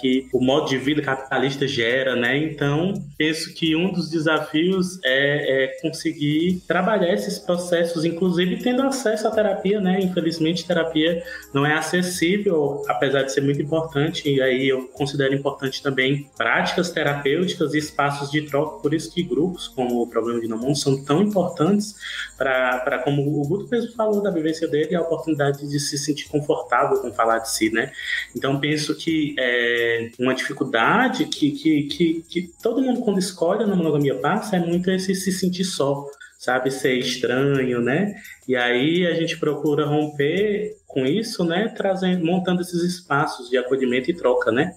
que, 0.00 0.28
o 0.32 0.40
modo 0.40 0.68
de 0.68 0.78
vida 0.78 1.02
capitalista 1.02 1.66
gera, 1.66 2.14
né? 2.14 2.36
Então, 2.36 2.94
penso 3.18 3.52
que 3.54 3.74
um 3.74 3.92
dos 3.92 4.08
desafios 4.08 5.00
é, 5.02 5.64
é 5.64 5.66
conseguir 5.82 6.62
trabalhar 6.68 7.12
esses 7.12 7.40
processos, 7.40 8.04
inclusive 8.04 8.62
tendo 8.62 8.82
acesso 8.82 9.26
à 9.26 9.32
terapia, 9.32 9.80
né? 9.80 10.00
Infelizmente, 10.00 10.64
terapia 10.64 11.24
não 11.52 11.66
é 11.66 11.74
acessível, 11.74 12.84
apesar 12.88 13.22
de 13.22 13.32
ser 13.32 13.40
muito 13.40 13.60
importante 13.60 13.79
importante, 13.80 14.28
e 14.28 14.40
aí 14.42 14.68
eu 14.68 14.86
considero 14.88 15.34
importante 15.34 15.82
também 15.82 16.30
práticas 16.36 16.90
terapêuticas 16.90 17.74
e 17.74 17.78
espaços 17.78 18.30
de 18.30 18.42
troca, 18.42 18.80
por 18.80 18.94
isso 18.94 19.12
que 19.12 19.22
grupos 19.22 19.68
como 19.68 20.02
o 20.02 20.06
Problema 20.06 20.40
de 20.40 20.48
Namon 20.48 20.74
são 20.74 21.02
tão 21.04 21.22
importantes 21.22 21.96
para, 22.36 23.00
como 23.04 23.22
o 23.22 23.46
Guto 23.46 23.68
mesmo 23.70 23.92
falou 23.92 24.22
da 24.22 24.30
vivência 24.30 24.68
dele, 24.68 24.94
a 24.94 25.00
oportunidade 25.00 25.68
de 25.68 25.80
se 25.80 25.98
sentir 25.98 26.28
confortável 26.28 27.00
com 27.00 27.12
falar 27.12 27.38
de 27.38 27.50
si, 27.50 27.70
né? 27.70 27.92
Então 28.36 28.60
penso 28.60 28.94
que 28.94 29.34
é 29.38 30.10
uma 30.18 30.34
dificuldade 30.34 31.24
que, 31.26 31.52
que, 31.52 31.82
que, 31.84 32.24
que 32.28 32.50
todo 32.62 32.82
mundo 32.82 33.00
quando 33.00 33.18
escolhe 33.18 33.64
a 33.64 33.66
monogamia 33.66 34.14
passa 34.16 34.56
é 34.56 34.60
muito 34.60 34.90
esse 34.90 35.14
se 35.14 35.32
sentir 35.32 35.64
só, 35.64 36.06
sabe, 36.40 36.70
ser 36.70 36.94
estranho, 36.94 37.82
né? 37.82 38.14
E 38.48 38.56
aí 38.56 39.06
a 39.06 39.12
gente 39.12 39.38
procura 39.38 39.84
romper 39.84 40.74
com 40.86 41.04
isso, 41.04 41.44
né, 41.44 41.68
trazendo, 41.76 42.24
montando 42.24 42.62
esses 42.62 42.82
espaços 42.82 43.50
de 43.50 43.58
acolhimento 43.58 44.10
e 44.10 44.14
troca, 44.16 44.50
né? 44.50 44.74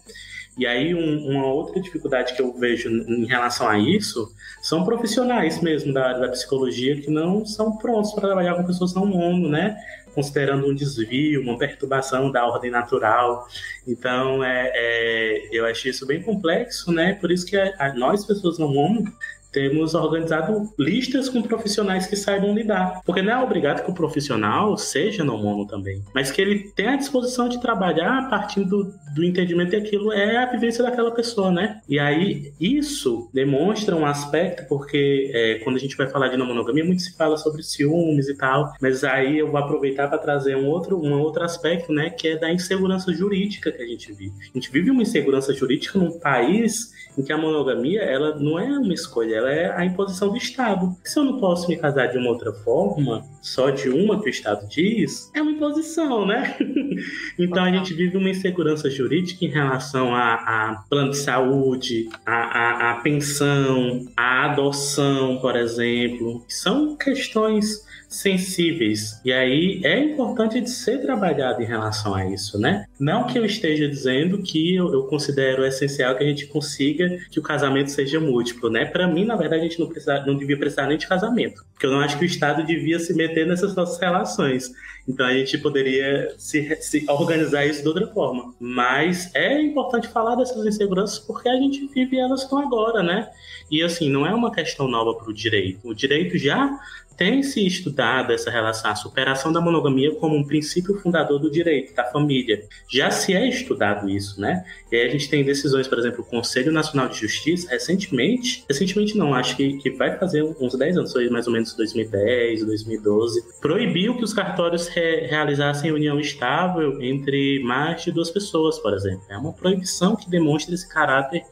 E 0.57 0.67
aí 0.67 0.93
um, 0.93 1.29
uma 1.29 1.47
outra 1.47 1.81
dificuldade 1.81 2.35
que 2.35 2.41
eu 2.41 2.53
vejo 2.53 2.89
em 2.89 3.25
relação 3.25 3.67
a 3.67 3.79
isso 3.79 4.29
são 4.61 4.83
profissionais 4.83 5.61
mesmo 5.61 5.93
da 5.93 6.05
área 6.05 6.19
da 6.19 6.27
psicologia 6.29 6.99
que 7.01 7.09
não 7.09 7.45
são 7.45 7.77
prontos 7.77 8.11
para 8.11 8.27
trabalhar 8.27 8.55
com 8.55 8.65
pessoas 8.65 8.93
não 8.93 9.05
mono, 9.05 9.47
né? 9.47 9.77
Considerando 10.13 10.67
um 10.67 10.75
desvio, 10.75 11.41
uma 11.41 11.57
perturbação 11.57 12.29
da 12.29 12.45
ordem 12.45 12.69
natural. 12.69 13.47
Então, 13.87 14.43
é, 14.43 14.69
é 14.75 15.49
eu 15.51 15.65
achei 15.65 15.91
isso 15.91 16.05
bem 16.05 16.21
complexo, 16.21 16.91
né? 16.91 17.13
Por 17.15 17.31
isso 17.31 17.45
que 17.45 17.57
a, 17.57 17.73
a, 17.79 17.93
nós, 17.93 18.25
pessoas 18.25 18.59
não 18.59 18.71
mono, 18.71 19.11
temos 19.53 19.93
organizado 19.93 20.73
listas 20.77 21.29
com 21.29 21.41
profissionais 21.41 22.07
que 22.07 22.15
saibam 22.15 22.53
lidar. 22.53 23.01
Porque 23.05 23.21
não 23.21 23.31
é 23.31 23.43
obrigado 23.43 23.85
que 23.85 23.91
o 23.91 23.93
profissional 23.93 24.75
seja 24.77 25.23
não 25.23 25.37
mono 25.37 25.65
também, 25.65 26.03
mas 26.13 26.31
que 26.31 26.41
ele 26.41 26.71
tenha 26.75 26.93
a 26.93 26.97
disposição 26.97 27.47
de 27.47 27.61
trabalhar 27.61 28.17
a 28.17 28.29
partir 28.29 28.65
do, 28.65 28.91
do 29.13 29.23
entendimento 29.23 29.69
que 29.69 29.75
aquilo 29.75 30.11
é 30.11 30.37
a 30.37 30.45
vivência 30.47 30.83
daquela 30.83 31.11
pessoa, 31.11 31.51
né? 31.51 31.79
E 31.87 31.99
aí 31.99 32.51
isso 32.59 33.29
demonstra 33.33 33.95
um 33.95 34.05
aspecto, 34.05 34.67
porque 34.67 35.31
é, 35.33 35.59
quando 35.63 35.75
a 35.75 35.79
gente 35.79 35.95
vai 35.95 36.07
falar 36.07 36.29
de 36.29 36.37
não 36.37 36.45
monogamia, 36.45 36.83
muito 36.83 37.01
se 37.01 37.15
fala 37.15 37.37
sobre 37.37 37.61
ciúmes 37.61 38.27
e 38.27 38.35
tal, 38.35 38.73
mas 38.81 39.03
aí 39.03 39.37
eu 39.39 39.51
vou 39.51 39.59
aproveitar 39.59 40.07
para 40.07 40.17
trazer 40.17 40.55
um 40.55 40.67
outro, 40.67 40.97
um 40.97 41.19
outro 41.19 41.43
aspecto, 41.43 41.93
né, 41.93 42.09
que 42.09 42.29
é 42.29 42.37
da 42.37 42.51
insegurança 42.51 43.13
jurídica 43.13 43.71
que 43.71 43.81
a 43.81 43.85
gente 43.85 44.11
vive. 44.11 44.33
A 44.41 44.57
gente 44.57 44.71
vive 44.71 44.89
uma 44.89 45.03
insegurança 45.03 45.53
jurídica 45.53 45.99
num 45.99 46.19
país 46.19 46.91
em 47.17 47.21
que 47.21 47.31
a 47.31 47.37
monogamia 47.37 48.01
ela 48.01 48.35
não 48.39 48.57
é 48.57 48.65
uma 48.65 48.93
escolha, 48.93 49.35
é 49.47 49.71
a 49.75 49.85
imposição 49.85 50.29
do 50.29 50.37
Estado. 50.37 50.95
Se 51.03 51.19
eu 51.19 51.23
não 51.23 51.39
posso 51.39 51.67
me 51.67 51.77
casar 51.77 52.07
de 52.07 52.17
uma 52.17 52.29
outra 52.29 52.51
forma, 52.51 53.23
só 53.41 53.69
de 53.69 53.89
uma 53.89 54.19
que 54.19 54.27
o 54.27 54.29
Estado 54.29 54.67
diz, 54.67 55.31
é 55.33 55.41
uma 55.41 55.51
imposição, 55.51 56.25
né? 56.25 56.55
então 57.37 57.63
a 57.63 57.71
gente 57.71 57.93
vive 57.93 58.17
uma 58.17 58.29
insegurança 58.29 58.89
jurídica 58.89 59.45
em 59.45 59.49
relação 59.49 60.15
a, 60.15 60.33
a 60.33 60.83
plano 60.89 61.11
de 61.11 61.17
saúde, 61.17 62.09
a, 62.25 62.33
a, 62.33 62.91
a 62.91 62.95
pensão, 63.01 64.05
a 64.15 64.45
adoção, 64.45 65.37
por 65.39 65.55
exemplo. 65.55 66.43
São 66.47 66.95
questões 66.95 67.83
sensíveis. 68.13 69.19
E 69.25 69.33
aí 69.33 69.81
é 69.83 69.97
importante 69.99 70.61
de 70.61 70.69
ser 70.69 70.99
trabalhado 71.01 71.61
em 71.61 71.65
relação 71.65 72.13
a 72.13 72.29
isso, 72.29 72.59
né? 72.59 72.85
Não 72.99 73.25
que 73.25 73.39
eu 73.39 73.43
esteja 73.43 73.87
dizendo 73.87 74.41
que 74.43 74.75
eu, 74.75 74.93
eu 74.93 75.03
considero 75.07 75.65
essencial 75.65 76.15
que 76.15 76.23
a 76.23 76.27
gente 76.27 76.45
consiga 76.45 77.17
que 77.31 77.39
o 77.39 77.43
casamento 77.43 77.89
seja 77.89 78.19
múltiplo, 78.19 78.69
né? 78.69 78.85
Para 78.85 79.07
mim, 79.07 79.25
na 79.25 79.35
verdade, 79.35 79.61
a 79.61 79.67
gente 79.67 79.79
não, 79.79 79.87
precisa, 79.87 80.23
não 80.25 80.37
devia 80.37 80.57
precisar 80.57 80.85
nem 80.85 80.97
de 80.97 81.07
casamento, 81.07 81.65
porque 81.73 81.87
eu 81.87 81.91
não 81.91 82.01
acho 82.01 82.17
que 82.17 82.23
o 82.23 82.27
Estado 82.27 82.63
devia 82.63 82.99
se 82.99 83.15
meter 83.15 83.47
nessas 83.47 83.75
nossas 83.75 83.99
relações. 83.99 84.71
Então 85.07 85.25
a 85.25 85.33
gente 85.33 85.57
poderia 85.57 86.33
se, 86.37 86.75
se, 86.81 87.05
organizar 87.09 87.65
isso 87.65 87.81
de 87.81 87.87
outra 87.87 88.07
forma. 88.07 88.53
Mas 88.59 89.33
é 89.35 89.61
importante 89.61 90.07
falar 90.07 90.35
dessas 90.35 90.65
inseguranças 90.65 91.19
porque 91.19 91.49
a 91.49 91.55
gente 91.55 91.87
vive 91.87 92.17
elas 92.17 92.43
com 92.45 92.57
agora, 92.57 93.03
né? 93.03 93.27
E 93.69 93.81
assim, 93.81 94.09
não 94.09 94.25
é 94.25 94.33
uma 94.33 94.51
questão 94.51 94.87
nova 94.87 95.15
para 95.15 95.29
o 95.29 95.33
direito. 95.33 95.79
O 95.83 95.93
direito 95.93 96.37
já 96.37 96.79
tem 97.17 97.43
se 97.43 97.65
estudado 97.65 98.31
essa 98.31 98.49
relação, 98.49 98.91
a 98.91 98.95
superação 98.95 99.51
da 99.51 99.61
monogamia 99.61 100.13
como 100.15 100.35
um 100.35 100.43
princípio 100.43 100.97
fundador 100.99 101.39
do 101.39 101.49
direito, 101.49 101.93
da 101.93 102.03
família. 102.05 102.65
Já 102.87 103.11
se 103.11 103.33
é 103.33 103.47
estudado 103.47 104.09
isso, 104.09 104.39
né? 104.39 104.63
E 104.91 104.95
aí 104.95 105.07
a 105.07 105.09
gente 105.09 105.29
tem 105.29 105.43
decisões, 105.43 105.87
por 105.87 105.99
exemplo, 105.99 106.21
o 106.21 106.25
Conselho 106.25 106.71
Nacional 106.71 107.07
de 107.07 107.19
Justiça, 107.19 107.69
recentemente, 107.69 108.63
recentemente 108.67 109.17
não, 109.17 109.33
acho 109.33 109.55
que, 109.55 109.77
que 109.77 109.89
vai 109.91 110.17
fazer 110.17 110.43
uns 110.43 110.77
10 110.77 110.97
anos, 110.97 111.11
foi 111.11 111.29
mais 111.29 111.47
ou 111.47 111.53
menos 111.53 111.73
2010, 111.73 112.65
2012, 112.65 113.43
proibiu 113.61 114.17
que 114.17 114.23
os 114.23 114.33
cartórios 114.33 114.87
re 114.87 115.27
realizassem 115.27 115.91
união 115.91 116.19
estável 116.19 117.01
entre 117.01 117.61
mais 117.63 118.03
de 118.03 118.11
duas 118.11 118.29
pessoas, 118.29 118.79
por 118.79 118.93
exemplo. 118.93 119.23
É 119.29 119.37
uma 119.37 119.53
proibição 119.53 120.15
que 120.15 120.29
demonstra 120.29 120.73
esse 120.73 120.87
caráter 120.87 121.43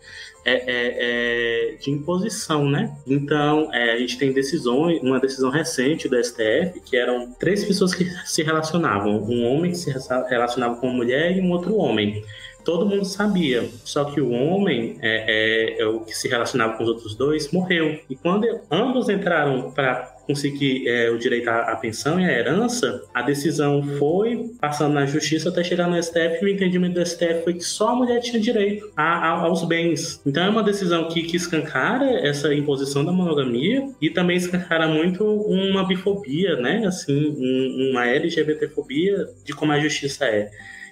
é, 0.44 0.54
é, 0.54 1.72
é, 1.72 1.76
de 1.76 1.92
imposição, 1.92 2.68
né? 2.70 2.96
Então, 3.06 3.74
é, 3.74 3.94
a 3.94 3.98
gente 3.98 4.18
tem 4.18 4.34
decisões, 4.34 5.02
uma 5.02 5.20
decisão 5.20 5.50
recente 5.50 6.08
do 6.08 6.22
STF, 6.24 6.82
que 6.86 6.98
eram 6.98 7.32
três 7.34 7.64
pessoas 7.64 7.94
que 7.94 8.06
se 8.26 8.42
relacionavam, 8.42 9.24
um 9.24 9.46
homem 9.46 9.72
que 9.72 9.78
se 9.78 9.92
relacionava 10.30 10.76
com 10.78 10.88
uma 10.88 10.96
mulher 10.96 11.38
e 11.38 11.42
um 11.42 11.52
outro 11.52 11.76
homem. 11.76 12.24
Todo 12.64 12.86
mundo 12.86 13.06
sabia, 13.06 13.68
só 13.84 14.06
que 14.06 14.22
o 14.22 14.32
homem, 14.32 14.98
é, 15.02 15.80
é, 15.80 15.82
é 15.82 15.86
o 15.88 16.02
que 16.02 16.16
se 16.16 16.28
relacionava 16.28 16.78
com 16.78 16.84
os 16.84 16.90
outros 16.90 17.16
dois, 17.16 17.52
morreu. 17.52 18.00
E 18.10 18.16
quando 18.16 18.48
ambos 18.70 19.10
entraram 19.10 19.72
para 19.72 20.16
conseguir 20.26 20.88
é, 20.88 21.10
o 21.10 21.18
direito 21.18 21.50
à, 21.50 21.76
pensão 21.76 22.20
e 22.20 22.26
à 22.26 22.32
herança, 22.32 23.02
a 23.14 23.22
decisão 23.22 23.84
foi 23.98 24.52
passando 24.60 24.94
na 24.94 25.06
justiça 25.06 25.50
até 25.50 25.64
chegar 25.64 25.88
no 25.88 26.02
STF 26.02 26.40
e 26.42 26.46
o 26.46 26.50
entendimento 26.50 26.96
do 26.96 27.06
STF 27.06 27.44
foi 27.44 27.54
que 27.54 27.64
só 27.64 27.90
a 27.90 27.96
mulher 27.96 28.20
tinha 28.22 28.42
direito 28.42 28.92
a, 28.96 29.04
a, 29.04 29.30
aos 29.42 29.64
bens. 29.66 30.22
Então 30.26 30.44
é 30.44 30.50
uma 30.50 30.64
decisão 30.64 31.08
que, 31.08 31.24
que 31.24 31.38
escancara 31.38 32.06
essa 32.26 32.54
imposição 32.54 33.04
da 33.04 33.12
monogamia 33.12 33.88
e 34.02 34.10
também 34.10 34.38
escancara 34.38 34.88
muito 34.88 35.24
uma 35.24 35.86
bifobia, 35.86 36.56
né? 36.58 36.86
Assim, 36.86 37.36
um, 37.38 37.92
uma 37.92 38.06
LGBTfobia 38.08 39.28
de 39.44 39.54
como 39.54 39.72
a 39.72 39.80
justiça 39.80 40.26
é. 40.26 40.50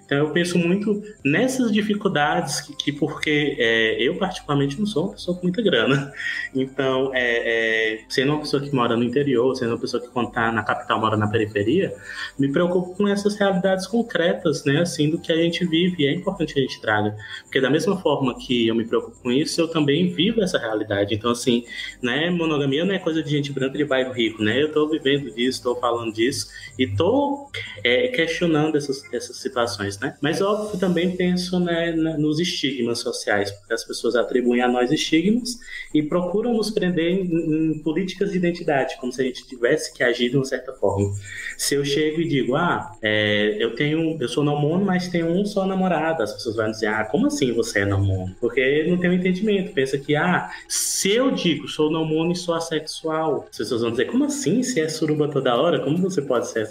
Então 0.10 0.18
eu 0.18 0.32
penso 0.32 0.58
muito 0.58 1.04
nessas 1.24 1.72
dificuldades 1.72 2.62
que, 2.62 2.76
que 2.76 2.92
porque 2.92 3.56
é, 3.60 4.02
eu 4.02 4.16
particularmente 4.16 4.80
não 4.80 4.88
sou 4.88 5.04
uma 5.04 5.12
pessoa 5.12 5.38
com 5.38 5.44
muita 5.44 5.62
grana. 5.62 6.12
Então, 6.56 7.12
é, 7.14 7.94
é, 7.94 8.00
sendo 8.10 8.32
uma 8.32 8.40
pessoa 8.40 8.60
que 8.60 8.74
mora 8.74 8.98
no 8.98 9.04
interior, 9.04 9.56
sendo 9.56 9.74
uma 9.74 9.78
pessoa 9.78 10.02
que 10.02 10.10
quando 10.10 10.32
tá 10.32 10.52
na 10.52 10.64
capital 10.64 11.00
mora 11.00 11.16
na 11.16 11.28
periferia, 11.28 11.96
me 12.40 12.52
preocupo 12.52 12.96
com 12.96 13.08
essas 13.08 13.36
realidades 13.36 13.86
concretas, 13.86 14.66
né, 14.66 14.82
assim, 14.82 15.12
do 15.12 15.20
que 15.20 15.32
a 15.32 15.36
gente 15.36 15.64
vive. 15.64 16.02
E 16.02 16.08
é 16.08 16.12
importante 16.12 16.56
que 16.56 16.60
a 16.60 16.64
gente 16.64 16.82
traga, 16.82 17.16
porque 17.44 17.62
da 17.62 17.70
mesma 17.70 17.96
forma 18.02 18.36
que 18.36 18.68
eu 18.68 18.74
me 18.74 18.86
preocupo 18.86 19.16
com 19.22 19.32
isso, 19.32 19.62
eu 19.62 19.68
também 19.68 20.12
vivo 20.12 20.42
essa 20.42 20.58
realidade. 20.58 21.14
Então, 21.14 21.30
assim, 21.30 21.64
né, 22.02 22.32
monogamia 22.32 22.84
não 22.84 22.96
é 22.96 23.00
coisa 23.00 23.22
de 23.22 23.30
gente 23.30 23.52
branca 23.52 23.78
de 23.78 23.86
bairro 23.86 24.12
rico, 24.12 24.42
né? 24.42 24.60
Eu 24.60 24.70
estou 24.70 24.90
vivendo 24.90 25.26
disso, 25.36 25.60
estou 25.60 25.76
falando 25.76 26.12
disso 26.12 26.48
e 26.80 26.86
estou 26.86 27.52
é, 27.84 28.08
questionando 28.08 28.76
essas, 28.76 29.04
essas 29.14 29.38
situações 29.38 29.99
né? 30.02 30.16
Mas 30.22 30.42
óbvio 30.42 30.80
também 30.80 31.16
penso 31.16 31.60
né, 31.60 31.92
nos 31.92 32.40
estigmas 32.40 33.00
sociais, 33.00 33.52
porque 33.52 33.74
as 33.74 33.84
pessoas 33.84 34.16
atribuem 34.16 34.62
a 34.62 34.68
nós 34.68 34.92
estigmas 34.92 35.58
e 35.94 36.04
procuram 36.04 36.54
nos 36.54 36.70
prender 36.70 37.12
em, 37.12 37.74
em 37.74 37.80
políticas 37.80 38.32
de 38.32 38.38
identidade, 38.38 38.98
como 39.00 39.12
se 39.12 39.22
a 39.22 39.26
gente 39.26 39.48
tivesse 39.48 39.94
que 39.94 40.04
agir 40.04 40.30
de 40.30 40.38
uma 40.38 40.46
certa 40.46 40.74
forma. 40.74 41.14
Se 41.58 41.76
eu 41.76 41.86
chego 41.86 42.22
e 42.22 42.28
digo, 42.28 42.56
ah, 42.56 42.92
é, 43.02 43.58
eu 43.60 43.76
tenho, 43.76 44.18
eu 44.20 44.28
sou 44.28 44.44
não 44.44 44.60
mono, 44.60 44.86
mas 44.86 45.08
tenho 45.08 45.28
um 45.28 45.46
só 45.46 45.66
namorado, 45.66 46.24
as 46.24 46.34
pessoas 46.34 46.56
vão 46.56 46.72
dizer, 46.72 46.88
ah, 46.88 47.06
como 47.06 47.28
assim 47.28 47.54
você 47.54 47.80
é 47.80 47.86
não 47.86 48.04
mono? 48.04 48.36
Porque 48.40 48.86
não 48.88 48.98
tem 48.98 49.10
um 49.10 49.14
entendimento, 49.14 49.74
pensa 49.74 49.98
que, 49.98 50.16
ah, 50.16 50.50
se 50.68 51.12
eu 51.12 51.32
digo 51.32 51.68
sou 51.68 51.92
não 51.92 52.06
mono 52.06 52.32
e 52.32 52.36
sou 52.36 52.56
assexual, 52.56 53.48
as 53.50 53.58
pessoas 53.58 53.82
vão 53.82 53.92
dizer, 53.92 54.06
como 54.06 54.26
assim? 54.26 54.64
Se 54.64 54.80
é 54.80 54.88
suruba 54.88 55.28
toda 55.28 55.56
hora, 55.56 55.80
como 55.80 55.98
você 55.98 56.22
pode 56.22 56.50
ser? 56.50 56.70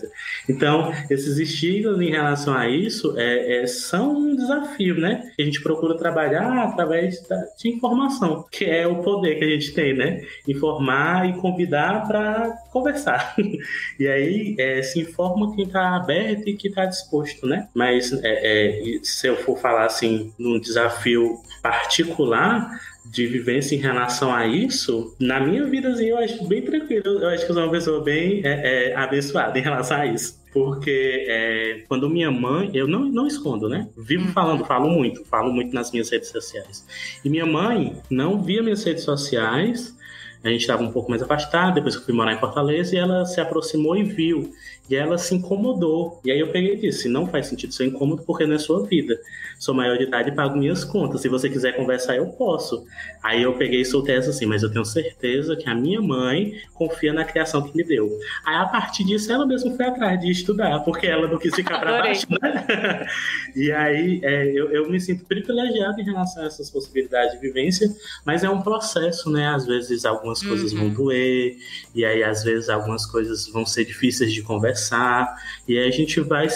Então, 0.49 0.93
esses 1.11 1.39
estigmas 1.39 2.01
em 2.01 2.11
relação 2.11 2.55
a 2.55 2.68
isso 2.68 3.18
é, 3.19 3.62
é, 3.62 3.66
são 3.66 4.16
um 4.16 4.37
desafio, 4.37 4.95
né? 4.97 5.31
A 5.39 5.43
gente 5.43 5.61
procura 5.61 5.97
trabalhar 5.97 6.51
através 6.64 7.21
da, 7.27 7.37
de 7.59 7.69
informação, 7.69 8.45
que 8.51 8.64
é 8.64 8.87
o 8.87 9.03
poder 9.03 9.39
que 9.39 9.45
a 9.45 9.49
gente 9.49 9.73
tem, 9.73 9.95
né? 9.95 10.23
Informar 10.47 11.29
e 11.29 11.35
convidar 11.35 12.07
para 12.07 12.51
conversar. 12.71 13.35
e 13.99 14.07
aí 14.07 14.55
é, 14.59 14.83
se 14.83 15.01
informa 15.01 15.55
quem 15.55 15.64
está 15.64 15.97
aberto 15.97 16.49
e 16.49 16.57
que 16.57 16.69
está 16.69 16.87
disposto, 16.87 17.47
né? 17.47 17.69
Mas 17.75 18.12
é, 18.12 18.97
é, 18.97 18.99
se 19.03 19.27
eu 19.27 19.37
for 19.37 19.59
falar 19.59 19.87
assim 19.87 20.33
num 20.39 20.61
desafio 20.61 21.39
particular, 21.61 22.71
de 23.11 23.27
vivência 23.27 23.75
em 23.75 23.79
relação 23.79 24.35
a 24.35 24.47
isso, 24.47 25.14
na 25.19 25.41
minha 25.41 25.64
vida, 25.64 25.89
assim, 25.89 26.07
eu 26.07 26.19
acho 26.19 26.47
bem 26.47 26.62
tranquilo. 26.62 27.23
Eu 27.23 27.29
acho 27.29 27.45
que 27.45 27.51
eu 27.51 27.55
sou 27.55 27.64
uma 27.64 27.73
pessoa 27.73 28.03
bem 28.03 28.43
é, 28.45 28.91
é, 28.91 28.95
abençoada 28.95 29.59
em 29.59 29.62
relação 29.62 29.97
a 29.97 30.07
isso. 30.07 30.39
Porque 30.64 31.24
é, 31.28 31.84
quando 31.88 32.11
minha 32.11 32.30
mãe, 32.30 32.70
eu 32.74 32.88
não, 32.88 33.04
não 33.04 33.26
escondo, 33.26 33.68
né? 33.68 33.88
Vivo 33.96 34.26
uhum. 34.26 34.32
falando, 34.32 34.64
falo 34.64 34.90
muito, 34.90 35.24
falo 35.24 35.52
muito 35.52 35.72
nas 35.72 35.92
minhas 35.92 36.11
redes 36.11 36.30
sociais. 36.30 36.84
E 37.24 37.30
minha 37.30 37.46
mãe 37.46 37.96
não 38.11 38.42
via 38.42 38.61
minhas 38.62 38.82
redes 38.82 39.04
sociais, 39.04 39.96
a 40.42 40.48
gente 40.48 40.61
estava 40.61 40.82
um 40.82 40.90
pouco 40.90 41.11
mais 41.11 41.22
afastado, 41.22 41.74
depois 41.74 41.94
que 41.94 42.02
eu 42.02 42.06
fui 42.06 42.14
morar 42.14 42.32
em 42.32 42.38
Fortaleza, 42.38 42.94
e 42.94 42.98
ela 42.98 43.24
se 43.24 43.40
aproximou 43.40 43.96
e 43.96 44.02
viu. 44.02 44.52
E 44.89 44.97
ela 44.97 45.18
se 45.18 45.34
incomodou. 45.34 46.20
E 46.24 46.30
aí 46.30 46.41
eu 46.41 46.49
peguei 46.49 46.74
e 46.74 46.80
disse: 46.80 47.09
não 47.09 47.26
faz 47.26 47.47
sentido 47.47 47.74
ser 47.74 47.86
incômodo 47.86 48.22
porque 48.22 48.47
não 48.47 48.55
é 48.55 48.59
sua 48.59 48.86
vida. 48.86 49.18
Sou 49.59 49.74
maior 49.74 49.99
de 49.99 50.05
idade 50.05 50.30
e 50.30 50.34
pago 50.34 50.57
minhas 50.57 50.84
contas. 50.84 51.20
Se 51.20 51.28
você 51.28 51.51
quiser 51.51 51.76
conversar, 51.76 52.16
eu 52.16 52.26
posso. 52.26 52.86
Aí 53.22 53.43
eu 53.43 53.55
peguei 53.55 53.82
e 53.82 53.84
soltei 53.84 54.16
essa 54.16 54.30
assim, 54.30 54.47
mas 54.47 54.62
eu 54.62 54.70
tenho 54.70 54.84
certeza 54.84 55.57
que 55.57 55.68
a 55.68 55.74
minha 55.74 56.01
mãe 56.01 56.55
confia 56.74 57.12
na 57.12 57.24
criação 57.24 57.62
que 57.62 57.76
me 57.76 57.84
deu. 57.84 58.18
Aí 58.47 58.57
a 58.57 58.66
partir 58.66 59.05
disso 59.05 59.30
ela 59.30 59.45
mesma 59.45 59.76
foi 59.76 59.86
atrás 59.86 60.20
de 60.20 60.30
estudar, 60.30 60.80
porque 60.80 61.07
ela 61.07 61.28
não 61.28 61.39
quis 61.39 61.55
ficar 61.55 61.80
para 61.80 61.99
baixo, 61.99 62.26
né? 62.30 63.07
e 63.55 63.70
aí 63.72 64.20
é, 64.22 64.47
eu, 64.47 64.70
eu 64.70 64.89
me 64.89 65.01
sinto 65.01 65.24
privilegiado 65.24 66.01
em 66.01 66.05
relação 66.05 66.43
a 66.43 66.47
essas 66.47 66.70
possibilidades 66.70 67.32
de 67.32 67.41
vivência, 67.41 67.91
mas 68.24 68.45
é 68.45 68.49
um 68.49 68.62
processo, 68.62 69.30
né? 69.30 69.49
Às 69.49 69.66
vezes 69.66 70.05
algumas 70.05 70.43
coisas 70.43 70.72
uhum. 70.72 70.78
vão 70.78 70.91
doer, 70.91 71.57
e 71.95 72.05
aí 72.05 72.22
às 72.22 72.45
vezes 72.45 72.68
algumas 72.68 73.05
coisas 73.05 73.49
vão 73.49 73.66
ser 73.66 73.84
difíceis 73.84 74.32
de 74.32 74.43
conversar 74.43 74.78
conversar, 74.79 75.37
e 75.66 75.76
aí 75.76 75.89
a 75.89 75.91
gente 75.91 76.20
vai 76.20 76.47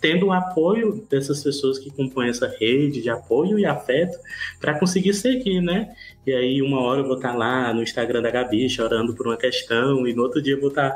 tendo 0.00 0.26
o 0.26 0.32
apoio 0.32 1.04
dessas 1.08 1.42
pessoas 1.42 1.78
que 1.78 1.90
compõem 1.90 2.28
essa 2.28 2.46
rede 2.46 3.00
de 3.00 3.08
apoio 3.08 3.58
e 3.58 3.64
afeto 3.64 4.18
para 4.60 4.78
conseguir 4.78 5.14
seguir, 5.14 5.62
né? 5.62 5.94
E 6.26 6.32
aí 6.32 6.60
uma 6.60 6.80
hora 6.80 7.00
eu 7.00 7.06
vou 7.06 7.16
estar 7.16 7.34
lá 7.34 7.72
no 7.72 7.82
Instagram 7.82 8.20
da 8.20 8.30
Gabi 8.30 8.68
chorando 8.68 9.14
por 9.14 9.26
uma 9.26 9.36
questão, 9.36 10.06
e 10.06 10.12
no 10.12 10.22
outro 10.22 10.42
dia 10.42 10.54
eu 10.54 10.60
vou 10.60 10.68
estar 10.68 10.94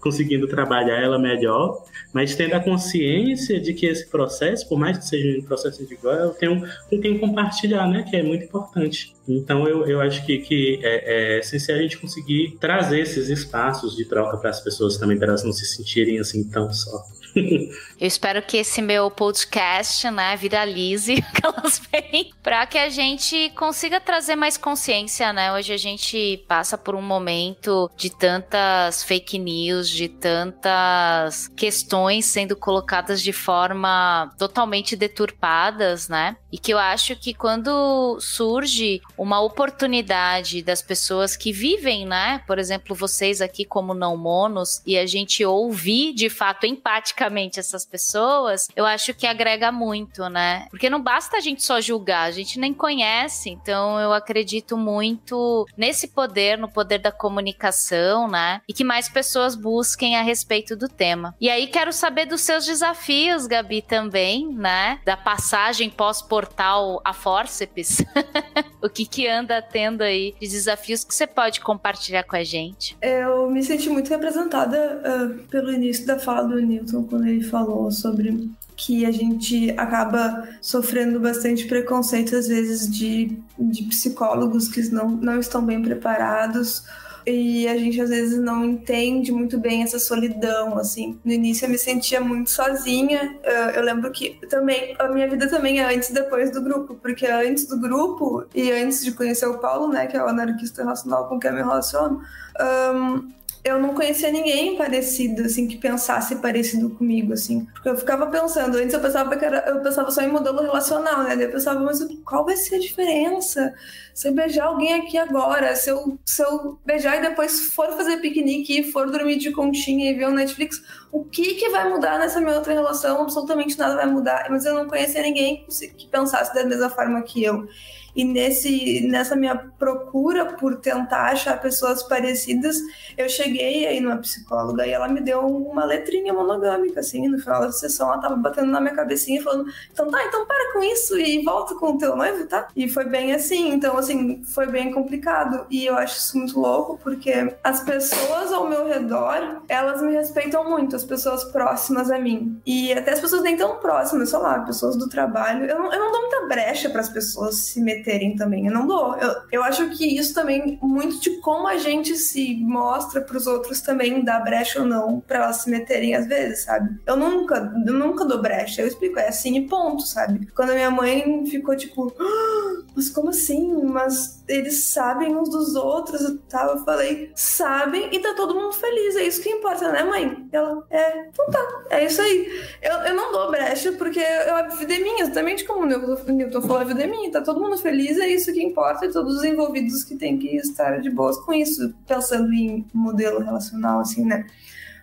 conseguindo 0.00 0.48
trabalhar 0.48 1.00
ela 1.00 1.18
melhor, 1.18 1.84
mas 2.12 2.34
tendo 2.34 2.54
a 2.54 2.60
consciência 2.60 3.60
de 3.60 3.74
que 3.74 3.86
esse 3.86 4.08
processo, 4.08 4.68
por 4.68 4.78
mais 4.78 4.98
que 4.98 5.06
seja 5.06 5.38
um 5.38 5.42
processo 5.42 5.82
individual, 5.82 6.14
eu 6.14 6.30
tenho 6.30 6.62
com 6.88 7.00
quem 7.00 7.18
compartilhar, 7.18 7.86
né? 7.88 8.04
Que 8.08 8.16
é 8.16 8.22
muito 8.22 8.44
importante. 8.44 9.14
Então 9.28 9.68
eu, 9.68 9.86
eu 9.86 10.00
acho 10.00 10.24
que, 10.24 10.38
que 10.38 10.80
é, 10.82 11.36
é 11.36 11.38
essencial 11.40 11.78
a 11.78 11.82
gente 11.82 11.98
conseguir 11.98 12.56
trazer 12.58 13.00
esses 13.00 13.28
espaços 13.28 13.96
de 13.96 14.04
troca 14.04 14.36
para 14.38 14.50
as 14.50 14.60
pessoas 14.60 14.96
também, 14.96 15.18
para 15.18 15.28
elas 15.28 15.44
não 15.44 15.52
se 15.52 15.66
sentirem 15.66 16.18
assim 16.18 16.42
tão 16.48 16.72
só. 16.72 17.04
Eu 17.36 18.06
espero 18.06 18.42
que 18.42 18.56
esse 18.56 18.80
meu 18.80 19.10
podcast, 19.10 20.10
né, 20.10 20.36
viralize 20.36 21.16
que 21.34 21.46
elas 21.46 21.80
vêm, 21.90 22.32
para 22.42 22.66
que 22.66 22.78
a 22.78 22.88
gente 22.88 23.50
consiga 23.50 24.00
trazer 24.00 24.36
mais 24.36 24.56
consciência, 24.56 25.32
né? 25.32 25.52
Hoje 25.52 25.72
a 25.72 25.76
gente 25.76 26.44
passa 26.48 26.78
por 26.78 26.94
um 26.94 27.02
momento 27.02 27.90
de 27.96 28.10
tantas 28.10 29.04
fake 29.04 29.38
news, 29.38 29.88
de 29.88 30.08
tantas 30.08 31.48
questões 31.48 32.26
sendo 32.26 32.56
colocadas 32.56 33.22
de 33.22 33.32
forma 33.32 34.32
totalmente 34.38 34.96
deturpadas, 34.96 36.08
né? 36.08 36.36
E 36.52 36.58
que 36.58 36.72
eu 36.72 36.78
acho 36.78 37.14
que 37.16 37.32
quando 37.32 38.18
surge 38.20 39.00
uma 39.16 39.40
oportunidade 39.40 40.62
das 40.62 40.82
pessoas 40.82 41.36
que 41.36 41.52
vivem, 41.52 42.04
né? 42.04 42.42
Por 42.46 42.58
exemplo, 42.58 42.94
vocês 42.94 43.40
aqui 43.40 43.64
como 43.64 43.94
não 43.94 44.16
monos, 44.16 44.82
e 44.84 44.98
a 44.98 45.06
gente 45.06 45.44
ouvir 45.44 46.12
de 46.12 46.28
fato 46.28 46.66
empaticamente 46.66 47.60
essas 47.60 47.84
pessoas, 47.84 48.68
eu 48.74 48.84
acho 48.84 49.14
que 49.14 49.26
agrega 49.26 49.70
muito, 49.70 50.28
né? 50.28 50.66
Porque 50.70 50.90
não 50.90 51.00
basta 51.00 51.36
a 51.36 51.40
gente 51.40 51.62
só 51.62 51.80
julgar, 51.80 52.24
a 52.24 52.30
gente 52.30 52.58
nem 52.58 52.74
conhece. 52.74 53.50
Então 53.50 53.98
eu 54.00 54.12
acredito 54.12 54.76
muito 54.76 55.66
nesse 55.76 56.08
poder, 56.08 56.58
no 56.58 56.68
poder 56.68 56.98
da 56.98 57.12
comunicação, 57.12 58.26
né? 58.28 58.60
E 58.68 58.72
que 58.72 58.84
mais 58.84 59.08
pessoas 59.08 59.54
busquem 59.54 60.16
a 60.16 60.22
respeito 60.22 60.74
do 60.74 60.88
tema. 60.88 61.34
E 61.40 61.48
aí 61.48 61.66
quero 61.66 61.92
saber 61.92 62.26
dos 62.26 62.40
seus 62.40 62.66
desafios, 62.66 63.46
Gabi, 63.46 63.82
também, 63.82 64.48
né? 64.48 65.00
Da 65.04 65.16
passagem 65.16 65.88
pós-portal 65.88 66.39
portal 66.40 67.02
a 67.04 67.12
Forceps, 67.12 67.98
o 68.82 68.88
que 68.88 69.04
que 69.04 69.28
anda 69.28 69.60
tendo 69.60 70.02
aí 70.02 70.34
de 70.40 70.48
desafios 70.48 71.04
que 71.04 71.14
você 71.14 71.26
pode 71.26 71.60
compartilhar 71.60 72.22
com 72.22 72.34
a 72.34 72.42
gente? 72.42 72.96
Eu 73.02 73.50
me 73.50 73.62
senti 73.62 73.90
muito 73.90 74.08
representada 74.08 75.02
uh, 75.04 75.38
pelo 75.48 75.70
início 75.70 76.06
da 76.06 76.18
fala 76.18 76.48
do 76.48 76.58
Newton, 76.58 77.04
quando 77.04 77.26
ele 77.26 77.42
falou 77.42 77.90
sobre 77.90 78.50
que 78.74 79.04
a 79.04 79.10
gente 79.10 79.70
acaba 79.72 80.48
sofrendo 80.62 81.20
bastante 81.20 81.66
preconceito, 81.66 82.34
às 82.34 82.48
vezes, 82.48 82.90
de, 82.90 83.38
de 83.58 83.82
psicólogos 83.84 84.68
que 84.68 84.80
não, 84.90 85.10
não 85.10 85.38
estão 85.38 85.62
bem 85.62 85.82
preparados 85.82 86.84
e 87.26 87.68
a 87.68 87.76
gente 87.76 88.00
às 88.00 88.10
vezes 88.10 88.38
não 88.38 88.64
entende 88.64 89.32
muito 89.32 89.58
bem 89.58 89.82
essa 89.82 89.98
solidão, 89.98 90.78
assim. 90.78 91.18
No 91.24 91.32
início 91.32 91.64
eu 91.64 91.70
me 91.70 91.78
sentia 91.78 92.20
muito 92.20 92.50
sozinha. 92.50 93.38
Eu 93.74 93.82
lembro 93.82 94.10
que 94.10 94.38
também 94.48 94.94
a 94.98 95.08
minha 95.08 95.28
vida 95.28 95.48
também 95.48 95.80
é 95.80 95.94
antes 95.94 96.10
e 96.10 96.14
depois 96.14 96.50
do 96.50 96.62
grupo, 96.62 96.94
porque 96.96 97.26
antes 97.26 97.66
do 97.66 97.78
grupo 97.78 98.44
e 98.54 98.70
antes 98.72 99.04
de 99.04 99.12
conhecer 99.12 99.46
o 99.46 99.58
Paulo, 99.58 99.88
né, 99.88 100.06
que 100.06 100.16
é 100.16 100.22
o 100.22 100.28
anarquista 100.28 100.82
relacional 100.82 101.28
com 101.28 101.38
quem 101.38 101.50
eu 101.50 101.56
me 101.56 101.62
relaciono, 101.62 102.20
um, 102.60 103.32
eu 103.62 103.78
não 103.78 103.94
conhecia 103.94 104.32
ninguém 104.32 104.76
parecido, 104.76 105.42
assim, 105.42 105.68
que 105.68 105.76
pensasse 105.76 106.36
parecido 106.36 106.90
comigo, 106.90 107.34
assim. 107.34 107.66
Porque 107.74 107.90
eu 107.90 107.96
ficava 107.96 108.26
pensando, 108.28 108.78
antes 108.78 108.94
eu 108.94 109.00
pensava 109.00 109.36
que 109.36 109.44
era, 109.44 109.68
eu 109.68 109.80
pensava 109.80 110.10
só 110.10 110.22
em 110.22 110.28
modelo 110.32 110.62
relacional, 110.62 111.24
né? 111.24 111.36
Daí 111.36 111.44
eu 111.44 111.52
pensava, 111.52 111.78
mas 111.80 111.98
qual 112.24 112.44
vai 112.44 112.56
ser 112.56 112.76
a 112.76 112.78
diferença 112.78 113.74
se 114.14 114.28
eu 114.28 114.32
beijar 114.32 114.64
alguém 114.64 114.94
aqui 114.94 115.18
agora? 115.18 115.76
Se 115.76 115.90
eu, 115.90 116.18
se 116.24 116.42
eu 116.42 116.78
beijar 116.86 117.18
e 117.18 117.20
depois 117.20 117.66
for 117.72 117.88
fazer 117.92 118.16
piquenique 118.18 118.90
for 118.92 119.10
dormir 119.10 119.36
de 119.36 119.50
conchinha 119.50 120.10
e 120.10 120.14
ver 120.14 120.26
o 120.26 120.30
um 120.30 120.34
Netflix, 120.34 120.82
o 121.12 121.24
que 121.24 121.54
que 121.54 121.68
vai 121.68 121.86
mudar 121.88 122.18
nessa 122.18 122.40
minha 122.40 122.56
outra 122.56 122.72
relação? 122.72 123.22
Absolutamente 123.22 123.78
nada 123.78 123.94
vai 123.94 124.06
mudar. 124.06 124.46
Mas 124.48 124.64
eu 124.64 124.74
não 124.74 124.88
conhecia 124.88 125.20
ninguém 125.20 125.66
que 125.98 126.06
pensasse 126.08 126.54
da 126.54 126.64
mesma 126.64 126.88
forma 126.88 127.20
que 127.22 127.44
eu. 127.44 127.68
E 128.14 128.24
nesse, 128.24 129.06
nessa 129.08 129.36
minha 129.36 129.56
procura 129.56 130.46
por 130.46 130.76
tentar 130.76 131.32
achar 131.32 131.60
pessoas 131.60 132.02
parecidas, 132.02 132.78
eu 133.16 133.28
cheguei 133.28 133.86
aí 133.86 134.00
numa 134.00 134.16
psicóloga 134.16 134.86
e 134.86 134.90
ela 134.90 135.08
me 135.08 135.20
deu 135.20 135.40
uma 135.40 135.84
letrinha 135.84 136.32
monogâmica, 136.32 137.00
assim, 137.00 137.28
no 137.28 137.38
final 137.38 137.60
da 137.60 137.72
sessão 137.72 138.12
ela 138.12 138.20
tava 138.20 138.36
batendo 138.36 138.70
na 138.70 138.80
minha 138.80 138.94
cabecinha 138.94 139.42
falando, 139.42 139.66
então 139.92 140.10
tá, 140.10 140.24
então 140.24 140.46
para 140.46 140.72
com 140.72 140.82
isso 140.82 141.18
e 141.18 141.42
volta 141.44 141.74
com 141.74 141.92
o 141.94 141.98
teu 141.98 142.16
noivo, 142.16 142.46
tá? 142.46 142.68
E 142.74 142.88
foi 142.88 143.04
bem 143.04 143.32
assim, 143.32 143.72
então 143.72 143.96
assim, 143.96 144.42
foi 144.44 144.66
bem 144.66 144.92
complicado. 144.92 145.66
E 145.70 145.86
eu 145.86 145.96
acho 145.96 146.18
isso 146.18 146.38
muito 146.38 146.58
louco, 146.58 146.98
porque 147.02 147.54
as 147.62 147.80
pessoas 147.80 148.52
ao 148.52 148.68
meu 148.68 148.86
redor, 148.86 149.62
elas 149.68 150.02
me 150.02 150.12
respeitam 150.12 150.68
muito, 150.68 150.96
as 150.96 151.04
pessoas 151.04 151.44
próximas 151.44 152.10
a 152.10 152.18
mim. 152.18 152.60
E 152.64 152.92
até 152.92 153.12
as 153.12 153.20
pessoas 153.20 153.42
nem 153.42 153.56
tão 153.56 153.76
próximas, 153.76 154.30
sei 154.30 154.38
lá, 154.38 154.60
pessoas 154.60 154.96
do 154.96 155.08
trabalho. 155.08 155.64
Eu 155.64 155.80
eu 155.92 155.98
não 155.98 156.12
dou 156.12 156.20
muita 156.20 156.46
brecha 156.46 156.90
para 156.90 157.00
as 157.00 157.08
pessoas 157.08 157.56
se 157.56 157.80
meterem 157.80 157.99
meterem 158.00 158.34
também. 158.34 158.66
Eu 158.66 158.72
não 158.72 158.86
dou. 158.86 159.14
Eu, 159.16 159.34
eu 159.52 159.62
acho 159.62 159.90
que 159.90 160.18
isso 160.18 160.34
também, 160.34 160.78
muito 160.82 161.20
de 161.20 161.30
como 161.40 161.68
a 161.68 161.76
gente 161.76 162.16
se 162.16 162.56
mostra 162.56 163.20
para 163.20 163.36
os 163.36 163.46
outros 163.46 163.80
também 163.80 164.24
dá 164.24 164.40
brecha 164.40 164.80
ou 164.80 164.86
não 164.86 165.20
para 165.20 165.44
elas 165.44 165.58
se 165.58 165.70
meterem 165.70 166.14
às 166.14 166.26
vezes, 166.26 166.64
sabe? 166.64 166.98
Eu 167.06 167.16
nunca, 167.16 167.72
eu 167.86 167.92
nunca 167.92 168.24
dou 168.24 168.40
brecha. 168.40 168.82
Eu 168.82 168.88
explico, 168.88 169.18
é 169.18 169.28
assim 169.28 169.56
e 169.56 169.68
ponto, 169.68 170.02
sabe? 170.02 170.46
Quando 170.54 170.70
a 170.70 170.74
minha 170.74 170.90
mãe 170.90 171.44
ficou 171.46 171.76
tipo, 171.76 172.14
ah, 172.18 172.82
mas 172.96 173.10
como 173.10 173.30
assim? 173.30 173.82
Mas 173.84 174.42
eles 174.48 174.84
sabem 174.84 175.36
uns 175.36 175.48
dos 175.48 175.74
outros 175.74 176.20
e 176.22 176.38
tal. 176.48 176.76
Eu 176.76 176.84
falei, 176.84 177.30
sabem 177.34 178.08
e 178.12 178.18
tá 178.18 178.34
todo 178.34 178.54
mundo 178.54 178.72
feliz. 178.72 179.16
É 179.16 179.22
isso 179.22 179.42
que 179.42 179.50
importa, 179.50 179.90
né, 179.92 180.02
mãe? 180.02 180.48
Ela, 180.52 180.84
é, 180.90 181.26
então 181.26 181.46
tá, 181.50 181.82
é 181.90 182.04
isso 182.04 182.20
aí. 182.20 182.50
Eu, 182.82 182.94
eu 183.00 183.14
não 183.14 183.32
dou 183.32 183.50
brecha 183.50 183.92
porque 183.92 184.20
eu, 184.20 184.56
a 184.56 184.62
vida 184.62 184.94
é 184.94 184.98
minha, 184.98 185.22
exatamente 185.22 185.64
como 185.64 185.82
o 185.82 186.32
Newton 186.32 186.62
falou, 186.62 186.78
a 186.78 186.84
vida 186.84 187.02
é 187.02 187.06
minha, 187.06 187.30
tá 187.30 187.40
todo 187.40 187.60
mundo 187.60 187.76
feliz 187.78 187.89
feliz, 187.90 188.18
é 188.18 188.28
isso 188.28 188.52
que 188.52 188.62
importa, 188.62 189.06
e 189.06 189.12
todos 189.12 189.36
os 189.36 189.44
envolvidos 189.44 190.04
que 190.04 190.14
têm 190.14 190.38
que 190.38 190.56
estar 190.56 191.00
de 191.00 191.10
boas 191.10 191.36
com 191.38 191.52
isso, 191.52 191.92
pensando 192.06 192.52
em 192.52 192.86
modelo 192.94 193.40
relacional, 193.40 194.00
assim, 194.00 194.24
né? 194.24 194.46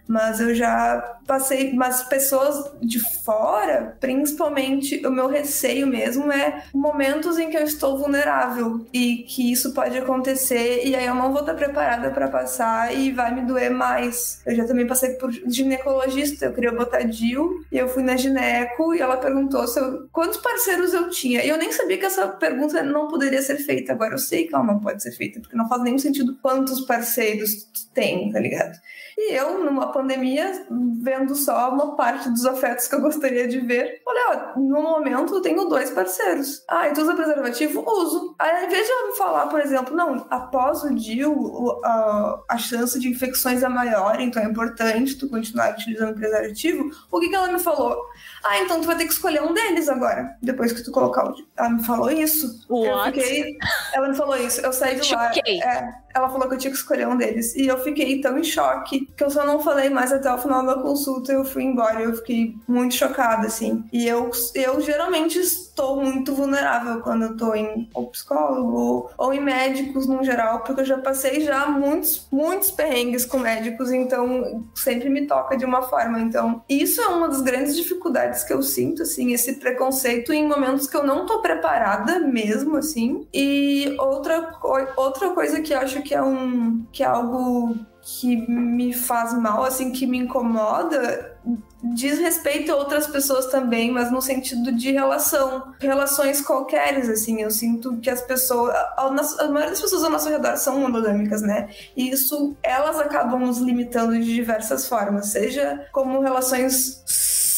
Mas 0.08 0.40
eu 0.40 0.56
já 0.56 1.18
passei, 1.28 1.74
mas 1.74 2.04
pessoas 2.04 2.72
de 2.82 3.00
fora, 3.24 3.98
principalmente 4.00 5.06
o 5.06 5.12
meu 5.12 5.28
receio 5.28 5.86
mesmo 5.86 6.32
é 6.32 6.64
momentos 6.74 7.38
em 7.38 7.50
que 7.50 7.58
eu 7.58 7.64
estou 7.64 7.98
vulnerável 7.98 8.86
e 8.94 9.26
que 9.28 9.52
isso 9.52 9.74
pode 9.74 9.98
acontecer 9.98 10.86
e 10.86 10.96
aí 10.96 11.06
eu 11.06 11.14
não 11.14 11.32
vou 11.32 11.42
estar 11.42 11.54
preparada 11.54 12.10
para 12.12 12.30
passar 12.30 12.96
e 12.96 13.12
vai 13.12 13.36
me 13.36 13.42
doer 13.42 13.70
mais. 13.70 14.42
Eu 14.46 14.56
já 14.56 14.66
também 14.66 14.88
passei 14.88 15.12
por 15.16 15.32
ginecologista, 15.32 16.46
eu 16.46 16.54
queria 16.54 16.72
botar 16.72 17.04
DIU 17.04 17.66
e 17.72 17.78
eu 17.78 17.90
fui 17.90 18.04
na 18.04 18.16
gineco 18.16 18.96
e 18.96 19.02
ela 19.02 19.18
perguntou 19.18 19.68
se 19.68 19.80
eu, 19.80 20.08
quantos 20.12 20.38
parceiros 20.38 20.94
eu 20.94 21.10
tinha. 21.10 21.44
E 21.44 21.50
eu 21.50 21.58
nem 21.58 21.72
sabia 21.72 21.98
que 21.98 22.06
essa 22.06 22.28
pergunta 22.28 22.82
não 22.84 23.08
poderia 23.08 23.42
ser 23.42 23.58
feita. 23.58 23.92
Agora 23.92 24.14
eu 24.14 24.20
sei 24.20 24.48
que 24.48 24.56
ela 24.56 24.64
não 24.64 24.80
pode 24.80 25.04
ser 25.04 25.12
feita, 25.12 25.42
porque 25.42 25.58
não 25.58 25.68
faz 25.68 25.84
nenhum 25.84 26.00
sentido 26.00 26.38
quantos 26.42 26.82
parceiros 26.82 27.68
tem, 27.94 28.32
tá 28.32 28.40
ligado? 28.40 28.78
E 29.18 29.34
eu, 29.34 29.64
numa 29.64 29.92
pandemia, 29.92 30.68
vendo 31.02 31.36
só 31.36 31.72
uma 31.72 31.96
parte 31.96 32.30
dos 32.30 32.46
afetos 32.46 32.88
que 32.88 32.94
eu 32.94 33.02
gostaria 33.02 33.48
de 33.48 33.60
ver, 33.60 34.00
falei, 34.06 34.24
ó, 34.30 34.60
no 34.60 34.82
momento 34.84 35.34
eu 35.34 35.42
tenho 35.42 35.66
dois 35.66 35.90
parceiros. 35.90 36.64
Ah, 36.68 36.88
e 36.88 36.94
tu 36.94 37.02
usa 37.02 37.16
preservativo? 37.16 37.84
Uso. 37.88 38.36
Aí, 38.38 38.52
ao 38.52 38.68
invés 38.68 38.86
de 38.86 38.92
ela 38.92 39.08
me 39.08 39.18
falar, 39.18 39.48
por 39.48 39.60
exemplo, 39.60 39.96
não, 39.96 40.28
após 40.30 40.84
o 40.84 40.94
DIU, 40.94 41.80
a, 41.84 42.44
a 42.48 42.58
chance 42.60 43.00
de 43.00 43.10
infecções 43.10 43.64
é 43.64 43.68
maior, 43.68 44.20
então 44.22 44.42
é 44.42 44.46
importante 44.46 45.18
tu 45.18 45.28
continuar 45.28 45.74
utilizando 45.74 46.14
preservativo, 46.14 46.92
o 47.12 47.20
que, 47.20 47.30
que 47.30 47.36
ela 47.36 47.48
me 47.48 47.60
falou? 47.60 47.98
Ah, 48.44 48.60
então 48.60 48.80
tu 48.80 48.86
vai 48.86 48.98
ter 48.98 49.06
que 49.06 49.14
escolher 49.14 49.42
um 49.42 49.54
deles 49.54 49.90
agora, 49.90 50.38
depois 50.44 50.72
que 50.72 50.84
tu 50.84 50.92
colocar 50.92 51.28
o. 51.28 51.36
Ela 51.58 51.70
me 51.70 51.84
falou 51.84 52.12
isso. 52.12 52.66
What? 52.70 53.18
Eu 53.18 53.24
fiquei. 53.24 53.58
Ela 53.94 54.10
me 54.10 54.16
falou 54.16 54.38
isso. 54.38 54.62
Eu 54.62 54.72
saí 54.72 55.00
de 55.00 55.14
lá. 55.14 55.32
É, 55.36 55.90
ela 56.18 56.30
falou 56.30 56.48
que 56.48 56.56
eu 56.56 56.58
tinha 56.58 56.72
que 56.72 56.78
escolher 56.78 57.08
um 57.08 57.18
deles. 57.18 57.56
E 57.56 57.68
eu 57.68 57.78
fiquei 57.84 58.20
tão 58.22 58.38
em 58.38 58.44
choque 58.44 59.08
que 59.16 59.24
eu 59.24 59.30
só 59.30 59.46
não 59.46 59.60
falei 59.60 59.90
mais 59.90 60.12
até 60.12 60.32
o 60.34 60.38
final 60.38 60.66
da 60.66 60.76
consulta. 60.76 61.32
Eu 61.32 61.46
fui 61.46 61.64
embora. 61.64 62.02
Eu 62.02 62.16
fiquei 62.16 62.56
muito 62.68 62.96
chocada, 62.96 63.48
assim. 63.48 63.84
E 63.92 64.08
eu, 64.08 64.30
eu 64.56 64.82
geralmente 64.82 65.40
estou 65.78 66.02
muito 66.02 66.34
vulnerável 66.34 67.02
quando 67.02 67.24
eu 67.24 67.38
tô 67.38 67.54
em 67.54 67.88
ou 67.94 68.08
psicólogo 68.08 69.12
ou 69.16 69.32
em 69.32 69.40
médicos 69.40 70.08
no 70.08 70.24
geral, 70.24 70.64
porque 70.64 70.82
eu 70.82 70.86
já 70.86 70.98
passei 70.98 71.42
já 71.42 71.68
muitos, 71.68 72.28
muitos 72.32 72.72
perrengues 72.72 73.28
com 73.28 73.38
médicos, 73.38 73.92
então 73.92 74.66
sempre 74.74 75.08
me 75.08 75.28
toca 75.28 75.56
de 75.56 75.64
uma 75.64 75.84
forma. 75.84 76.20
Então, 76.20 76.64
isso 76.68 77.00
é 77.00 77.08
uma 77.08 77.30
das 77.30 77.42
grandes 77.42 77.76
dificuldades 77.76 78.44
que 78.44 78.52
eu 78.52 78.64
sinto, 78.64 79.04
assim, 79.04 79.34
esse 79.34 79.54
preconceito 79.54 80.34
em 80.34 80.48
momentos 80.48 80.88
que 80.88 80.98
eu 80.98 81.04
não 81.04 81.28
tô 81.28 81.42
preparada 81.42 82.20
mesmo, 82.20 82.78
assim. 82.78 83.28
E 83.32 83.96
outra, 84.00 84.58
outra 84.96 85.30
coisa 85.30 85.62
que 85.62 85.74
eu 85.74 85.80
acho 85.80 86.02
que 86.02 86.16
é 86.16 86.22
um 86.22 86.86
que 86.92 87.04
é 87.04 87.06
algo 87.06 87.76
que 88.10 88.38
me 88.50 88.94
faz 88.94 89.34
mal, 89.34 89.66
assim, 89.66 89.92
que 89.92 90.08
me 90.08 90.18
incomoda, 90.18 91.38
diz 91.84 92.18
respeito 92.20 92.72
a 92.72 92.76
outras 92.78 93.06
pessoas 93.06 93.48
também, 93.48 93.92
mas 93.92 94.10
no 94.10 94.22
sentido 94.22 94.72
de 94.72 94.94
relação, 94.94 95.74
relações 95.78 96.40
qualqueres, 96.40 97.10
assim, 97.10 97.42
eu 97.42 97.52
sinto 97.52 97.98
que 97.98 98.10
as 98.10 98.22
pessoas, 98.22 98.74
a, 98.74 99.08
a 99.40 99.48
maioria 99.50 99.72
das 99.72 99.82
pessoas 99.82 100.06
ao 100.06 100.10
nosso 100.10 100.30
redor 100.30 100.56
são 100.56 100.80
monogâmicas, 100.80 101.42
né? 101.42 101.68
E 101.98 102.10
isso, 102.10 102.56
elas 102.64 102.98
acabam 102.98 103.42
nos 103.42 103.58
limitando 103.58 104.14
de 104.14 104.34
diversas 104.34 104.88
formas, 104.88 105.28
seja 105.28 105.86
como 105.92 106.22
relações 106.22 107.04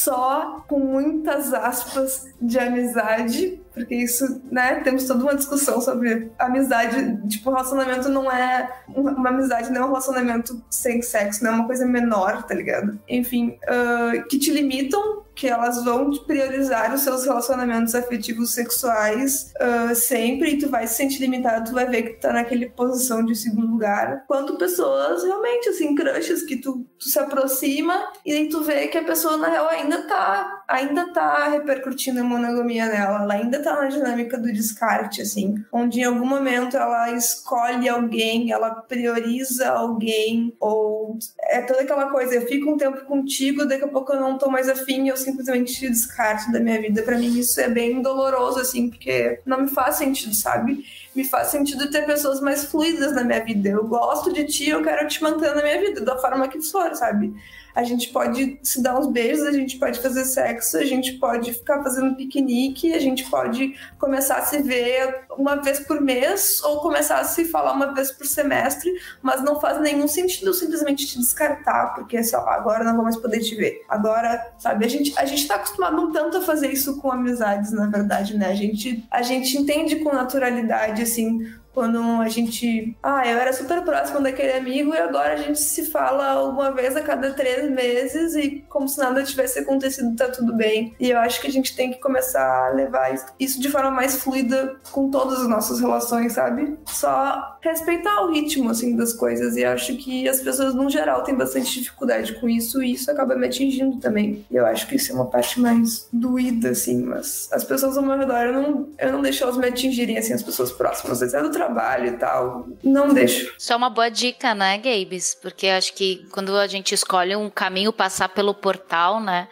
só 0.10 0.66
com 0.68 0.80
muitas 0.80 1.54
aspas 1.54 2.28
de 2.42 2.58
amizade, 2.58 3.62
porque 3.72 3.94
isso, 3.94 4.42
né, 4.52 4.82
temos 4.82 5.06
toda 5.06 5.24
uma 5.24 5.36
discussão 5.36 5.80
sobre 5.80 6.32
amizade, 6.40 7.28
tipo, 7.28 7.52
relacionamento 7.52 8.10
não 8.10 8.32
é 8.32 8.68
uma 8.88 9.30
amizade, 9.30 9.72
não 9.72 9.82
é 9.82 9.86
um 9.86 9.90
relacionamento 9.90 10.64
sem 10.68 11.00
sexo, 11.04 11.44
não 11.44 11.52
é 11.52 11.56
uma 11.56 11.68
coisa 11.68 11.86
menor, 11.86 12.42
tá 12.44 12.56
ligado? 12.56 13.00
Enfim, 13.08 13.60
uh, 13.66 14.28
que 14.28 14.40
te 14.40 14.52
limitam, 14.52 15.24
que 15.40 15.48
elas 15.48 15.86
vão 15.86 16.12
priorizar 16.28 16.94
os 16.94 17.00
seus 17.00 17.24
relacionamentos 17.24 17.96
afetivos 17.96 18.54
sexuais 18.54 19.54
uh, 19.56 19.96
sempre, 19.96 20.52
e 20.52 20.58
tu 20.58 20.70
vai 20.70 20.86
se 20.86 20.96
sentir 20.96 21.22
limitado, 21.22 21.70
tu 21.70 21.74
vai 21.74 21.86
ver 21.86 22.02
que 22.04 22.10
tu 22.16 22.20
tá 22.20 22.34
naquele 22.34 22.70
posição 22.70 23.24
de 23.24 23.34
segundo 23.34 23.72
lugar, 23.72 24.26
quanto 24.28 24.58
pessoas 24.58 25.24
realmente, 25.24 25.70
assim, 25.70 25.96
crushes, 25.96 26.44
que 26.44 26.58
tu, 26.58 26.86
tu 27.00 27.06
se 27.06 27.18
aproxima 27.18 28.12
e 28.26 28.34
aí 28.34 28.50
tu 28.50 28.62
vê 28.62 28.88
que 28.88 28.98
a 28.98 29.04
pessoa, 29.04 29.38
na 29.38 29.48
real, 29.48 29.70
ainda 29.70 30.06
tá, 30.08 30.64
ainda 30.68 31.14
tá 31.14 31.48
repercutindo 31.48 32.20
a 32.20 32.24
monogamia 32.24 32.88
nela, 32.88 33.24
ela 33.24 33.34
ainda 33.34 33.64
tá 33.64 33.76
na 33.76 33.88
dinâmica 33.88 34.38
do 34.38 34.52
descarte, 34.52 35.22
assim, 35.22 35.56
onde 35.72 36.02
em 36.02 36.04
algum 36.04 36.26
momento 36.26 36.76
ela 36.76 37.12
escolhe 37.12 37.88
alguém, 37.88 38.52
ela 38.52 38.72
prioriza 38.72 39.70
alguém, 39.70 40.54
ou 40.60 41.18
é 41.44 41.62
toda 41.62 41.80
aquela 41.80 42.10
coisa, 42.10 42.36
eu 42.36 42.46
fico 42.46 42.70
um 42.70 42.78
tempo 42.78 43.06
contigo, 43.06 43.66
daqui 43.66 43.86
a 43.86 43.88
pouco 43.88 44.12
eu 44.12 44.20
não 44.20 44.38
tô 44.38 44.50
mais 44.50 44.68
afim 44.68 45.08
eu 45.08 45.16
simplesmente 45.30 45.74
te 45.74 45.90
descarte 45.90 46.52
da 46.52 46.60
minha 46.60 46.82
vida. 46.82 47.04
Para 47.04 47.18
mim 47.18 47.38
isso 47.38 47.60
é 47.60 47.70
bem 47.70 48.02
doloroso, 48.02 48.60
assim, 48.60 48.90
porque 48.90 49.40
não 49.46 49.62
me 49.62 49.68
faz 49.68 49.96
sentido, 49.96 50.34
sabe? 50.34 50.86
Me 51.16 51.24
faz 51.24 51.48
sentido 51.48 51.90
ter 51.90 52.06
pessoas 52.06 52.42
mais 52.42 52.66
fluidas 52.66 53.14
na 53.14 53.24
minha 53.24 53.44
vida. 53.44 53.70
Eu 53.70 53.86
gosto 53.86 54.34
de 54.34 54.46
ti, 54.46 54.70
eu 54.70 54.84
quero 54.84 55.08
te 55.08 55.22
manter 55.22 55.56
na 55.56 55.62
minha 55.62 55.80
vida, 55.80 56.02
da 56.02 56.18
forma 56.18 56.48
que 56.48 56.62
for, 56.62 56.96
sabe? 56.96 57.34
A 57.80 57.84
gente 57.84 58.10
pode 58.10 58.60
se 58.62 58.84
dar 58.84 59.00
uns 59.00 59.08
beijos, 59.08 59.48
a 59.48 59.54
gente 59.54 59.80
pode 59.80 60.02
fazer 60.02 60.26
sexo, 60.26 60.78
a 60.78 60.84
gente 60.84 61.14
pode 61.14 61.54
ficar 61.54 61.82
fazendo 61.82 62.14
piquenique, 62.14 62.94
a 62.94 63.00
gente 63.00 63.24
pode 63.30 63.74
começar 63.98 64.36
a 64.36 64.42
se 64.42 64.62
ver 64.62 65.22
uma 65.38 65.56
vez 65.56 65.80
por 65.80 66.02
mês 66.02 66.62
ou 66.62 66.82
começar 66.82 67.20
a 67.20 67.24
se 67.24 67.46
falar 67.46 67.72
uma 67.72 67.94
vez 67.94 68.12
por 68.12 68.28
semestre, 68.28 68.92
mas 69.22 69.42
não 69.42 69.62
faz 69.62 69.80
nenhum 69.80 70.10
sentido 70.10 70.54
simplesmente 70.54 71.08
te 71.08 71.20
descartar, 71.20 71.94
porque 71.96 72.22
só 72.22 72.40
agora 72.50 72.84
não 72.84 72.96
vou 72.96 73.04
mais 73.04 73.16
poder 73.16 73.40
te 73.40 73.56
ver. 73.56 73.82
Agora, 73.88 74.52
sabe, 74.58 74.84
a 74.84 74.90
gente 74.90 75.18
a 75.18 75.24
gente 75.24 75.48
tá 75.48 75.56
acostumado 75.56 76.02
um 76.02 76.12
tanto 76.12 76.36
a 76.36 76.42
fazer 76.42 76.70
isso 76.74 76.98
com 76.98 77.10
amizades, 77.10 77.72
na 77.72 77.88
verdade, 77.88 78.38
né? 78.38 78.48
A 78.48 78.56
gente 78.56 79.06
a 79.10 79.22
gente 79.22 79.58
entende 79.58 79.98
com 79.98 80.14
naturalidade 80.14 81.02
assim 81.02 81.48
quando 81.80 82.02
a 82.22 82.28
gente. 82.28 82.94
Ah, 83.02 83.26
eu 83.26 83.38
era 83.38 83.54
super 83.54 83.82
próximo 83.84 84.20
daquele 84.20 84.52
amigo 84.52 84.94
e 84.94 84.98
agora 84.98 85.36
a 85.36 85.38
gente 85.38 85.62
se 85.62 85.86
fala 85.86 86.44
uma 86.44 86.72
vez 86.72 86.94
a 86.98 87.02
cada 87.02 87.32
três 87.32 87.72
meses 87.72 88.36
e 88.36 88.66
como 88.68 88.86
se 88.86 88.98
nada 88.98 89.24
tivesse 89.24 89.60
acontecido, 89.60 90.14
tá 90.14 90.28
tudo 90.28 90.54
bem. 90.54 90.94
E 91.00 91.10
eu 91.10 91.18
acho 91.18 91.40
que 91.40 91.48
a 91.48 91.50
gente 91.50 91.74
tem 91.78 91.90
que 91.90 92.00
começar 92.00 92.68
a 92.68 92.74
levar 92.74 93.16
isso 93.40 93.62
de 93.62 93.70
forma 93.70 93.92
mais 93.92 94.22
fluida 94.22 94.76
com 94.92 95.10
todas 95.10 95.40
as 95.40 95.48
nossas 95.48 95.80
relações, 95.80 96.34
sabe? 96.34 96.78
Só 96.86 97.58
respeitar 97.62 98.26
o 98.26 98.32
ritmo, 98.34 98.70
assim, 98.70 98.98
das 98.98 99.14
coisas. 99.14 99.56
E 99.56 99.64
acho 99.64 99.96
que 99.96 100.28
as 100.28 100.42
pessoas, 100.42 100.76
no 100.76 100.90
geral, 100.90 101.24
têm 101.24 101.36
bastante 101.36 101.80
dificuldade 101.80 102.34
com 102.42 102.50
isso 102.50 102.84
e 102.84 102.92
isso 102.92 103.10
acaba 103.10 103.38
me 103.38 103.48
atingindo 103.48 104.00
também. 104.00 104.46
E 104.52 104.56
eu 104.58 104.66
acho 104.66 104.86
que 104.86 104.98
isso 104.98 105.14
é 105.14 105.16
uma 105.16 105.28
parte 105.28 105.62
mais 105.62 106.10
doída, 106.12 106.72
assim, 106.72 107.02
mas 107.04 107.48
as 107.54 107.64
pessoas 107.64 107.96
ao 107.96 108.04
meu 108.04 108.18
redor, 108.18 108.42
eu 108.44 108.54
não, 108.54 108.90
eu 108.98 109.12
não 109.14 109.22
deixo 109.22 109.44
elas 109.44 109.56
me 109.56 109.68
atingirem, 109.68 110.18
assim, 110.18 110.34
as 110.34 110.44
pessoas 110.44 110.74
próximas. 110.74 111.14
Às 111.14 111.20
vezes 111.20 111.36
é 111.36 111.42
do 111.42 111.50
trabalho 111.50 111.69
e 112.06 112.12
tal. 112.12 112.68
Não 112.84 113.14
deixo. 113.14 113.54
É 113.70 113.76
uma 113.76 113.90
boa 113.90 114.10
dica, 114.10 114.56
né, 114.56 114.78
Gabes? 114.78 115.36
Porque 115.36 115.68
acho 115.68 115.94
que 115.94 116.28
quando 116.32 116.56
a 116.58 116.68
gente 116.68 116.94
escolhe 116.94 117.36
um 117.36 117.50
caminho 117.50 117.94
passar 117.94 118.30
pelo 118.30 118.54
portal, 118.54 119.20
né? 119.20 119.48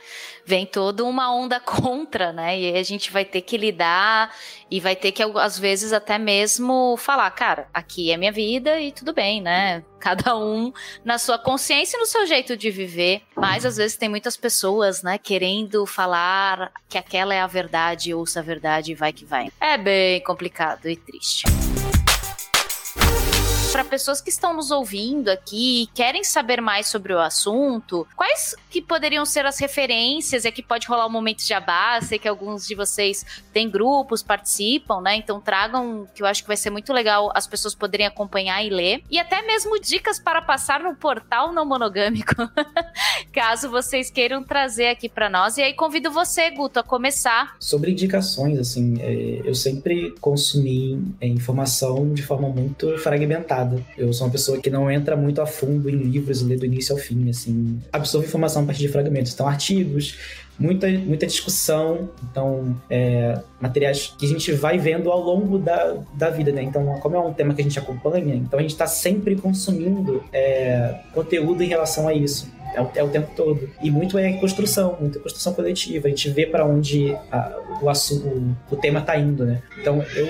vem 0.47 0.65
toda 0.65 1.03
uma 1.03 1.35
onda 1.35 1.59
contra, 1.59 2.31
né? 2.31 2.57
E 2.57 2.65
aí 2.67 2.77
a 2.79 2.83
gente 2.83 3.11
vai 3.11 3.25
ter 3.25 3.41
que 3.41 3.57
lidar 3.57 4.33
e 4.71 4.79
vai 4.79 4.95
ter 4.95 5.11
que, 5.11 5.21
às 5.21 5.59
vezes, 5.59 5.91
até 5.91 6.17
mesmo 6.17 6.95
falar, 6.97 7.29
cara, 7.31 7.67
aqui 7.73 8.11
é 8.11 8.17
minha 8.17 8.31
vida 8.31 8.79
e 8.79 8.93
tudo 8.93 9.13
bem, 9.13 9.41
né? 9.41 9.83
Cada 9.99 10.37
um 10.37 10.71
na 11.03 11.17
sua 11.17 11.37
consciência 11.37 11.97
e 11.97 11.99
no 11.99 12.05
seu 12.05 12.25
jeito 12.25 12.55
de 12.55 12.71
viver. 12.71 13.21
Mas 13.35 13.65
às 13.65 13.75
vezes 13.75 13.97
tem 13.97 14.07
muitas 14.07 14.37
pessoas, 14.37 15.03
né, 15.03 15.17
querendo 15.17 15.85
falar 15.85 16.71
que 16.87 16.97
aquela 16.97 17.33
é 17.33 17.41
a 17.41 17.47
verdade, 17.47 18.13
ouça 18.13 18.39
a 18.39 18.43
verdade 18.43 18.93
e 18.93 18.95
vai 18.95 19.11
que 19.11 19.25
vai. 19.25 19.49
É 19.59 19.77
bem 19.77 20.23
complicado 20.23 20.87
e 20.87 20.95
triste 20.95 21.43
para 23.77 23.85
pessoas 23.85 24.19
que 24.19 24.31
estão 24.31 24.55
nos 24.55 24.71
ouvindo 24.71 25.29
aqui 25.29 25.83
e 25.83 25.87
querem 25.93 26.23
saber 26.23 26.59
mais 26.59 26.87
sobre 26.87 27.13
o 27.13 27.19
assunto, 27.19 28.07
quais 28.15 28.55
que 28.71 28.81
poderiam 28.81 29.23
ser 29.23 29.45
as 29.45 29.59
referências? 29.59 30.45
É 30.45 30.51
que 30.51 30.63
pode 30.63 30.87
rolar 30.87 31.05
um 31.05 31.11
momento 31.11 31.45
de 31.45 31.53
abá, 31.53 32.01
sei 32.01 32.17
que 32.17 32.27
alguns 32.27 32.65
de 32.65 32.73
vocês 32.73 33.23
têm 33.53 33.69
grupos, 33.69 34.23
participam, 34.23 34.99
né? 34.99 35.15
Então 35.17 35.39
tragam, 35.39 36.07
que 36.15 36.23
eu 36.23 36.25
acho 36.25 36.41
que 36.41 36.47
vai 36.47 36.57
ser 36.57 36.71
muito 36.71 36.91
legal 36.91 37.31
as 37.35 37.45
pessoas 37.45 37.75
poderem 37.75 38.07
acompanhar 38.07 38.65
e 38.65 38.69
ler. 38.71 39.03
E 39.11 39.19
até 39.19 39.43
mesmo 39.43 39.79
dicas 39.79 40.17
para 40.17 40.41
passar 40.41 40.79
no 40.79 40.95
portal 40.95 41.53
não 41.53 41.63
monogâmico, 41.63 42.33
caso 43.31 43.69
vocês 43.69 44.09
queiram 44.09 44.43
trazer 44.43 44.87
aqui 44.87 45.07
para 45.07 45.29
nós. 45.29 45.55
E 45.55 45.61
aí 45.61 45.75
convido 45.75 46.09
você, 46.09 46.49
Guto, 46.49 46.79
a 46.79 46.83
começar. 46.83 47.55
Sobre 47.59 47.91
indicações, 47.91 48.57
assim, 48.57 48.99
é, 48.99 49.41
eu 49.45 49.53
sempre 49.53 50.15
consumi 50.19 50.99
é, 51.21 51.27
informação 51.27 52.11
de 52.11 52.23
forma 52.23 52.49
muito 52.49 52.97
fragmentada 52.97 53.66
eu 53.97 54.11
sou 54.13 54.27
uma 54.27 54.31
pessoa 54.31 54.59
que 54.59 54.69
não 54.69 54.89
entra 54.89 55.15
muito 55.15 55.41
a 55.41 55.45
fundo 55.45 55.89
em 55.89 55.95
livros 55.95 56.41
e 56.41 56.45
lê 56.45 56.55
do 56.55 56.65
início 56.65 56.95
ao 56.95 57.01
fim, 57.01 57.29
assim. 57.29 57.79
Absorvo 57.91 58.27
informação 58.27 58.63
a 58.63 58.65
partir 58.65 58.81
de 58.81 58.89
fragmentos. 58.89 59.33
Então, 59.33 59.47
artigos, 59.47 60.17
muita, 60.59 60.87
muita 60.89 61.27
discussão, 61.27 62.09
então 62.29 62.75
é, 62.89 63.39
materiais 63.61 64.13
que 64.17 64.25
a 64.25 64.29
gente 64.29 64.51
vai 64.51 64.77
vendo 64.77 65.11
ao 65.11 65.21
longo 65.21 65.57
da, 65.57 65.97
da 66.13 66.29
vida, 66.29 66.51
né? 66.51 66.63
Então, 66.63 66.99
como 66.99 67.15
é 67.15 67.19
um 67.19 67.33
tema 67.33 67.53
que 67.53 67.61
a 67.61 67.63
gente 67.63 67.77
acompanha, 67.77 68.35
então 68.35 68.59
a 68.59 68.61
gente 68.61 68.71
está 68.71 68.87
sempre 68.87 69.35
consumindo 69.35 70.23
é, 70.33 70.99
conteúdo 71.13 71.63
em 71.63 71.67
relação 71.67 72.07
a 72.07 72.13
isso. 72.13 72.51
É 72.73 72.81
o, 72.81 72.91
é 72.95 73.03
o, 73.03 73.09
tempo 73.09 73.31
todo. 73.35 73.69
E 73.81 73.89
muito 73.89 74.17
é 74.17 74.33
construção, 74.33 74.97
muita 74.99 75.19
construção 75.19 75.53
coletiva. 75.53 76.07
A 76.07 76.09
gente 76.09 76.29
vê 76.29 76.45
para 76.45 76.65
onde 76.65 77.15
a, 77.31 77.59
o, 77.81 77.89
assunto, 77.89 78.55
o 78.69 78.75
tema 78.75 78.99
está 78.99 79.17
indo, 79.17 79.45
né? 79.45 79.63
Então, 79.79 80.03
eu 80.15 80.27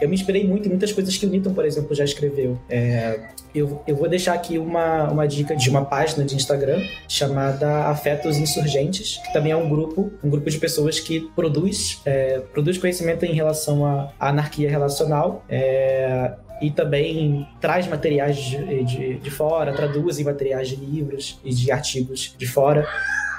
eu 0.00 0.08
me 0.08 0.14
inspirei 0.14 0.46
muito 0.46 0.66
em 0.66 0.70
muitas 0.70 0.92
coisas 0.92 1.16
que 1.16 1.26
o 1.26 1.28
Newton, 1.28 1.52
por 1.52 1.64
exemplo, 1.64 1.94
já 1.94 2.04
escreveu. 2.04 2.58
É, 2.68 3.20
eu, 3.54 3.82
eu 3.86 3.96
vou 3.96 4.08
deixar 4.08 4.34
aqui 4.34 4.58
uma, 4.58 5.10
uma 5.10 5.26
dica 5.26 5.56
de 5.56 5.68
uma 5.68 5.84
página 5.84 6.24
de 6.24 6.34
Instagram 6.34 6.82
chamada 7.08 7.86
Afetos 7.86 8.36
Insurgentes, 8.36 9.20
que 9.24 9.32
também 9.32 9.52
é 9.52 9.56
um 9.56 9.68
grupo, 9.68 10.10
um 10.22 10.30
grupo 10.30 10.48
de 10.48 10.58
pessoas 10.58 11.00
que 11.00 11.20
produz, 11.34 12.00
é, 12.04 12.40
produz 12.52 12.78
conhecimento 12.78 13.24
em 13.24 13.34
relação 13.34 13.84
à 13.84 14.12
anarquia 14.18 14.70
relacional. 14.70 15.44
É, 15.48 16.32
e 16.60 16.70
também 16.70 17.48
traz 17.58 17.86
materiais 17.86 18.36
de, 18.36 18.84
de, 18.84 19.14
de 19.14 19.30
fora, 19.30 19.72
traduzem 19.72 20.24
materiais 20.24 20.68
de 20.68 20.76
livros 20.76 21.40
e 21.42 21.54
de 21.54 21.72
artigos 21.72 22.34
de 22.36 22.46
fora. 22.46 22.86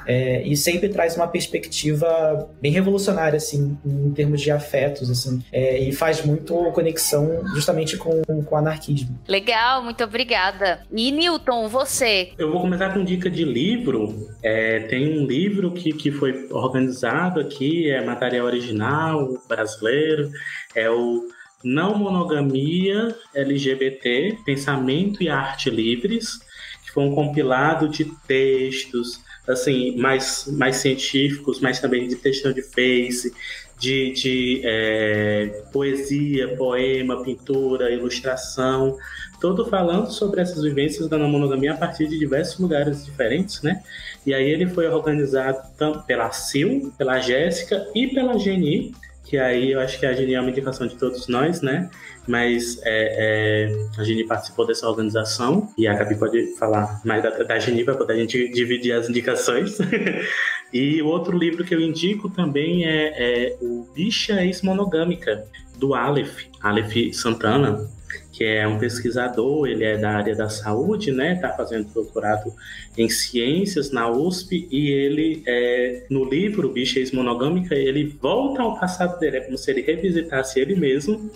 É, 0.06 0.41
e 0.43 0.56
sempre 0.56 0.89
traz 0.89 1.16
uma 1.16 1.28
perspectiva 1.28 2.49
bem 2.62 2.72
revolucionária, 2.72 3.38
assim, 3.38 3.78
em 3.86 4.12
termos 4.12 4.41
de 4.41 4.52
afetos, 4.52 5.10
assim, 5.10 5.41
é, 5.52 5.80
e 5.80 5.91
faz 5.91 6.24
muito 6.26 6.56
conexão 6.72 7.43
justamente 7.54 7.97
com, 7.97 8.22
com 8.24 8.56
o 8.56 8.58
anarquismo. 8.58 9.20
Legal, 9.28 9.84
muito 9.84 10.04
obrigada. 10.04 10.82
E 10.91 11.12
Newton, 11.12 11.68
você? 11.68 12.32
Eu 12.38 12.52
vou 12.52 12.62
começar 12.62 12.93
com 12.93 13.04
dica 13.04 13.30
de 13.30 13.43
livro. 13.43 14.30
É, 14.43 14.80
tem 14.82 15.20
um 15.20 15.26
livro 15.26 15.72
que, 15.72 15.93
que 15.93 16.12
foi 16.12 16.47
organizado 16.52 17.39
aqui, 17.39 17.89
é 17.89 18.04
material 18.04 18.45
original 18.45 19.30
brasileiro, 19.47 20.32
é 20.76 20.89
o 20.89 21.28
Não 21.64 21.97
Monogamia 21.97 23.16
LGBT, 23.34 24.38
Pensamento 24.45 25.22
e 25.22 25.30
Arte 25.30 25.70
Livres, 25.70 26.39
que 26.84 26.91
foi 26.91 27.04
um 27.04 27.16
compilado 27.16 27.88
de 27.88 28.06
textos, 28.28 29.22
assim, 29.47 29.97
mais, 29.97 30.45
mais 30.47 30.77
científicos, 30.77 31.59
mas 31.59 31.79
também 31.79 32.07
de 32.07 32.15
textão 32.15 32.51
de 32.51 32.61
face, 32.61 33.33
de, 33.81 34.11
de 34.13 34.61
é, 34.63 35.63
poesia, 35.73 36.55
poema, 36.55 37.23
pintura, 37.23 37.89
ilustração, 37.91 38.95
todo 39.39 39.65
falando 39.65 40.11
sobre 40.11 40.39
essas 40.39 40.61
vivências 40.61 41.09
da 41.09 41.17
monogamia 41.17 41.73
a 41.73 41.77
partir 41.77 42.07
de 42.07 42.19
diversos 42.19 42.59
lugares 42.59 43.03
diferentes, 43.03 43.63
né? 43.63 43.81
E 44.23 44.35
aí 44.35 44.47
ele 44.47 44.67
foi 44.67 44.87
organizado 44.87 45.67
tanto 45.75 46.03
pela 46.03 46.31
Sil, 46.31 46.93
pela 46.95 47.19
Jéssica 47.19 47.87
e 47.95 48.07
pela 48.07 48.37
Geni, 48.37 48.93
que 49.25 49.37
aí 49.37 49.71
eu 49.71 49.79
acho 49.79 49.99
que 49.99 50.05
a 50.05 50.13
Geni 50.13 50.35
é 50.35 50.39
uma 50.39 50.51
indicação 50.51 50.85
de 50.85 50.95
todos 50.95 51.27
nós, 51.27 51.61
né? 51.61 51.89
Mas 52.32 52.79
é, 52.84 53.67
é, 53.67 53.99
a 53.99 54.03
Geni 54.05 54.23
participou 54.23 54.65
dessa 54.65 54.88
organização 54.88 55.67
e 55.77 55.86
a 55.86 55.93
Gabi 55.93 56.15
pode 56.15 56.55
falar 56.55 57.01
mais 57.03 57.21
da, 57.21 57.29
da 57.29 57.59
Geni 57.59 57.84
para 57.84 57.93
poder 57.93 58.13
a 58.13 58.15
gente 58.15 58.47
dividir 58.47 58.93
as 58.93 59.09
indicações. 59.09 59.77
e 60.71 61.01
outro 61.01 61.38
livro 61.38 61.65
que 61.65 61.75
eu 61.75 61.82
indico 61.82 62.29
também 62.29 62.86
é, 62.86 63.13
é 63.17 63.57
o 63.61 63.86
Bicha 63.93 64.41
Ex-Monogâmica, 64.41 65.45
do 65.77 65.93
Aleph, 65.93 66.45
Aleph 66.61 67.13
Santana 67.13 67.86
que 68.32 68.45
é 68.45 68.67
um 68.67 68.79
pesquisador, 68.79 69.67
ele 69.67 69.84
é 69.84 69.97
da 69.97 70.11
área 70.11 70.36
da 70.36 70.49
saúde, 70.49 71.11
né? 71.11 71.34
Está 71.34 71.49
fazendo 71.49 71.91
doutorado 71.93 72.53
em 72.97 73.09
ciências 73.09 73.91
na 73.91 74.09
USP 74.09 74.67
e 74.71 74.89
ele, 74.89 75.43
é, 75.45 76.05
no 76.09 76.23
livro 76.23 76.69
Bichês 76.69 77.11
Monogâmica, 77.11 77.75
ele 77.75 78.17
volta 78.21 78.61
ao 78.61 78.79
passado 78.79 79.19
dele, 79.19 79.38
é 79.38 79.41
como 79.41 79.57
se 79.57 79.69
ele 79.69 79.82
revisitasse 79.82 80.59
ele 80.59 80.75
mesmo 80.75 81.29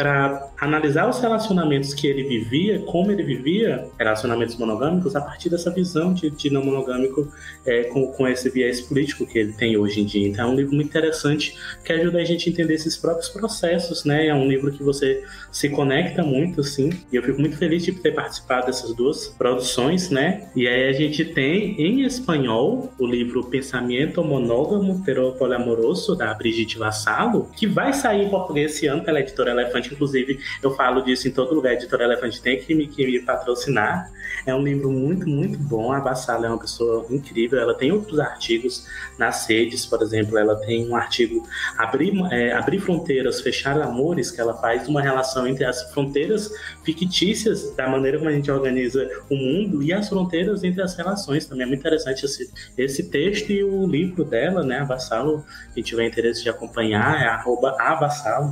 para 0.00 0.50
analisar 0.58 1.06
os 1.10 1.20
relacionamentos 1.20 1.92
que 1.92 2.06
ele 2.06 2.22
vivia, 2.22 2.78
como 2.86 3.12
ele 3.12 3.22
vivia 3.22 3.86
relacionamentos 3.98 4.56
monogâmicos, 4.56 5.14
a 5.14 5.20
partir 5.20 5.50
dessa 5.50 5.70
visão 5.70 6.14
de, 6.14 6.30
de 6.30 6.48
não 6.48 6.64
monogâmico 6.64 7.30
é, 7.66 7.84
com, 7.84 8.06
com 8.06 8.26
esse 8.26 8.48
viés 8.48 8.80
político 8.80 9.26
que 9.26 9.38
ele 9.38 9.52
tem 9.52 9.76
hoje 9.76 10.00
em 10.00 10.06
dia. 10.06 10.26
Então 10.26 10.48
é 10.48 10.52
um 10.52 10.56
livro 10.56 10.74
muito 10.74 10.88
interessante 10.88 11.54
que 11.84 11.92
ajuda 11.92 12.16
a 12.16 12.24
gente 12.24 12.48
a 12.48 12.52
entender 12.52 12.72
esses 12.72 12.96
próprios 12.96 13.28
processos, 13.28 14.06
né? 14.06 14.28
É 14.28 14.34
um 14.34 14.48
livro 14.48 14.72
que 14.72 14.82
você 14.82 15.22
se 15.52 15.68
conecta 15.68 16.22
muito, 16.22 16.62
assim, 16.62 16.90
e 17.12 17.16
eu 17.16 17.22
fico 17.22 17.38
muito 17.38 17.58
feliz 17.58 17.84
de 17.84 17.92
ter 17.92 18.14
participado 18.14 18.66
dessas 18.66 18.94
duas 18.94 19.26
produções, 19.26 20.08
né? 20.08 20.48
E 20.56 20.66
aí 20.66 20.88
a 20.88 20.92
gente 20.94 21.26
tem 21.26 21.78
em 21.78 22.06
espanhol 22.06 22.90
o 22.98 23.06
livro 23.06 23.44
Pensamento 23.44 24.24
Monógamo 24.24 25.02
Pero 25.04 25.32
Poliamoroso, 25.32 26.16
da 26.16 26.32
Brigitte 26.32 26.78
Vassalo, 26.78 27.50
que 27.54 27.66
vai 27.66 27.92
sair 27.92 28.24
em 28.24 28.30
português 28.30 28.72
esse 28.72 28.86
ano 28.86 29.04
pela 29.04 29.20
editora 29.20 29.50
Elefante 29.50 29.89
inclusive 29.94 30.40
eu 30.62 30.70
falo 30.74 31.02
disso 31.02 31.28
em 31.28 31.30
todo 31.30 31.54
lugar. 31.54 31.70
A 31.70 31.74
editora 31.74 32.04
Elefante 32.04 32.40
tem 32.40 32.60
que 32.60 32.74
me, 32.74 32.86
que 32.86 33.06
me 33.06 33.20
patrocinar. 33.20 34.10
É 34.46 34.54
um 34.54 34.62
livro 34.62 34.90
muito, 34.90 35.28
muito 35.28 35.58
bom. 35.58 35.92
A 35.92 36.00
Bassala 36.00 36.46
é 36.46 36.48
uma 36.48 36.58
pessoa 36.58 37.06
incrível. 37.10 37.58
Ela 37.58 37.74
tem 37.74 37.92
outros 37.92 38.18
artigos 38.18 38.86
nas 39.18 39.46
redes, 39.46 39.86
por 39.86 40.02
exemplo, 40.02 40.38
ela 40.38 40.56
tem 40.56 40.88
um 40.88 40.96
artigo 40.96 41.46
Abrir, 41.76 42.12
é, 42.32 42.52
Abrir 42.52 42.80
Fronteiras, 42.80 43.40
Fechar 43.40 43.80
Amores, 43.80 44.30
que 44.30 44.40
ela 44.40 44.54
faz 44.54 44.88
uma 44.88 45.02
relação 45.02 45.46
entre 45.46 45.64
as 45.64 45.92
fronteiras 45.92 46.50
fictícias 46.84 47.74
da 47.76 47.88
maneira 47.88 48.18
como 48.18 48.30
a 48.30 48.32
gente 48.32 48.50
organiza 48.50 49.08
o 49.28 49.36
mundo 49.36 49.82
e 49.82 49.92
as 49.92 50.08
fronteiras 50.08 50.64
entre 50.64 50.82
as 50.82 50.94
relações. 50.94 51.46
Também 51.46 51.64
é 51.64 51.66
muito 51.66 51.80
interessante 51.80 52.24
esse, 52.24 52.50
esse 52.76 53.10
texto 53.10 53.50
e 53.50 53.62
o 53.62 53.86
livro 53.86 54.24
dela, 54.24 54.62
né, 54.62 54.80
a 54.80 54.84
Bassalo, 54.84 55.44
quem 55.74 55.82
tiver 55.82 56.06
interesse 56.06 56.42
de 56.42 56.48
acompanhar, 56.48 57.20
é 57.20 57.26
arroba 57.26 57.76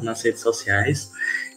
nas 0.03 0.23
redes 0.23 0.41
sociais. 0.41 1.11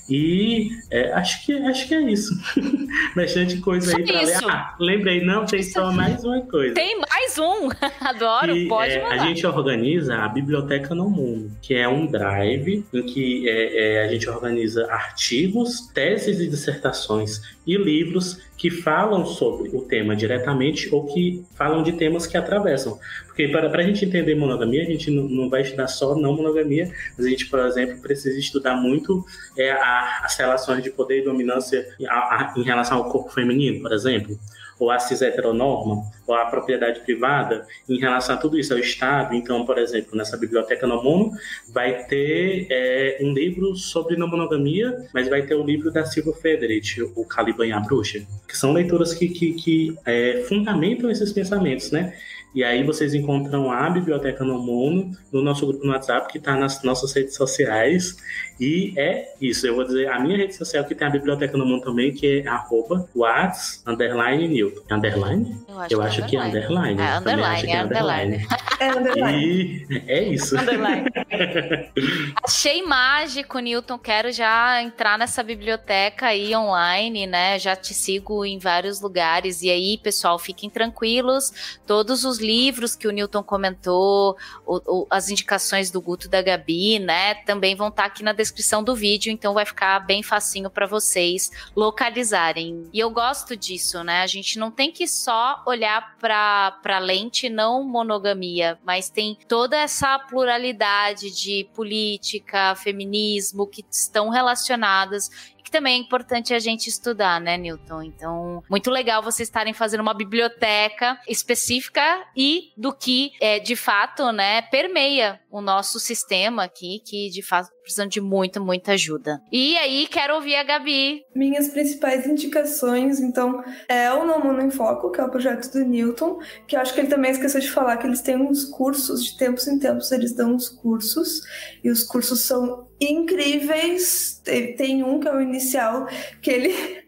E 0.10 0.70
é, 0.90 1.12
acho, 1.14 1.46
que, 1.46 1.54
acho 1.54 1.88
que 1.88 1.94
é 1.94 2.02
isso. 2.02 2.34
Bastante 3.16 3.58
coisa 3.58 3.73
aí 3.74 4.04
para 4.04 4.22
ler. 4.22 4.38
Ah, 4.50 4.76
lembrei, 4.80 5.24
não, 5.24 5.46
tem 5.46 5.64
só 5.64 5.92
mais 5.92 6.24
uma 6.24 6.42
coisa. 6.42 6.74
Tem 6.74 7.00
mais 7.00 7.38
um! 7.38 7.70
Adoro, 8.00 8.54
que, 8.54 8.68
pode 8.68 8.94
é. 8.94 9.06
A 9.06 9.18
gente 9.20 9.46
organiza 9.46 10.16
a 10.18 10.28
Biblioteca 10.28 10.94
no 10.94 11.10
Mundo, 11.10 11.52
que 11.62 11.74
é 11.74 11.88
um 11.88 12.06
drive 12.06 12.86
em 12.94 13.04
que 13.04 13.50
é, 13.50 13.98
é, 13.98 14.06
a 14.06 14.08
gente 14.08 14.30
organiza 14.30 14.92
artigos, 14.92 15.88
teses 15.94 16.40
e 16.40 16.48
dissertações 16.48 17.42
e 17.66 17.78
livros 17.78 18.41
que 18.57 18.70
falam 18.70 19.26
sobre 19.26 19.70
o 19.76 19.82
tema 19.82 20.16
diretamente 20.16 20.93
ou 20.93 21.05
que 21.05 21.43
falam 21.55 21.84
de 21.84 21.93
temas 21.93 22.28
que 22.28 22.38
atravessam. 22.38 22.99
Porque 23.26 23.47
para, 23.47 23.70
para 23.70 23.82
a 23.82 23.86
gente 23.86 24.05
entender 24.05 24.36
monogamia, 24.36 24.84
a 24.84 24.86
gente 24.86 25.09
não, 25.09 25.24
não, 25.24 25.49
vai 25.49 25.61
estudar 25.61 25.88
só 25.88 26.16
não 26.16 26.36
monogamia, 26.36 26.91
mas 27.18 27.26
a 27.26 27.30
gente, 27.30 27.47
por 27.47 27.59
exemplo, 27.59 28.01
precisa 28.01 28.38
estudar 28.38 28.76
muito 28.76 29.26
é, 29.57 29.72
a, 29.72 30.22
as 30.24 30.38
relações 30.38 30.84
de 30.84 30.89
poder 30.91 31.22
e 31.22 31.24
dominância 31.24 31.86
a, 32.07 32.53
em 32.55 32.64
relação 32.64 32.97
ao 32.97 33.09
corpo 33.09 33.32
feminino, 33.32 33.82
por 33.82 33.91
exemplo 33.91 34.38
ou 34.80 34.92
a 34.92 35.00
cis 35.00 35.22
heteronorma, 35.22 36.04
ou 36.28 36.36
a 36.36 36.46
propriedade 36.46 37.02
privada, 37.02 37.66
em 37.88 38.00
relação 38.00 38.36
a 38.36 38.38
tudo 38.38 38.58
isso, 38.58 38.74
ao 38.74 38.80
Estado. 38.80 39.34
Então, 39.36 39.66
por 39.66 39.78
exemplo, 39.78 40.16
nessa 40.18 40.38
biblioteca 40.38 40.88
Nomono, 40.88 41.32
vai 41.72 42.04
ter 42.06 42.68
é, 42.70 43.18
um 43.22 43.34
livro 43.34 43.76
sobre 43.76 44.16
não 44.16 44.28
monogamia, 44.28 45.08
mas 45.14 45.28
vai 45.28 45.44
ter 45.44 45.56
o 45.56 45.64
livro 45.64 45.92
da 45.92 46.06
Silva 46.06 46.34
Federich, 46.34 47.02
o 47.02 47.26
Caliban 47.26 47.68
e 47.68 47.72
a 47.72 47.80
Bruxa, 47.80 48.26
que 48.48 48.58
são 48.58 48.74
leituras 48.74 49.14
que, 49.14 49.28
que, 49.30 49.54
que 49.54 49.98
é, 50.06 50.44
fundamentam 50.48 51.10
esses 51.10 51.32
pensamentos, 51.32 51.92
né? 51.92 52.14
E 52.54 52.64
aí 52.64 52.84
vocês 52.84 53.16
encontram 53.16 53.72
a 53.72 53.90
Biblioteca 53.90 54.44
no 54.44 54.60
Mono 54.60 55.12
no 55.32 55.42
nosso 55.42 55.66
grupo 55.66 55.84
no 55.84 55.92
WhatsApp, 55.92 56.32
que 56.32 56.38
está 56.38 56.56
nas 56.56 56.84
nossas 56.84 57.12
redes 57.12 57.36
sociais. 57.36 58.16
E 58.64 58.93
é 58.95 59.34
isso. 59.41 59.68
Eu 59.68 59.76
vou 59.76 59.84
dizer 59.84 60.07
a 60.07 60.18
minha 60.18 60.38
rede 60.38 60.55
social 60.55 60.86
que 60.86 60.95
tem 60.95 61.05
a 61.05 61.09
Biblioteca 61.09 61.57
no 61.57 61.66
Mono 61.66 61.82
também, 61.82 62.14
que 62.14 62.39
é 62.39 62.47
arroba 62.47 63.09
Whats, 63.14 63.84
underline 63.86 64.47
Newton. 64.47 64.82
É 64.89 64.93
underline? 64.93 65.66
Eu 65.89 66.01
acho, 66.01 66.22
eu 66.22 66.26
que, 66.26 66.38
é 66.38 66.49
que 66.49 66.57
é 66.57 66.59
underline. 66.59 67.01
É 67.01 67.18
underline, 67.18 67.70
é, 67.70 67.82
underline. 67.82 68.47
É 68.80 68.89
underline. 68.89 69.86
E 69.89 70.03
é 70.07 70.24
isso. 70.24 70.57
Underline. 70.57 71.09
Achei 72.41 72.82
mágico, 72.84 73.59
Newton. 73.59 73.99
Quero 73.99 74.32
já 74.32 74.82
entrar 74.82 75.18
nessa 75.18 75.43
biblioteca 75.43 76.28
aí 76.28 76.55
online, 76.55 77.28
né? 77.28 77.59
Já 77.59 77.76
te 77.76 77.93
sigo 77.93 78.45
em 78.45 78.59
vários 78.59 79.01
lugares. 79.01 79.61
E 79.61 79.70
aí, 79.70 79.97
pessoal, 79.97 80.39
fiquem 80.39 80.70
tranquilos. 80.70 81.78
Todos 81.86 82.24
os 82.24 82.39
livros 82.39 82.95
que 82.95 83.09
o 83.09 83.11
Newton 83.11 83.43
comentou, 83.43 84.38
o, 84.66 84.82
o, 84.88 85.07
as 85.09 85.28
indicações 85.28 85.91
do 85.91 85.99
Guto 85.99 86.30
da 86.30 86.41
Gabi, 86.41 86.97
né? 86.99 87.36
Também 87.45 87.76
vão 87.76 87.89
estar 87.89 88.05
aqui 88.05 88.24
na 88.24 88.32
descrição 88.32 88.53
do 88.84 88.95
vídeo. 88.95 89.32
Então 89.32 89.54
vai 89.54 89.66
ficar 89.66 89.99
bem 89.99 90.22
facinho 90.22 90.70
para 90.70 90.86
vocês 90.86 91.51
localizarem. 91.76 92.88
E 92.93 92.99
eu 92.99 93.10
gosto 93.10 93.56
disso, 93.56 94.04
né? 94.04 94.22
A 94.22 94.28
gente 94.28 94.60
não 94.60 94.70
tem 94.70 94.91
que 94.91 95.08
só 95.08 95.64
olhar 95.66 96.16
para 96.20 96.99
lente 96.99 97.49
não 97.49 97.84
monogamia, 97.84 98.80
mas 98.84 99.10
tem 99.10 99.38
toda 99.47 99.78
essa 99.78 100.20
pluralidade 100.20 101.32
de 101.32 101.68
política, 101.74 102.76
feminismo 102.76 103.68
que 103.68 103.84
estão 103.89 104.30
relacionadas 104.30 105.30
também 105.72 105.95
é 105.95 105.97
importante 105.97 106.53
a 106.53 106.59
gente 106.59 106.88
estudar, 106.88 107.39
né, 107.39 107.57
Newton? 107.57 108.03
Então, 108.03 108.64
muito 108.70 108.89
legal 108.89 109.22
vocês 109.22 109.47
estarem 109.47 109.74
fazendo 109.74 110.01
uma 110.01 110.14
biblioteca 110.14 111.20
específica 111.28 112.01
e 112.36 112.72
do 112.78 112.93
que, 112.93 113.32
é, 113.39 113.59
de 113.59 113.76
fato, 113.76 114.32
né, 114.32 114.61
permeia 114.64 115.39
o 115.51 115.61
nosso 115.61 115.99
sistema 115.99 116.64
aqui, 116.64 117.01
que 117.05 117.30
de 117.30 117.41
fato 117.41 117.70
precisando 117.84 118.09
de 118.09 118.22
muita, 118.22 118.59
muita 118.59 118.93
ajuda. 118.93 119.41
E 119.51 119.78
aí, 119.78 120.07
quero 120.07 120.36
ouvir 120.36 120.55
a 120.55 120.64
Gabi. 120.64 121.22
Minhas 121.36 121.68
principais 121.68 122.26
indicações, 122.26 123.20
então, 123.20 123.61
é 123.88 124.11
o 124.11 124.26
No 124.26 124.39
Mundo 124.39 124.61
em 124.61 124.72
Foco, 124.72 125.11
que 125.11 125.20
é 125.20 125.24
o 125.24 125.30
projeto 125.30 125.70
do 125.72 125.84
Newton, 125.84 126.39
que 126.66 126.76
eu 126.76 126.80
acho 126.80 126.93
que 126.93 127.01
ele 127.01 127.09
também 127.09 127.32
esqueceu 127.32 127.59
de 127.59 127.70
falar 127.70 127.97
que 127.97 128.07
eles 128.07 128.22
têm 128.22 128.38
uns 128.38 128.66
cursos, 128.66 129.24
de 129.26 129.38
tempos 129.38 129.68
em 129.68 129.78
tempos 129.78 130.11
eles 130.11 130.34
dão 130.34 130.55
uns 130.55 130.70
cursos, 130.70 131.41
e 131.84 131.89
os 131.89 132.03
cursos 132.03 132.39
são 132.39 132.88
incríveis. 133.12 134.41
Tem 134.78 135.04
um 135.04 135.20
que 135.20 135.28
é 135.28 135.36
o 135.36 135.41
inicial, 135.41 136.08
que 136.41 136.51
ele 136.51 137.03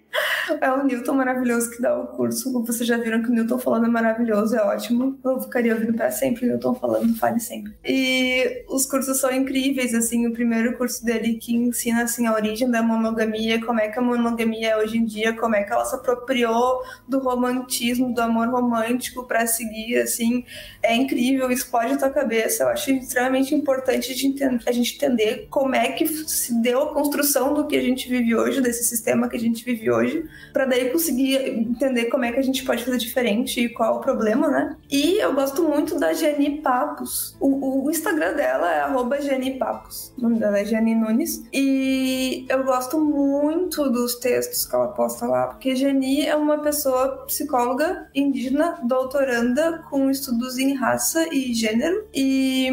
é 0.62 0.72
o 0.72 0.84
Newton 0.84 1.14
maravilhoso 1.14 1.72
que 1.72 1.82
dá 1.82 1.98
o 1.98 2.08
curso. 2.08 2.52
Vocês 2.64 2.88
já 2.88 2.98
viram 2.98 3.22
que 3.22 3.30
o 3.30 3.34
Newton 3.34 3.58
falando 3.58 3.86
é 3.86 3.90
maravilhoso, 3.90 4.56
é 4.56 4.62
ótimo. 4.62 5.20
Eu 5.24 5.42
ficaria 5.42 5.74
ouvindo 5.74 5.94
para 5.94 6.12
sempre 6.12 6.46
o 6.46 6.50
Newton 6.50 6.76
falando, 6.76 7.16
fale 7.18 7.40
sempre. 7.40 7.74
E 7.84 8.66
os 8.70 8.86
cursos 8.86 9.20
são 9.20 9.32
incríveis, 9.32 9.94
assim, 9.94 10.28
o 10.28 10.34
primeiro 10.34 10.78
curso 10.78 11.04
dele 11.04 11.36
que 11.36 11.56
ensina, 11.56 12.04
assim, 12.04 12.28
a 12.28 12.34
origem 12.34 12.70
da 12.70 12.82
monogamia, 12.82 13.64
como 13.64 13.80
é 13.80 13.88
que 13.88 14.00
a 14.00 14.02
monogamia 14.02 14.70
é 14.70 14.78
hoje 14.78 14.98
em 14.98 15.06
dia, 15.06 15.34
como 15.34 15.56
é 15.56 15.64
que 15.64 15.72
ela 15.72 15.86
se 15.86 15.96
apropriou 15.96 16.82
do 17.08 17.20
romantismo, 17.20 18.14
do 18.14 18.22
amor 18.22 18.50
romântico 18.50 19.26
para 19.28 19.48
seguir, 19.48 19.98
assim, 19.98 20.46
é 20.82 20.96
incrível, 20.96 21.50
explode 21.52 21.94
a 21.94 21.98
tua 21.98 22.10
cabeça. 22.10 22.64
Eu 22.64 22.70
acho 22.70 22.92
extremamente 22.92 23.54
importante 23.54 24.12
a 24.12 24.72
gente 24.72 24.96
entender 24.96 25.48
como 25.50 25.76
é 25.76 25.92
que 25.92 26.08
se 26.08 26.62
deu 26.62 26.84
a 26.84 26.94
construção 26.94 27.54
do 27.54 27.66
que 27.68 27.76
a 27.76 27.82
gente 27.82 28.08
vive 28.08 28.36
hoje, 28.36 28.62
desse 28.62 28.84
sistema 28.84 29.28
que 29.28 29.36
a 29.36 29.40
gente 29.40 29.64
vive 29.64 29.90
hoje, 29.90 30.05
hoje, 30.06 30.26
para 30.54 30.66
daí 30.66 30.90
conseguir 30.90 31.36
entender 31.36 32.06
como 32.06 32.26
é 32.26 32.32
que 32.32 32.40
a 32.40 32.44
gente 32.44 32.64
pode 32.64 32.84
fazer 32.84 32.98
diferente 32.98 33.62
e 33.62 33.70
qual 33.70 33.96
é 33.96 33.98
o 33.98 34.02
problema, 34.02 34.48
né? 34.48 34.76
E 34.90 35.18
eu 35.18 35.34
gosto 35.34 35.64
muito 35.64 36.00
da 36.00 36.14
Jenny 36.14 36.62
Papos. 36.62 37.36
O, 37.40 37.86
o 37.86 37.92
Instagram 37.92 38.34
dela 38.34 38.74
é 38.74 38.80
arroba 38.82 39.20
Jenny 39.20 39.58
Papos. 39.58 40.14
O 40.18 40.22
nome 40.22 40.40
dela 40.40 40.60
é 40.60 40.66
Jenny 40.66 40.96
Nunes. 40.96 41.44
E 41.52 42.46
eu 42.50 42.64
gosto 42.64 43.00
muito 43.00 43.90
dos 43.90 44.16
textos 44.16 44.66
que 44.66 44.76
ela 44.76 44.90
posta 44.90 45.26
lá, 45.26 45.48
porque 45.48 45.76
Jenny 45.76 46.26
é 46.26 46.36
uma 46.36 46.60
pessoa 46.60 47.26
psicóloga 47.26 48.10
indígena, 48.14 48.80
doutoranda, 48.84 49.84
com 49.90 50.10
estudos 50.10 50.58
em 50.58 50.74
raça 50.74 51.28
e 51.34 51.54
gênero. 51.54 52.08
E 52.14 52.70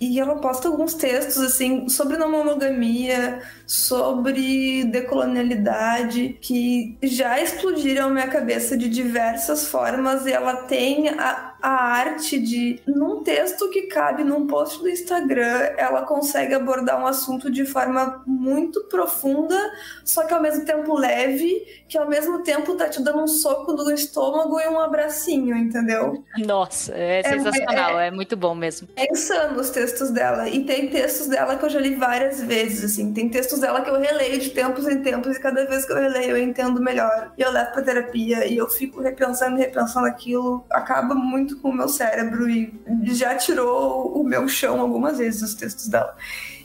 e 0.00 0.18
ela 0.20 0.36
posta 0.36 0.68
alguns 0.68 0.94
textos 0.94 1.38
assim 1.38 1.88
sobre 1.88 2.16
não 2.16 2.30
monogamia, 2.30 3.42
sobre 3.66 4.84
decolonialidade, 4.84 6.38
que 6.40 6.96
já 7.02 7.40
explodiram 7.40 8.10
minha 8.10 8.28
cabeça 8.28 8.76
de 8.76 8.88
diversas 8.88 9.66
formas 9.68 10.26
e 10.26 10.32
ela 10.32 10.56
tem 10.56 11.08
a, 11.08 11.47
a 11.60 11.70
arte 11.70 12.38
de, 12.38 12.80
num 12.86 13.22
texto 13.22 13.68
que 13.70 13.82
cabe 13.82 14.24
num 14.24 14.46
post 14.46 14.78
do 14.78 14.88
Instagram, 14.88 15.74
ela 15.76 16.02
consegue 16.02 16.54
abordar 16.54 17.02
um 17.02 17.06
assunto 17.06 17.50
de 17.50 17.64
forma 17.64 18.22
muito 18.26 18.84
profunda, 18.84 19.58
só 20.04 20.24
que 20.24 20.32
ao 20.32 20.40
mesmo 20.40 20.64
tempo 20.64 20.94
leve, 20.94 21.64
que 21.88 21.98
ao 21.98 22.08
mesmo 22.08 22.42
tempo 22.42 22.74
tá 22.74 22.88
te 22.88 23.02
dando 23.02 23.22
um 23.22 23.28
soco 23.28 23.72
no 23.72 23.90
estômago 23.90 24.60
e 24.60 24.68
um 24.68 24.78
abracinho, 24.78 25.56
entendeu? 25.56 26.22
Nossa, 26.38 26.94
é, 26.94 27.20
é 27.20 27.22
sensacional, 27.22 27.98
é, 27.98 28.08
é, 28.08 28.10
muito 28.10 28.36
bom 28.36 28.54
mesmo. 28.54 28.88
É 28.96 29.10
insano 29.10 29.60
os 29.60 29.70
textos 29.70 30.10
dela. 30.10 30.48
E 30.48 30.64
tem 30.64 30.88
textos 30.88 31.26
dela 31.26 31.56
que 31.56 31.64
eu 31.64 31.70
já 31.70 31.80
li 31.80 31.94
várias 31.94 32.42
vezes, 32.42 32.92
assim. 32.92 33.12
Tem 33.12 33.28
textos 33.28 33.60
dela 33.60 33.80
que 33.80 33.90
eu 33.90 33.98
releio 33.98 34.38
de 34.38 34.50
tempos 34.50 34.86
em 34.86 35.02
tempos 35.02 35.36
e 35.36 35.40
cada 35.40 35.64
vez 35.66 35.84
que 35.84 35.92
eu 35.92 35.96
releio 35.96 36.30
eu 36.30 36.38
entendo 36.38 36.80
melhor. 36.80 37.32
E 37.36 37.42
eu 37.42 37.50
levo 37.50 37.72
pra 37.72 37.82
terapia 37.82 38.46
e 38.46 38.56
eu 38.56 38.68
fico 38.68 39.00
repensando 39.00 39.56
e 39.56 39.60
repensando 39.60 40.06
aquilo. 40.06 40.64
Acaba 40.70 41.14
muito 41.14 41.47
muito 41.48 41.56
com 41.58 41.70
o 41.70 41.74
meu 41.74 41.88
cérebro 41.88 42.48
e 42.48 42.78
já 43.14 43.34
tirou 43.34 44.20
o 44.20 44.22
meu 44.22 44.46
chão 44.46 44.80
algumas 44.80 45.18
vezes 45.18 45.42
os 45.42 45.54
textos 45.54 45.88
dela. 45.88 46.14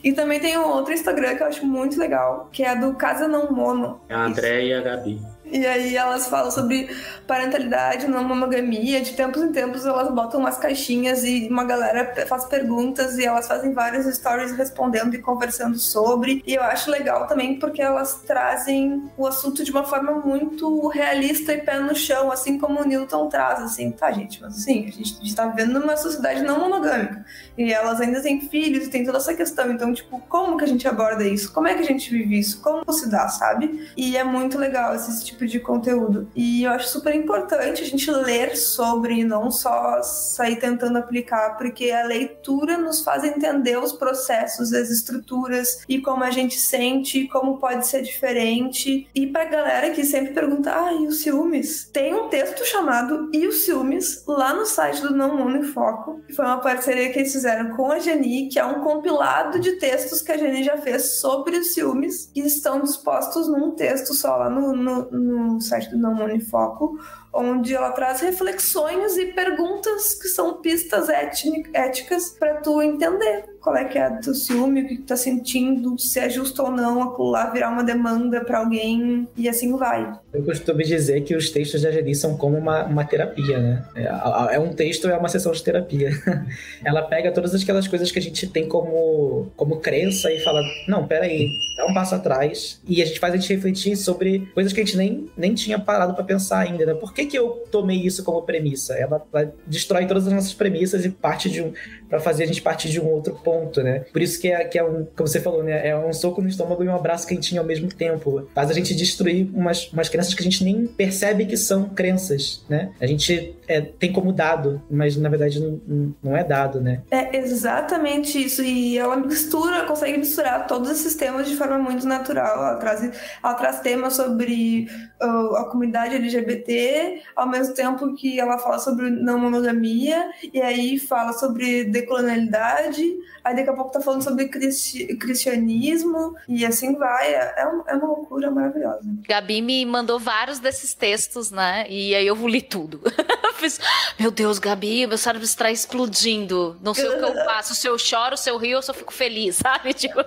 E 0.04 0.12
também 0.12 0.40
tem 0.40 0.58
um 0.58 0.68
outro 0.68 0.94
Instagram 0.94 1.36
que 1.36 1.44
eu 1.44 1.48
acho 1.48 1.66
muito 1.66 1.98
legal, 1.98 2.50
que 2.52 2.64
é 2.64 2.76
do 2.76 2.94
Casa 2.96 3.28
Não 3.28 3.52
Mono. 3.54 4.02
É 4.10 4.14
a 4.14 4.26
André 4.26 4.66
e 4.66 4.82
Gabi. 4.82 5.22
E 5.54 5.68
aí 5.68 5.96
elas 5.96 6.28
falam 6.28 6.50
sobre 6.50 6.90
parentalidade, 7.28 8.08
não 8.08 8.24
monogamia. 8.24 9.02
De 9.02 9.14
tempos 9.14 9.44
em 9.44 9.52
tempos 9.52 9.86
elas 9.86 10.12
botam 10.12 10.40
umas 10.40 10.58
caixinhas 10.58 11.24
e 11.24 11.48
uma 11.48 11.64
galera 11.64 12.26
faz 12.26 12.46
perguntas 12.46 13.20
e 13.20 13.26
elas 13.26 13.48
fazem 13.48 13.72
vários 13.72 14.08
stories 14.16 14.52
respondendo 14.54 15.14
e 15.14 15.20
conversando 15.20 15.78
sobre. 15.78 16.44
E 16.48 16.56
eu 16.56 16.64
acho 16.64 16.90
legal 16.90 17.28
também 17.28 17.60
porque 17.60 17.84
elas 17.84 18.24
trazem 18.26 19.12
o 19.16 19.28
assunto 19.28 19.64
de 19.64 19.70
uma 19.70 19.84
forma 19.84 20.14
muito 20.14 20.88
realista 20.88 21.54
e 21.54 21.62
pé 21.62 21.80
no 21.80 21.96
chão, 21.96 22.32
assim 22.32 22.58
como 22.58 22.82
o 22.82 22.86
Newton 22.86 23.30
traz, 23.30 23.62
assim, 23.62 23.92
tá, 23.92 24.12
gente? 24.12 24.42
Mas 24.42 24.58
assim, 24.58 24.88
a 24.88 24.92
gente, 24.92 25.18
a 25.20 25.24
gente 25.24 25.36
tá 25.36 25.46
vivendo 25.46 25.80
numa 25.80 25.96
sociedade 25.96 26.42
não 26.42 26.60
monogâmica. 26.60 27.24
E 27.56 27.72
elas 27.72 28.02
ainda 28.02 28.22
têm 28.22 28.42
filhos 28.42 28.88
e 28.88 28.90
tem 28.90 29.06
toda 29.06 29.20
essa 29.20 29.36
questão. 29.36 29.72
Então, 29.72 29.94
tipo, 29.94 30.20
como 30.28 30.58
que 30.58 30.64
a 30.64 30.68
gente 30.68 30.88
aborda 30.88 31.24
isso? 31.24 31.54
Como 31.54 31.68
é 31.68 31.76
que 31.76 31.82
a 31.82 31.86
gente 31.86 32.10
vive 32.10 32.40
isso? 32.40 32.60
Como 32.60 32.92
se 32.92 33.08
dá, 33.08 33.28
sabe? 33.28 33.88
E 33.96 34.18
é 34.18 34.24
muito 34.24 34.58
legal 34.58 34.96
esse 34.96 35.24
tipo 35.24 35.43
de 35.48 35.60
conteúdo. 35.60 36.28
E 36.36 36.64
eu 36.64 36.72
acho 36.72 36.90
super 36.90 37.16
importante 37.16 37.82
a 37.82 37.86
gente 37.86 38.10
ler 38.10 38.56
sobre 38.56 39.16
e 39.16 39.24
não 39.24 39.52
só 39.52 40.02
sair 40.02 40.58
tentando 40.58 40.98
aplicar, 40.98 41.58
porque 41.58 41.92
a 41.92 42.06
leitura 42.06 42.78
nos 42.78 43.02
faz 43.04 43.24
entender 43.24 43.78
os 43.78 43.94
processos, 43.94 44.74
as 44.74 44.90
estruturas 44.90 45.84
e 45.88 46.02
como 46.02 46.24
a 46.24 46.32
gente 46.32 46.60
sente, 46.60 47.28
como 47.28 47.58
pode 47.58 47.88
ser 47.88 48.02
diferente. 48.02 49.08
E 49.14 49.28
pra 49.28 49.46
galera 49.46 49.92
que 49.92 50.04
sempre 50.04 50.34
pergunta, 50.34 50.72
ah, 50.74 50.94
e 50.94 51.08
os 51.08 51.22
ciúmes? 51.22 51.90
Tem 51.92 52.14
um 52.14 52.30
texto 52.30 52.66
chamado 52.66 53.30
E 53.34 53.48
os 53.48 53.66
ciúmes 53.66 54.24
lá 54.28 54.54
no 54.54 54.66
site 54.66 55.02
do 55.02 55.16
Não 55.16 55.38
Mundo 55.38 55.58
em 55.58 55.64
Foco, 55.64 56.22
que 56.28 56.34
foi 56.34 56.46
uma 56.46 56.60
parceria 56.60 57.12
que 57.12 57.20
eles 57.20 57.32
fizeram 57.32 57.76
com 57.76 57.92
a 57.92 58.00
Geni, 58.00 58.50
que 58.50 58.60
é 58.60 58.66
um 58.66 58.82
compilado 58.82 59.60
de 59.60 59.74
textos 59.74 60.22
que 60.22 60.32
a 60.32 60.38
Geni 60.38 60.64
já 60.64 60.78
fez 60.78 61.20
sobre 61.20 61.58
os 61.58 61.74
ciúmes, 61.74 62.30
que 62.34 62.42
estão 62.42 62.82
dispostos 62.82 63.48
num 63.48 63.72
texto 63.72 64.14
só 64.14 64.36
lá 64.38 64.50
no, 64.50 64.76
no, 64.76 65.12
no 65.12 65.33
site 65.62 65.90
do 65.90 65.98
Não 65.98 66.16
Foco, 66.40 66.98
onde 67.34 67.74
ela 67.74 67.92
traz 67.92 68.22
reflexões 68.22 69.18
e 69.18 69.28
perguntas 69.28 70.14
que 70.14 70.28
são 70.28 70.62
pistas 70.62 71.10
éticas 71.10 72.36
para 72.38 72.56
tu 72.56 72.82
entender 72.82 73.54
qual 73.64 73.78
é 73.78 73.86
que 73.86 73.98
é 73.98 74.10
teu 74.18 74.36
ciúme, 74.36 74.82
o 74.82 74.88
que 74.88 74.98
tu 74.98 75.04
tá 75.04 75.16
sentindo, 75.16 75.98
se 75.98 76.20
é 76.20 76.30
justo 76.30 76.62
ou 76.62 76.70
não 76.70 77.16
lá 77.18 77.50
virar 77.50 77.70
uma 77.70 77.84
demanda 77.84 78.44
para 78.44 78.60
alguém 78.60 79.26
e 79.38 79.48
assim 79.48 79.76
vai. 79.78 80.20
Eu 80.34 80.44
costumo 80.44 80.84
dizer 80.84 81.22
que 81.22 81.34
os 81.34 81.50
textos 81.50 81.82
da 81.82 81.90
Geni 81.90 82.14
são 82.14 82.36
como 82.36 82.58
uma, 82.58 82.84
uma 82.84 83.06
terapia, 83.06 83.60
né? 83.60 83.86
É, 83.96 84.56
é 84.56 84.60
um 84.60 84.74
texto, 84.74 85.08
é 85.08 85.18
uma 85.18 85.30
sessão 85.30 85.54
de 85.54 85.64
terapia. 85.64 86.12
Ela 86.84 87.04
pega 87.04 87.32
todas 87.32 87.56
aquelas 87.56 87.88
coisas 87.88 88.12
que 88.12 88.20
a 88.20 88.22
gente 88.22 88.48
tem 88.48 88.68
como, 88.68 89.48
como 89.56 89.80
crença 89.80 90.30
e 90.30 90.42
fala, 90.42 90.62
não, 90.86 91.08
peraí, 91.08 91.48
dá 91.78 91.86
um 91.86 91.94
passo 91.94 92.16
atrás 92.16 92.82
e 92.86 93.02
a 93.02 93.06
gente 93.06 93.20
faz 93.20 93.34
a 93.34 93.38
gente 93.38 93.54
refletir 93.54 93.96
sobre 93.96 94.52
coisas 94.54 94.74
que 94.74 94.82
a 94.82 94.84
gente 94.84 94.98
nem, 94.98 95.30
nem 95.38 95.54
tinha 95.54 95.80
parado 95.80 96.14
para 96.14 96.24
pensar 96.26 96.60
ainda, 96.60 96.86
né? 96.86 96.94
Por 96.94 97.14
que, 97.14 97.23
que 97.26 97.38
eu 97.38 97.64
tomei 97.72 97.98
isso 97.98 98.24
como 98.24 98.42
premissa? 98.42 98.94
Ela, 98.94 99.26
ela 99.34 99.54
destrói 99.66 100.06
todas 100.06 100.28
as 100.28 100.34
nossas 100.34 100.54
premissas 100.54 101.06
e 101.06 101.10
parte 101.10 101.50
de 101.50 101.62
um 101.62 101.74
para 102.14 102.20
fazer 102.20 102.44
a 102.44 102.46
gente 102.46 102.62
partir 102.62 102.90
de 102.90 103.02
um 103.02 103.08
outro 103.08 103.34
ponto, 103.44 103.82
né? 103.82 104.06
Por 104.14 104.22
isso 104.22 104.40
que 104.40 104.48
é, 104.48 104.64
que 104.66 104.78
é 104.78 104.84
um, 104.84 105.04
como 105.16 105.28
você 105.28 105.40
falou, 105.40 105.64
né? 105.64 105.88
É 105.88 105.98
um 105.98 106.14
soco 106.14 106.44
no 106.44 106.48
estômago 106.48 106.84
e 106.84 106.88
um 106.88 106.96
abraço 106.96 107.26
quentinho 107.26 107.60
ao 107.60 107.66
mesmo 107.66 107.88
tempo. 107.88 108.48
Faz 108.54 108.70
a 108.70 108.74
gente 108.74 108.94
destruir 108.94 109.50
umas, 109.52 109.92
umas 109.92 110.10
crenças 110.10 110.36
que 110.36 110.42
a 110.42 110.44
gente 110.44 110.64
nem 110.64 110.86
percebe 110.86 111.48
que 111.48 111.58
são 111.58 111.90
crenças, 111.90 112.64
né? 112.70 112.92
A 113.02 113.08
gente 113.08 113.56
é, 113.68 113.82
tem 113.82 114.14
como 114.14 114.32
dado, 114.32 114.80
mas 114.92 115.18
na 115.18 115.28
verdade 115.28 115.60
não, 115.60 116.14
não 116.22 116.38
é 116.38 116.44
dado, 116.44 116.80
né? 116.80 117.02
É 117.10 117.36
exatamente 117.38 118.44
isso. 118.44 118.62
E 118.62 118.96
ela 118.96 119.16
mistura, 119.18 119.86
consegue 119.86 120.18
misturar 120.18 120.68
todos 120.68 120.92
esses 120.92 121.16
temas 121.16 121.48
de 121.48 121.56
forma 121.56 121.80
muito 121.80 122.06
natural. 122.06 122.58
Ela 122.58 122.76
traz, 122.76 123.12
ela 123.44 123.54
traz 123.56 123.80
temas 123.80 124.14
sobre 124.14 124.88
uh, 125.20 125.56
a 125.56 125.70
comunidade 125.72 126.16
LGBT, 126.16 127.13
ao 127.36 127.48
mesmo 127.48 127.74
tempo 127.74 128.14
que 128.16 128.40
ela 128.40 128.58
fala 128.58 128.80
sobre 128.80 129.10
não 129.10 129.40
monogamia, 129.40 130.32
e 130.54 130.62
aí 130.62 131.00
fala 131.00 131.34
sobre 131.34 131.86
decolonialidade, 131.86 133.04
aí 133.44 133.56
daqui 133.56 133.70
a 133.70 133.74
pouco 133.74 133.92
tá 133.92 134.02
falando 134.02 134.24
sobre 134.24 134.48
cristi 134.48 135.16
cristianismo, 135.18 136.36
e 136.48 136.66
assim 136.66 136.96
vai. 136.96 137.34
É, 137.34 137.54
é, 137.58 137.62
é 137.88 137.94
uma 137.96 138.08
loucura 138.08 138.52
maravilhosa. 138.52 139.02
Gabi 139.28 139.62
me 139.62 139.86
mandou 139.86 140.20
vários 140.20 140.60
desses 140.60 140.94
textos, 140.94 141.52
né? 141.52 141.86
E 141.90 142.16
aí 142.16 142.28
eu 142.28 142.36
li 142.48 142.62
tudo. 142.62 143.02
Fiz, 143.56 143.80
meu 144.20 144.32
Deus, 144.32 144.60
Gabi, 144.60 145.08
meu 145.08 145.18
cérebro 145.18 145.46
está 145.46 145.72
explodindo. 145.72 146.78
Não 146.82 146.94
sei 146.94 147.08
o 147.08 147.18
que 147.18 147.24
eu 147.24 147.34
faço. 147.46 147.76
Se 147.76 147.88
eu 147.88 147.98
choro, 147.98 148.36
se 148.36 148.50
eu 148.50 148.58
rio, 148.58 148.78
eu 148.78 148.82
só 148.82 148.94
fico 148.94 149.14
feliz, 149.14 149.58
sabe? 149.64 149.94
Tipo, 149.94 150.20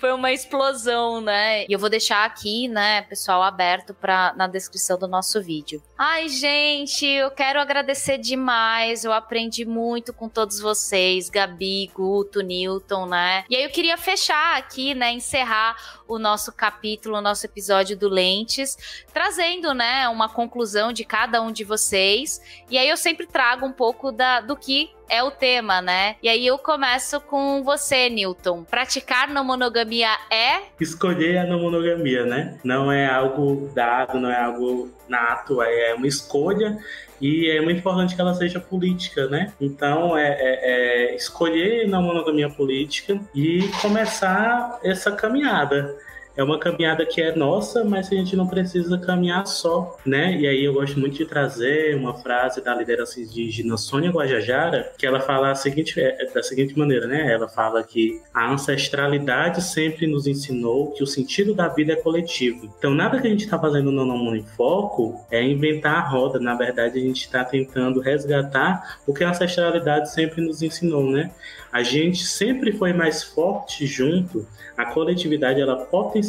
foi 0.00 0.12
uma 0.12 0.32
explosão, 0.32 1.20
né? 1.20 1.64
E 1.64 1.72
eu 1.72 1.78
vou 1.78 1.88
deixar 1.88 2.24
aqui, 2.24 2.68
né, 2.68 3.02
pessoal, 3.02 3.42
aberto 3.42 3.94
pra, 3.94 4.34
na 4.36 4.46
descrição 4.46 4.98
do 4.98 5.08
nosso 5.08 5.42
vídeo. 5.42 5.82
Ai, 5.96 6.28
gente, 6.28 7.06
eu 7.06 7.30
quero 7.30 7.60
agradecer 7.60 8.18
demais. 8.18 9.04
Eu 9.04 9.12
aprendi 9.12 9.64
muito 9.64 10.12
com 10.12 10.28
todos 10.28 10.58
vocês, 10.58 11.30
Gabi, 11.30 11.88
Guto, 11.94 12.40
Newton, 12.40 13.06
né? 13.06 13.44
E 13.48 13.54
aí 13.54 13.62
eu 13.62 13.70
queria 13.70 13.96
fechar 13.96 14.56
aqui, 14.56 14.92
né, 14.92 15.12
encerrar 15.12 16.02
o 16.08 16.18
nosso 16.18 16.52
capítulo, 16.52 17.16
o 17.16 17.20
nosso 17.20 17.46
episódio 17.46 17.96
do 17.96 18.08
Lentes, 18.08 18.76
trazendo, 19.12 19.72
né, 19.72 20.08
uma 20.08 20.28
conclusão 20.28 20.92
de 20.92 21.04
cada 21.04 21.40
um 21.40 21.52
de 21.52 21.62
vocês. 21.62 22.42
E 22.68 22.76
aí 22.76 22.88
eu 22.88 22.96
sempre 22.96 23.24
trago 23.24 23.64
um 23.64 23.72
pouco 23.72 24.10
da, 24.10 24.40
do 24.40 24.56
que 24.56 24.90
é 25.08 25.22
o 25.22 25.30
tema, 25.30 25.80
né? 25.80 26.16
E 26.22 26.28
aí 26.28 26.46
eu 26.46 26.58
começo 26.58 27.20
com 27.20 27.62
você, 27.62 28.08
Newton. 28.08 28.64
Praticar 28.64 29.28
não 29.28 29.44
monogamia 29.44 30.10
é? 30.30 30.62
Escolher 30.80 31.38
a 31.38 31.46
não 31.46 31.60
monogamia, 31.60 32.24
né? 32.24 32.58
Não 32.64 32.90
é 32.90 33.06
algo 33.06 33.70
dado, 33.74 34.18
não 34.18 34.30
é 34.30 34.40
algo 34.40 34.90
nato, 35.08 35.62
é 35.62 35.94
uma 35.94 36.06
escolha 36.06 36.78
e 37.20 37.48
é 37.48 37.60
muito 37.60 37.78
importante 37.78 38.14
que 38.14 38.20
ela 38.20 38.34
seja 38.34 38.58
política, 38.58 39.28
né? 39.28 39.52
Então, 39.60 40.16
é, 40.16 40.28
é, 40.28 41.12
é 41.12 41.16
escolher 41.16 41.88
na 41.88 42.00
monogamia 42.00 42.50
política 42.50 43.20
e 43.34 43.68
começar 43.80 44.78
essa 44.82 45.12
caminhada 45.12 45.96
é 46.36 46.42
uma 46.42 46.58
caminhada 46.58 47.06
que 47.06 47.20
é 47.20 47.34
nossa, 47.34 47.84
mas 47.84 48.10
a 48.10 48.14
gente 48.14 48.34
não 48.34 48.46
precisa 48.46 48.98
caminhar 48.98 49.46
só, 49.46 49.96
né? 50.04 50.36
E 50.36 50.46
aí 50.46 50.64
eu 50.64 50.74
gosto 50.74 50.98
muito 50.98 51.16
de 51.16 51.24
trazer 51.24 51.96
uma 51.96 52.14
frase 52.14 52.60
da 52.60 52.74
liderança 52.74 53.20
indígena 53.20 53.76
Sônia 53.76 54.10
Guajajara, 54.10 54.92
que 54.98 55.06
ela 55.06 55.20
fala 55.20 55.50
a 55.50 55.54
seguinte, 55.54 56.00
é, 56.00 56.26
da 56.34 56.42
seguinte 56.42 56.76
maneira, 56.76 57.06
né? 57.06 57.32
Ela 57.32 57.48
fala 57.48 57.82
que 57.84 58.20
a 58.32 58.50
ancestralidade 58.50 59.62
sempre 59.62 60.06
nos 60.06 60.26
ensinou 60.26 60.90
que 60.92 61.04
o 61.04 61.06
sentido 61.06 61.54
da 61.54 61.68
vida 61.68 61.92
é 61.92 61.96
coletivo. 61.96 62.72
Então, 62.78 62.92
nada 62.92 63.20
que 63.20 63.26
a 63.26 63.30
gente 63.30 63.44
está 63.44 63.58
fazendo 63.58 63.92
no 63.92 64.04
Nono 64.04 64.34
em 64.34 64.44
Foco 64.44 65.24
é 65.30 65.42
inventar 65.42 65.96
a 65.96 66.08
roda. 66.08 66.40
Na 66.40 66.54
verdade, 66.54 66.98
a 66.98 67.02
gente 67.02 67.22
está 67.22 67.44
tentando 67.44 68.00
resgatar 68.00 68.98
o 69.06 69.14
que 69.14 69.22
a 69.22 69.30
ancestralidade 69.30 70.12
sempre 70.12 70.42
nos 70.42 70.62
ensinou, 70.62 71.08
né? 71.10 71.30
A 71.72 71.82
gente 71.82 72.24
sempre 72.24 72.72
foi 72.72 72.92
mais 72.92 73.22
forte 73.22 73.86
junto 73.86 74.46
a 74.76 74.86
coletividade 74.86 75.60
ela 75.60 75.76
potencializa 75.76 76.23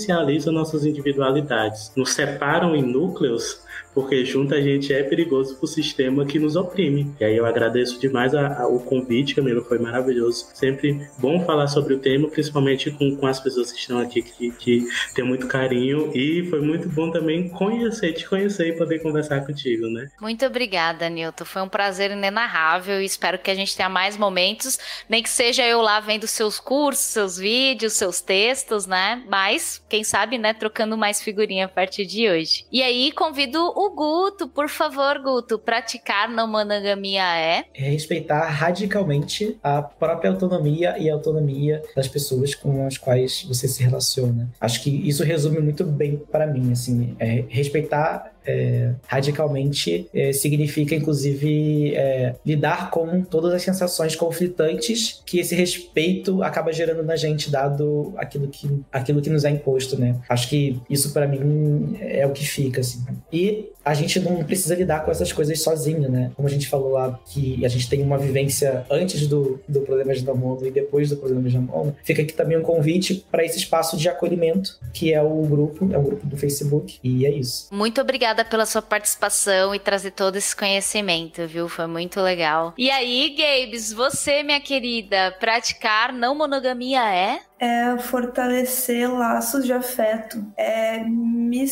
nossas 0.51 0.85
individualidades, 0.85 1.91
nos 1.95 2.11
separam 2.11 2.75
em 2.75 2.81
núcleos 2.81 3.65
porque 3.95 4.25
junto 4.25 4.53
a 4.53 4.61
gente 4.61 4.93
é 4.93 5.01
perigoso 5.01 5.55
pro 5.55 5.65
sistema 5.65 6.25
que 6.25 6.37
nos 6.37 6.57
oprime. 6.57 7.15
E 7.17 7.23
aí 7.23 7.37
eu 7.37 7.45
agradeço 7.45 7.97
demais 7.97 8.35
a, 8.35 8.61
a, 8.61 8.67
o 8.67 8.81
convite, 8.81 9.33
Camilo, 9.33 9.63
foi 9.63 9.79
maravilhoso. 9.79 10.47
Sempre 10.53 11.07
bom 11.17 11.43
falar 11.45 11.67
sobre 11.67 11.93
o 11.93 11.99
tema, 11.99 12.27
principalmente 12.27 12.91
com, 12.91 13.15
com 13.15 13.25
as 13.25 13.39
pessoas 13.39 13.71
que 13.71 13.79
estão 13.79 13.97
aqui, 13.97 14.21
que, 14.21 14.51
que 14.51 14.85
tem 15.15 15.23
muito 15.23 15.47
carinho. 15.47 16.11
E 16.13 16.45
foi 16.49 16.59
muito 16.59 16.89
bom 16.89 17.09
também 17.09 17.47
conhecer, 17.47 18.11
te 18.11 18.27
conhecer 18.27 18.67
e 18.67 18.77
poder 18.77 18.99
conversar 18.99 19.45
contigo, 19.45 19.87
né? 19.87 20.09
Muito 20.19 20.45
obrigada, 20.45 21.09
Nilton. 21.09 21.45
Foi 21.45 21.61
um 21.61 21.69
prazer 21.69 22.11
inenarrável 22.11 23.01
e 23.01 23.05
espero 23.05 23.39
que 23.39 23.49
a 23.49 23.55
gente 23.55 23.77
tenha 23.77 23.87
mais 23.87 24.17
momentos, 24.17 24.77
nem 25.07 25.23
que 25.23 25.29
seja 25.29 25.65
eu 25.65 25.81
lá 25.81 26.01
vendo 26.01 26.27
seus 26.27 26.59
cursos, 26.59 27.05
seus 27.05 27.37
vídeos, 27.37 27.93
seus 27.93 28.19
textos, 28.19 28.85
né? 28.85 29.23
Mas, 29.29 29.81
quem 29.87 30.03
sabe, 30.03 30.37
né, 30.37 30.53
trocando 30.53 30.97
mais 30.97 31.21
figurinha 31.21 31.65
a 31.65 31.69
partir 31.69 32.05
de 32.05 32.29
hoje. 32.29 32.65
E 32.71 32.81
aí, 32.81 33.11
convido 33.11 33.59
o 33.59 33.89
Guto, 33.91 34.47
por 34.47 34.69
favor, 34.69 35.19
Guto, 35.19 35.59
praticar 35.59 36.29
não 36.29 36.47
monogamia 36.47 37.23
é? 37.37 37.65
É 37.73 37.89
respeitar 37.89 38.47
radicalmente 38.47 39.57
a 39.63 39.81
própria 39.81 40.31
autonomia 40.31 40.97
e 40.97 41.09
a 41.09 41.13
autonomia 41.13 41.81
das 41.95 42.07
pessoas 42.07 42.55
com 42.55 42.85
as 42.85 42.97
quais 42.97 43.43
você 43.43 43.67
se 43.67 43.83
relaciona. 43.83 44.49
Acho 44.59 44.81
que 44.81 44.89
isso 45.07 45.23
resume 45.23 45.59
muito 45.59 45.83
bem 45.83 46.17
para 46.31 46.47
mim, 46.47 46.71
assim, 46.71 47.15
é 47.19 47.45
respeitar 47.47 48.34
é, 48.45 48.91
radicalmente 49.07 50.07
é, 50.13 50.31
significa, 50.31 50.95
inclusive, 50.95 51.93
é, 51.95 52.35
lidar 52.45 52.89
com 52.89 53.21
todas 53.21 53.53
as 53.53 53.61
sensações 53.61 54.15
conflitantes 54.15 55.21
que 55.25 55.39
esse 55.39 55.55
respeito 55.55 56.43
acaba 56.43 56.71
gerando 56.71 57.03
na 57.03 57.15
gente, 57.15 57.49
dado 57.49 58.13
aquilo 58.17 58.47
que, 58.47 58.69
aquilo 58.91 59.21
que 59.21 59.29
nos 59.29 59.45
é 59.45 59.49
imposto, 59.49 59.99
né? 59.99 60.15
Acho 60.29 60.49
que 60.49 60.79
isso, 60.89 61.11
para 61.13 61.27
mim, 61.27 61.97
é 61.99 62.25
o 62.25 62.31
que 62.31 62.45
fica, 62.45 62.81
assim. 62.81 63.03
E 63.31 63.69
a 63.85 63.93
gente 63.93 64.19
não 64.19 64.43
precisa 64.43 64.73
lidar 64.73 65.05
com 65.05 65.11
essas 65.11 65.31
coisas 65.31 65.61
sozinho, 65.61 66.09
né? 66.09 66.31
Como 66.35 66.47
a 66.47 66.51
gente 66.51 66.67
falou 66.67 66.93
lá, 66.93 67.19
que 67.27 67.63
a 67.63 67.67
gente 67.67 67.87
tem 67.87 68.01
uma 68.01 68.17
vivência 68.17 68.83
antes 68.89 69.27
do, 69.27 69.59
do 69.69 69.81
problema 69.81 70.13
de 70.13 70.23
Damondo 70.23 70.65
e 70.65 70.71
depois 70.71 71.09
do 71.09 71.17
problema 71.17 71.47
de 71.47 71.55
Damondo, 71.55 71.95
fica 72.03 72.23
aqui 72.23 72.33
também 72.33 72.57
um 72.57 72.63
convite 72.63 73.23
para 73.29 73.45
esse 73.45 73.59
espaço 73.59 73.95
de 73.95 74.09
acolhimento, 74.09 74.79
que 74.91 75.13
é 75.13 75.21
o 75.21 75.43
grupo, 75.43 75.87
é 75.93 75.97
o 75.97 76.01
grupo 76.01 76.25
do 76.25 76.35
Facebook, 76.35 76.97
e 77.03 77.27
é 77.27 77.31
isso. 77.31 77.67
Muito 77.71 78.01
obrigada 78.01 78.34
pela 78.43 78.65
sua 78.65 78.81
participação 78.81 79.73
e 79.73 79.79
trazer 79.79 80.11
todo 80.11 80.35
esse 80.35 80.55
conhecimento, 80.55 81.45
viu? 81.47 81.69
Foi 81.69 81.87
muito 81.87 82.19
legal. 82.19 82.73
E 82.77 82.89
aí, 82.89 83.35
Gabes, 83.37 83.93
você, 83.93 84.43
minha 84.43 84.59
querida, 84.59 85.35
praticar 85.39 86.11
não 86.11 86.35
monogamia 86.35 87.13
é? 87.13 87.39
É 87.59 87.97
fortalecer 87.97 89.11
laços 89.11 89.65
de 89.65 89.73
afeto, 89.73 90.45
é 90.57 91.03
me, 91.03 91.65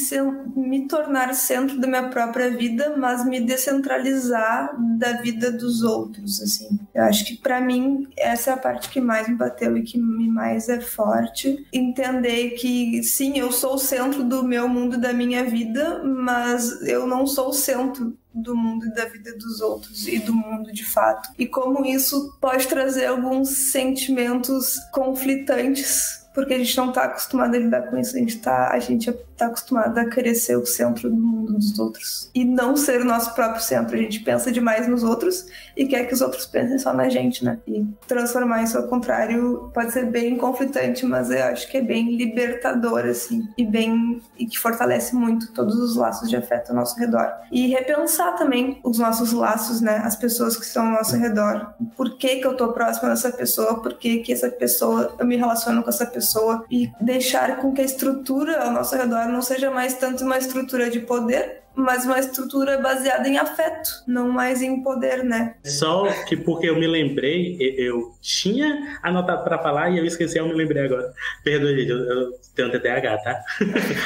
me 0.55 0.87
tornar 0.87 1.33
centro 1.33 1.79
da 1.79 1.87
minha 1.87 2.09
própria 2.09 2.49
vida, 2.49 2.95
mas 2.97 3.25
me 3.25 3.39
descentralizar 3.39 4.73
da 4.97 5.13
vida 5.13 5.51
dos 5.51 5.83
outros, 5.83 6.41
assim. 6.41 6.79
Eu 6.93 7.03
acho 7.03 7.25
que 7.25 7.37
para 7.37 7.59
mim 7.59 8.07
essa 8.17 8.51
é 8.51 8.53
a 8.53 8.57
parte 8.57 8.89
que 8.89 9.01
mais 9.01 9.27
me 9.27 9.35
bateu 9.35 9.77
e 9.77 9.83
que 9.83 9.97
me 9.97 10.29
mais 10.29 10.69
é 10.69 10.79
forte, 10.79 11.65
entender 11.71 12.51
que 12.51 13.03
sim, 13.03 13.37
eu 13.37 13.51
sou 13.51 13.75
o 13.75 13.79
centro 13.79 14.23
do 14.23 14.43
meu 14.43 14.67
mundo 14.67 14.97
da 14.97 15.13
minha 15.13 15.43
vida, 15.43 16.01
mas 16.03 16.81
eu 16.87 17.05
não 17.05 17.27
sou 17.27 17.49
o 17.49 17.53
centro 17.53 18.17
do 18.33 18.55
mundo 18.55 18.87
e 18.87 18.93
da 18.93 19.05
vida 19.05 19.35
dos 19.37 19.61
outros 19.61 20.07
e 20.07 20.19
do 20.19 20.33
mundo 20.33 20.71
de 20.71 20.83
fato. 20.83 21.29
E 21.37 21.45
como 21.45 21.85
isso 21.85 22.35
pode 22.41 22.67
trazer 22.67 23.05
alguns 23.05 23.49
sentimentos 23.71 24.79
conflitantes, 24.91 26.22
porque 26.33 26.53
a 26.53 26.57
gente 26.57 26.75
não 26.77 26.89
está 26.89 27.03
acostumado 27.03 27.55
a 27.55 27.59
lidar 27.59 27.83
com 27.83 27.97
isso, 27.97 28.15
a 28.15 28.19
gente 28.19 28.35
está 28.35 28.71
a 28.71 28.79
gente 28.79 29.09
está 29.09 29.47
acostumado 29.47 29.97
a 29.97 30.05
querer 30.05 30.35
ser 30.35 30.57
o 30.57 30.65
centro 30.65 31.09
do 31.09 31.15
mundo 31.15 31.53
dos 31.53 31.77
outros 31.77 32.29
e 32.33 32.45
não 32.45 32.75
ser 32.75 33.01
o 33.01 33.05
nosso 33.05 33.33
próprio 33.33 33.61
centro. 33.61 33.95
A 33.95 33.99
gente 33.99 34.19
pensa 34.19 34.51
demais 34.51 34.87
nos 34.87 35.03
outros 35.03 35.47
e 35.75 35.85
quer 35.85 36.05
que 36.05 36.13
os 36.13 36.21
outros 36.21 36.45
pensem 36.45 36.77
só 36.77 36.93
na 36.93 37.09
gente, 37.09 37.43
né? 37.43 37.59
E 37.67 37.85
transformar 38.07 38.63
isso 38.63 38.77
ao 38.77 38.87
contrário 38.87 39.71
pode 39.73 39.91
ser 39.91 40.05
bem 40.05 40.37
conflitante, 40.37 41.05
mas 41.05 41.29
eu 41.29 41.43
acho 41.45 41.69
que 41.69 41.77
é 41.77 41.81
bem 41.81 42.15
libertador, 42.15 43.05
assim, 43.05 43.47
e 43.57 43.65
bem 43.65 44.21
e 44.37 44.45
que 44.45 44.57
fortalece 44.57 45.15
muito 45.15 45.51
todos 45.53 45.75
os 45.75 45.95
laços 45.95 46.29
de 46.29 46.35
afeto 46.35 46.69
ao 46.69 46.75
nosso 46.75 46.97
redor. 46.97 47.31
E 47.51 47.67
repensar 47.67 48.35
também 48.35 48.79
os 48.83 48.99
nossos 48.99 49.33
laços, 49.33 49.81
né? 49.81 50.01
As 50.03 50.15
pessoas 50.15 50.57
que 50.57 50.65
estão 50.65 50.85
ao 50.87 50.91
nosso 50.93 51.15
redor. 51.15 51.73
Por 51.95 52.17
que, 52.17 52.37
que 52.37 52.47
eu 52.47 52.55
tô 52.55 52.71
próxima 52.71 53.09
dessa 53.09 53.31
pessoa? 53.31 53.81
Por 53.81 53.95
que, 53.95 54.19
que 54.19 54.31
essa 54.31 54.49
pessoa, 54.49 55.15
eu 55.19 55.25
me 55.25 55.35
relaciono 55.35 55.83
com 55.83 55.89
essa 55.89 56.05
pessoa? 56.05 56.22
E 56.69 56.91
deixar 57.01 57.57
com 57.57 57.73
que 57.73 57.81
a 57.81 57.85
estrutura 57.85 58.63
ao 58.63 58.71
nosso 58.71 58.95
redor 58.95 59.27
não 59.27 59.41
seja 59.41 59.71
mais 59.71 59.95
tanto 59.95 60.23
uma 60.23 60.37
estrutura 60.37 60.89
de 60.89 60.99
poder, 60.99 61.62
mas 61.75 62.05
uma 62.05 62.19
estrutura 62.19 62.77
baseada 62.77 63.27
em 63.27 63.37
afeto, 63.37 63.89
não 64.07 64.29
mais 64.29 64.61
em 64.61 64.81
poder, 64.83 65.23
né? 65.23 65.55
Só 65.63 66.05
que 66.27 66.37
porque 66.37 66.69
eu 66.69 66.75
me 66.75 66.87
lembrei, 66.87 67.57
eu 67.77 68.13
tinha 68.21 68.99
anotado 69.01 69.43
para 69.43 69.57
falar 69.57 69.89
e 69.89 69.97
eu 69.97 70.05
esqueci, 70.05 70.37
eu 70.37 70.47
me 70.47 70.53
lembrei 70.53 70.85
agora. 70.85 71.13
Perdoe, 71.43 71.77
gente, 71.77 71.89
eu, 71.89 71.97
eu 71.97 72.31
tenho 72.55 72.71
TDAH, 72.71 73.17
tá? 73.17 73.41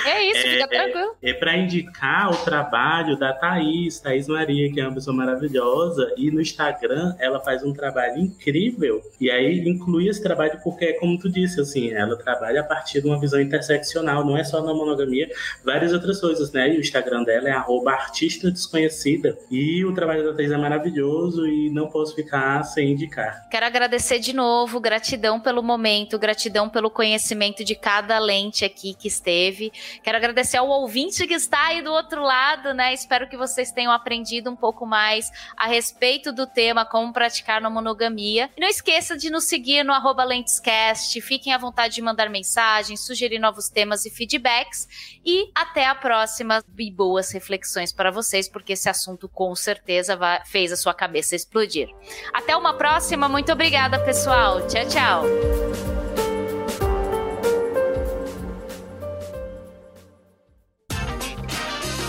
É 0.06 0.32
isso, 0.32 0.42
fica 0.42 0.64
é, 0.64 0.68
tranquilo. 0.68 1.16
É, 1.22 1.30
é 1.30 1.34
para 1.34 1.58
indicar 1.58 2.32
o 2.32 2.38
trabalho 2.38 3.18
da 3.18 3.34
Thaís, 3.34 4.00
Thaís 4.00 4.28
Maria, 4.28 4.72
que 4.72 4.80
é 4.80 4.86
uma 4.86 4.94
pessoa 4.94 5.16
maravilhosa, 5.16 6.14
e 6.18 6.32
no 6.32 6.42
Instagram 6.42 7.16
ela 7.20 7.40
faz 7.40 7.64
um 7.64 7.74
trabalho 7.74 8.18
incrível, 8.20 9.02
e 9.20 9.30
aí 9.30 9.68
inclui 9.68 10.08
esse 10.08 10.22
trabalho 10.22 10.60
porque, 10.64 10.94
como 10.94 11.20
tu 11.20 11.30
disse, 11.30 11.60
assim, 11.60 11.92
ela 11.92 12.18
trabalha 12.18 12.62
a 12.62 12.64
partir 12.64 13.02
de 13.02 13.08
uma 13.08 13.20
visão 13.20 13.42
interseccional, 13.42 14.26
não 14.26 14.38
é 14.38 14.44
só 14.44 14.62
na 14.62 14.74
monogamia, 14.74 15.30
várias 15.64 15.92
outras 15.94 16.20
coisas, 16.20 16.52
né? 16.52 16.74
E 16.74 16.78
o 16.78 16.80
Instagram 16.80 17.24
dela 17.24 17.50
é 17.50 17.57
arroba 17.58 17.92
artista 17.92 18.50
desconhecida. 18.50 19.38
E 19.50 19.84
o 19.86 19.94
trabalho 19.94 20.24
da 20.24 20.34
Thais 20.36 20.52
é 20.52 20.58
maravilhoso 20.58 21.48
e 21.48 21.70
não 21.70 21.88
posso 21.90 22.16
ficar 22.16 22.64
sem 22.64 22.92
indicar. 22.92 23.48
Quero 23.50 23.66
agradecer 23.66 24.20
de 24.20 24.34
novo, 24.34 24.80
gratidão 24.80 25.40
pelo 25.40 25.62
momento, 25.62 26.18
gratidão 26.18 26.70
pelo 26.70 26.90
conhecimento 26.90 27.64
de 27.64 27.76
cada 27.76 28.18
lente 28.20 28.64
aqui 28.64 28.94
que 28.94 29.08
esteve. 29.08 29.72
Quero 30.04 30.18
agradecer 30.18 30.58
ao 30.58 30.68
ouvinte 30.68 31.28
que 31.28 31.34
está 31.34 31.68
aí 31.68 31.82
do 31.82 31.92
outro 31.92 32.22
lado, 32.22 32.74
né? 32.74 32.94
Espero 32.94 33.28
que 33.28 33.38
vocês 33.38 33.72
tenham 33.72 33.92
aprendido 33.92 34.50
um 34.50 34.56
pouco 34.56 34.86
mais 34.86 35.32
a 35.56 35.68
respeito 35.68 36.32
do 36.32 36.48
tema 36.48 36.86
como 36.86 37.14
praticar 37.14 37.62
na 37.62 37.70
monogamia. 37.70 38.50
E 38.56 38.62
não 38.62 38.68
esqueça 38.68 39.18
de 39.18 39.30
nos 39.30 39.46
seguir 39.46 39.84
no 39.84 39.94
arroba 39.94 40.24
lentescast. 40.24 41.20
Fiquem 41.22 41.54
à 41.54 41.58
vontade 41.58 41.96
de 41.96 42.02
mandar 42.02 42.30
mensagens, 42.30 43.06
sugerir 43.06 43.40
novos 43.40 43.70
temas 43.70 44.06
e 44.06 44.10
feedbacks. 44.10 44.88
E 45.26 45.50
até 45.56 45.86
a 45.86 45.96
próxima 45.96 46.64
e 46.78 46.92
boas 46.92 47.32
reflexões 47.48 47.94
para 47.94 48.12
vocês, 48.12 48.50
porque 48.50 48.74
esse 48.74 48.90
assunto 48.90 49.30
com 49.30 49.56
certeza 49.56 50.18
vai, 50.18 50.44
fez 50.46 50.72
a 50.72 50.76
sua 50.76 50.94
cabeça 50.94 51.36
explodir. 51.36 51.90
Até 52.34 52.56
uma 52.56 52.74
próxima, 52.74 53.30
muito 53.30 53.52
obrigada, 53.52 54.00
pessoal. 54.00 54.66
Tchau, 54.68 54.88
tchau. 54.88 55.24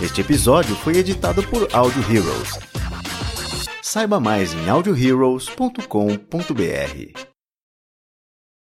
Este 0.03 0.21
episódio 0.21 0.77
foi 0.77 0.97
editado 0.97 1.43
por 1.49 1.67
Audio 1.73 2.03
Heroes. 2.03 2.59
Saiba 3.83 4.21
mais 4.21 4.53
em 4.53 4.69
audioheroes.com.br. 4.69 7.38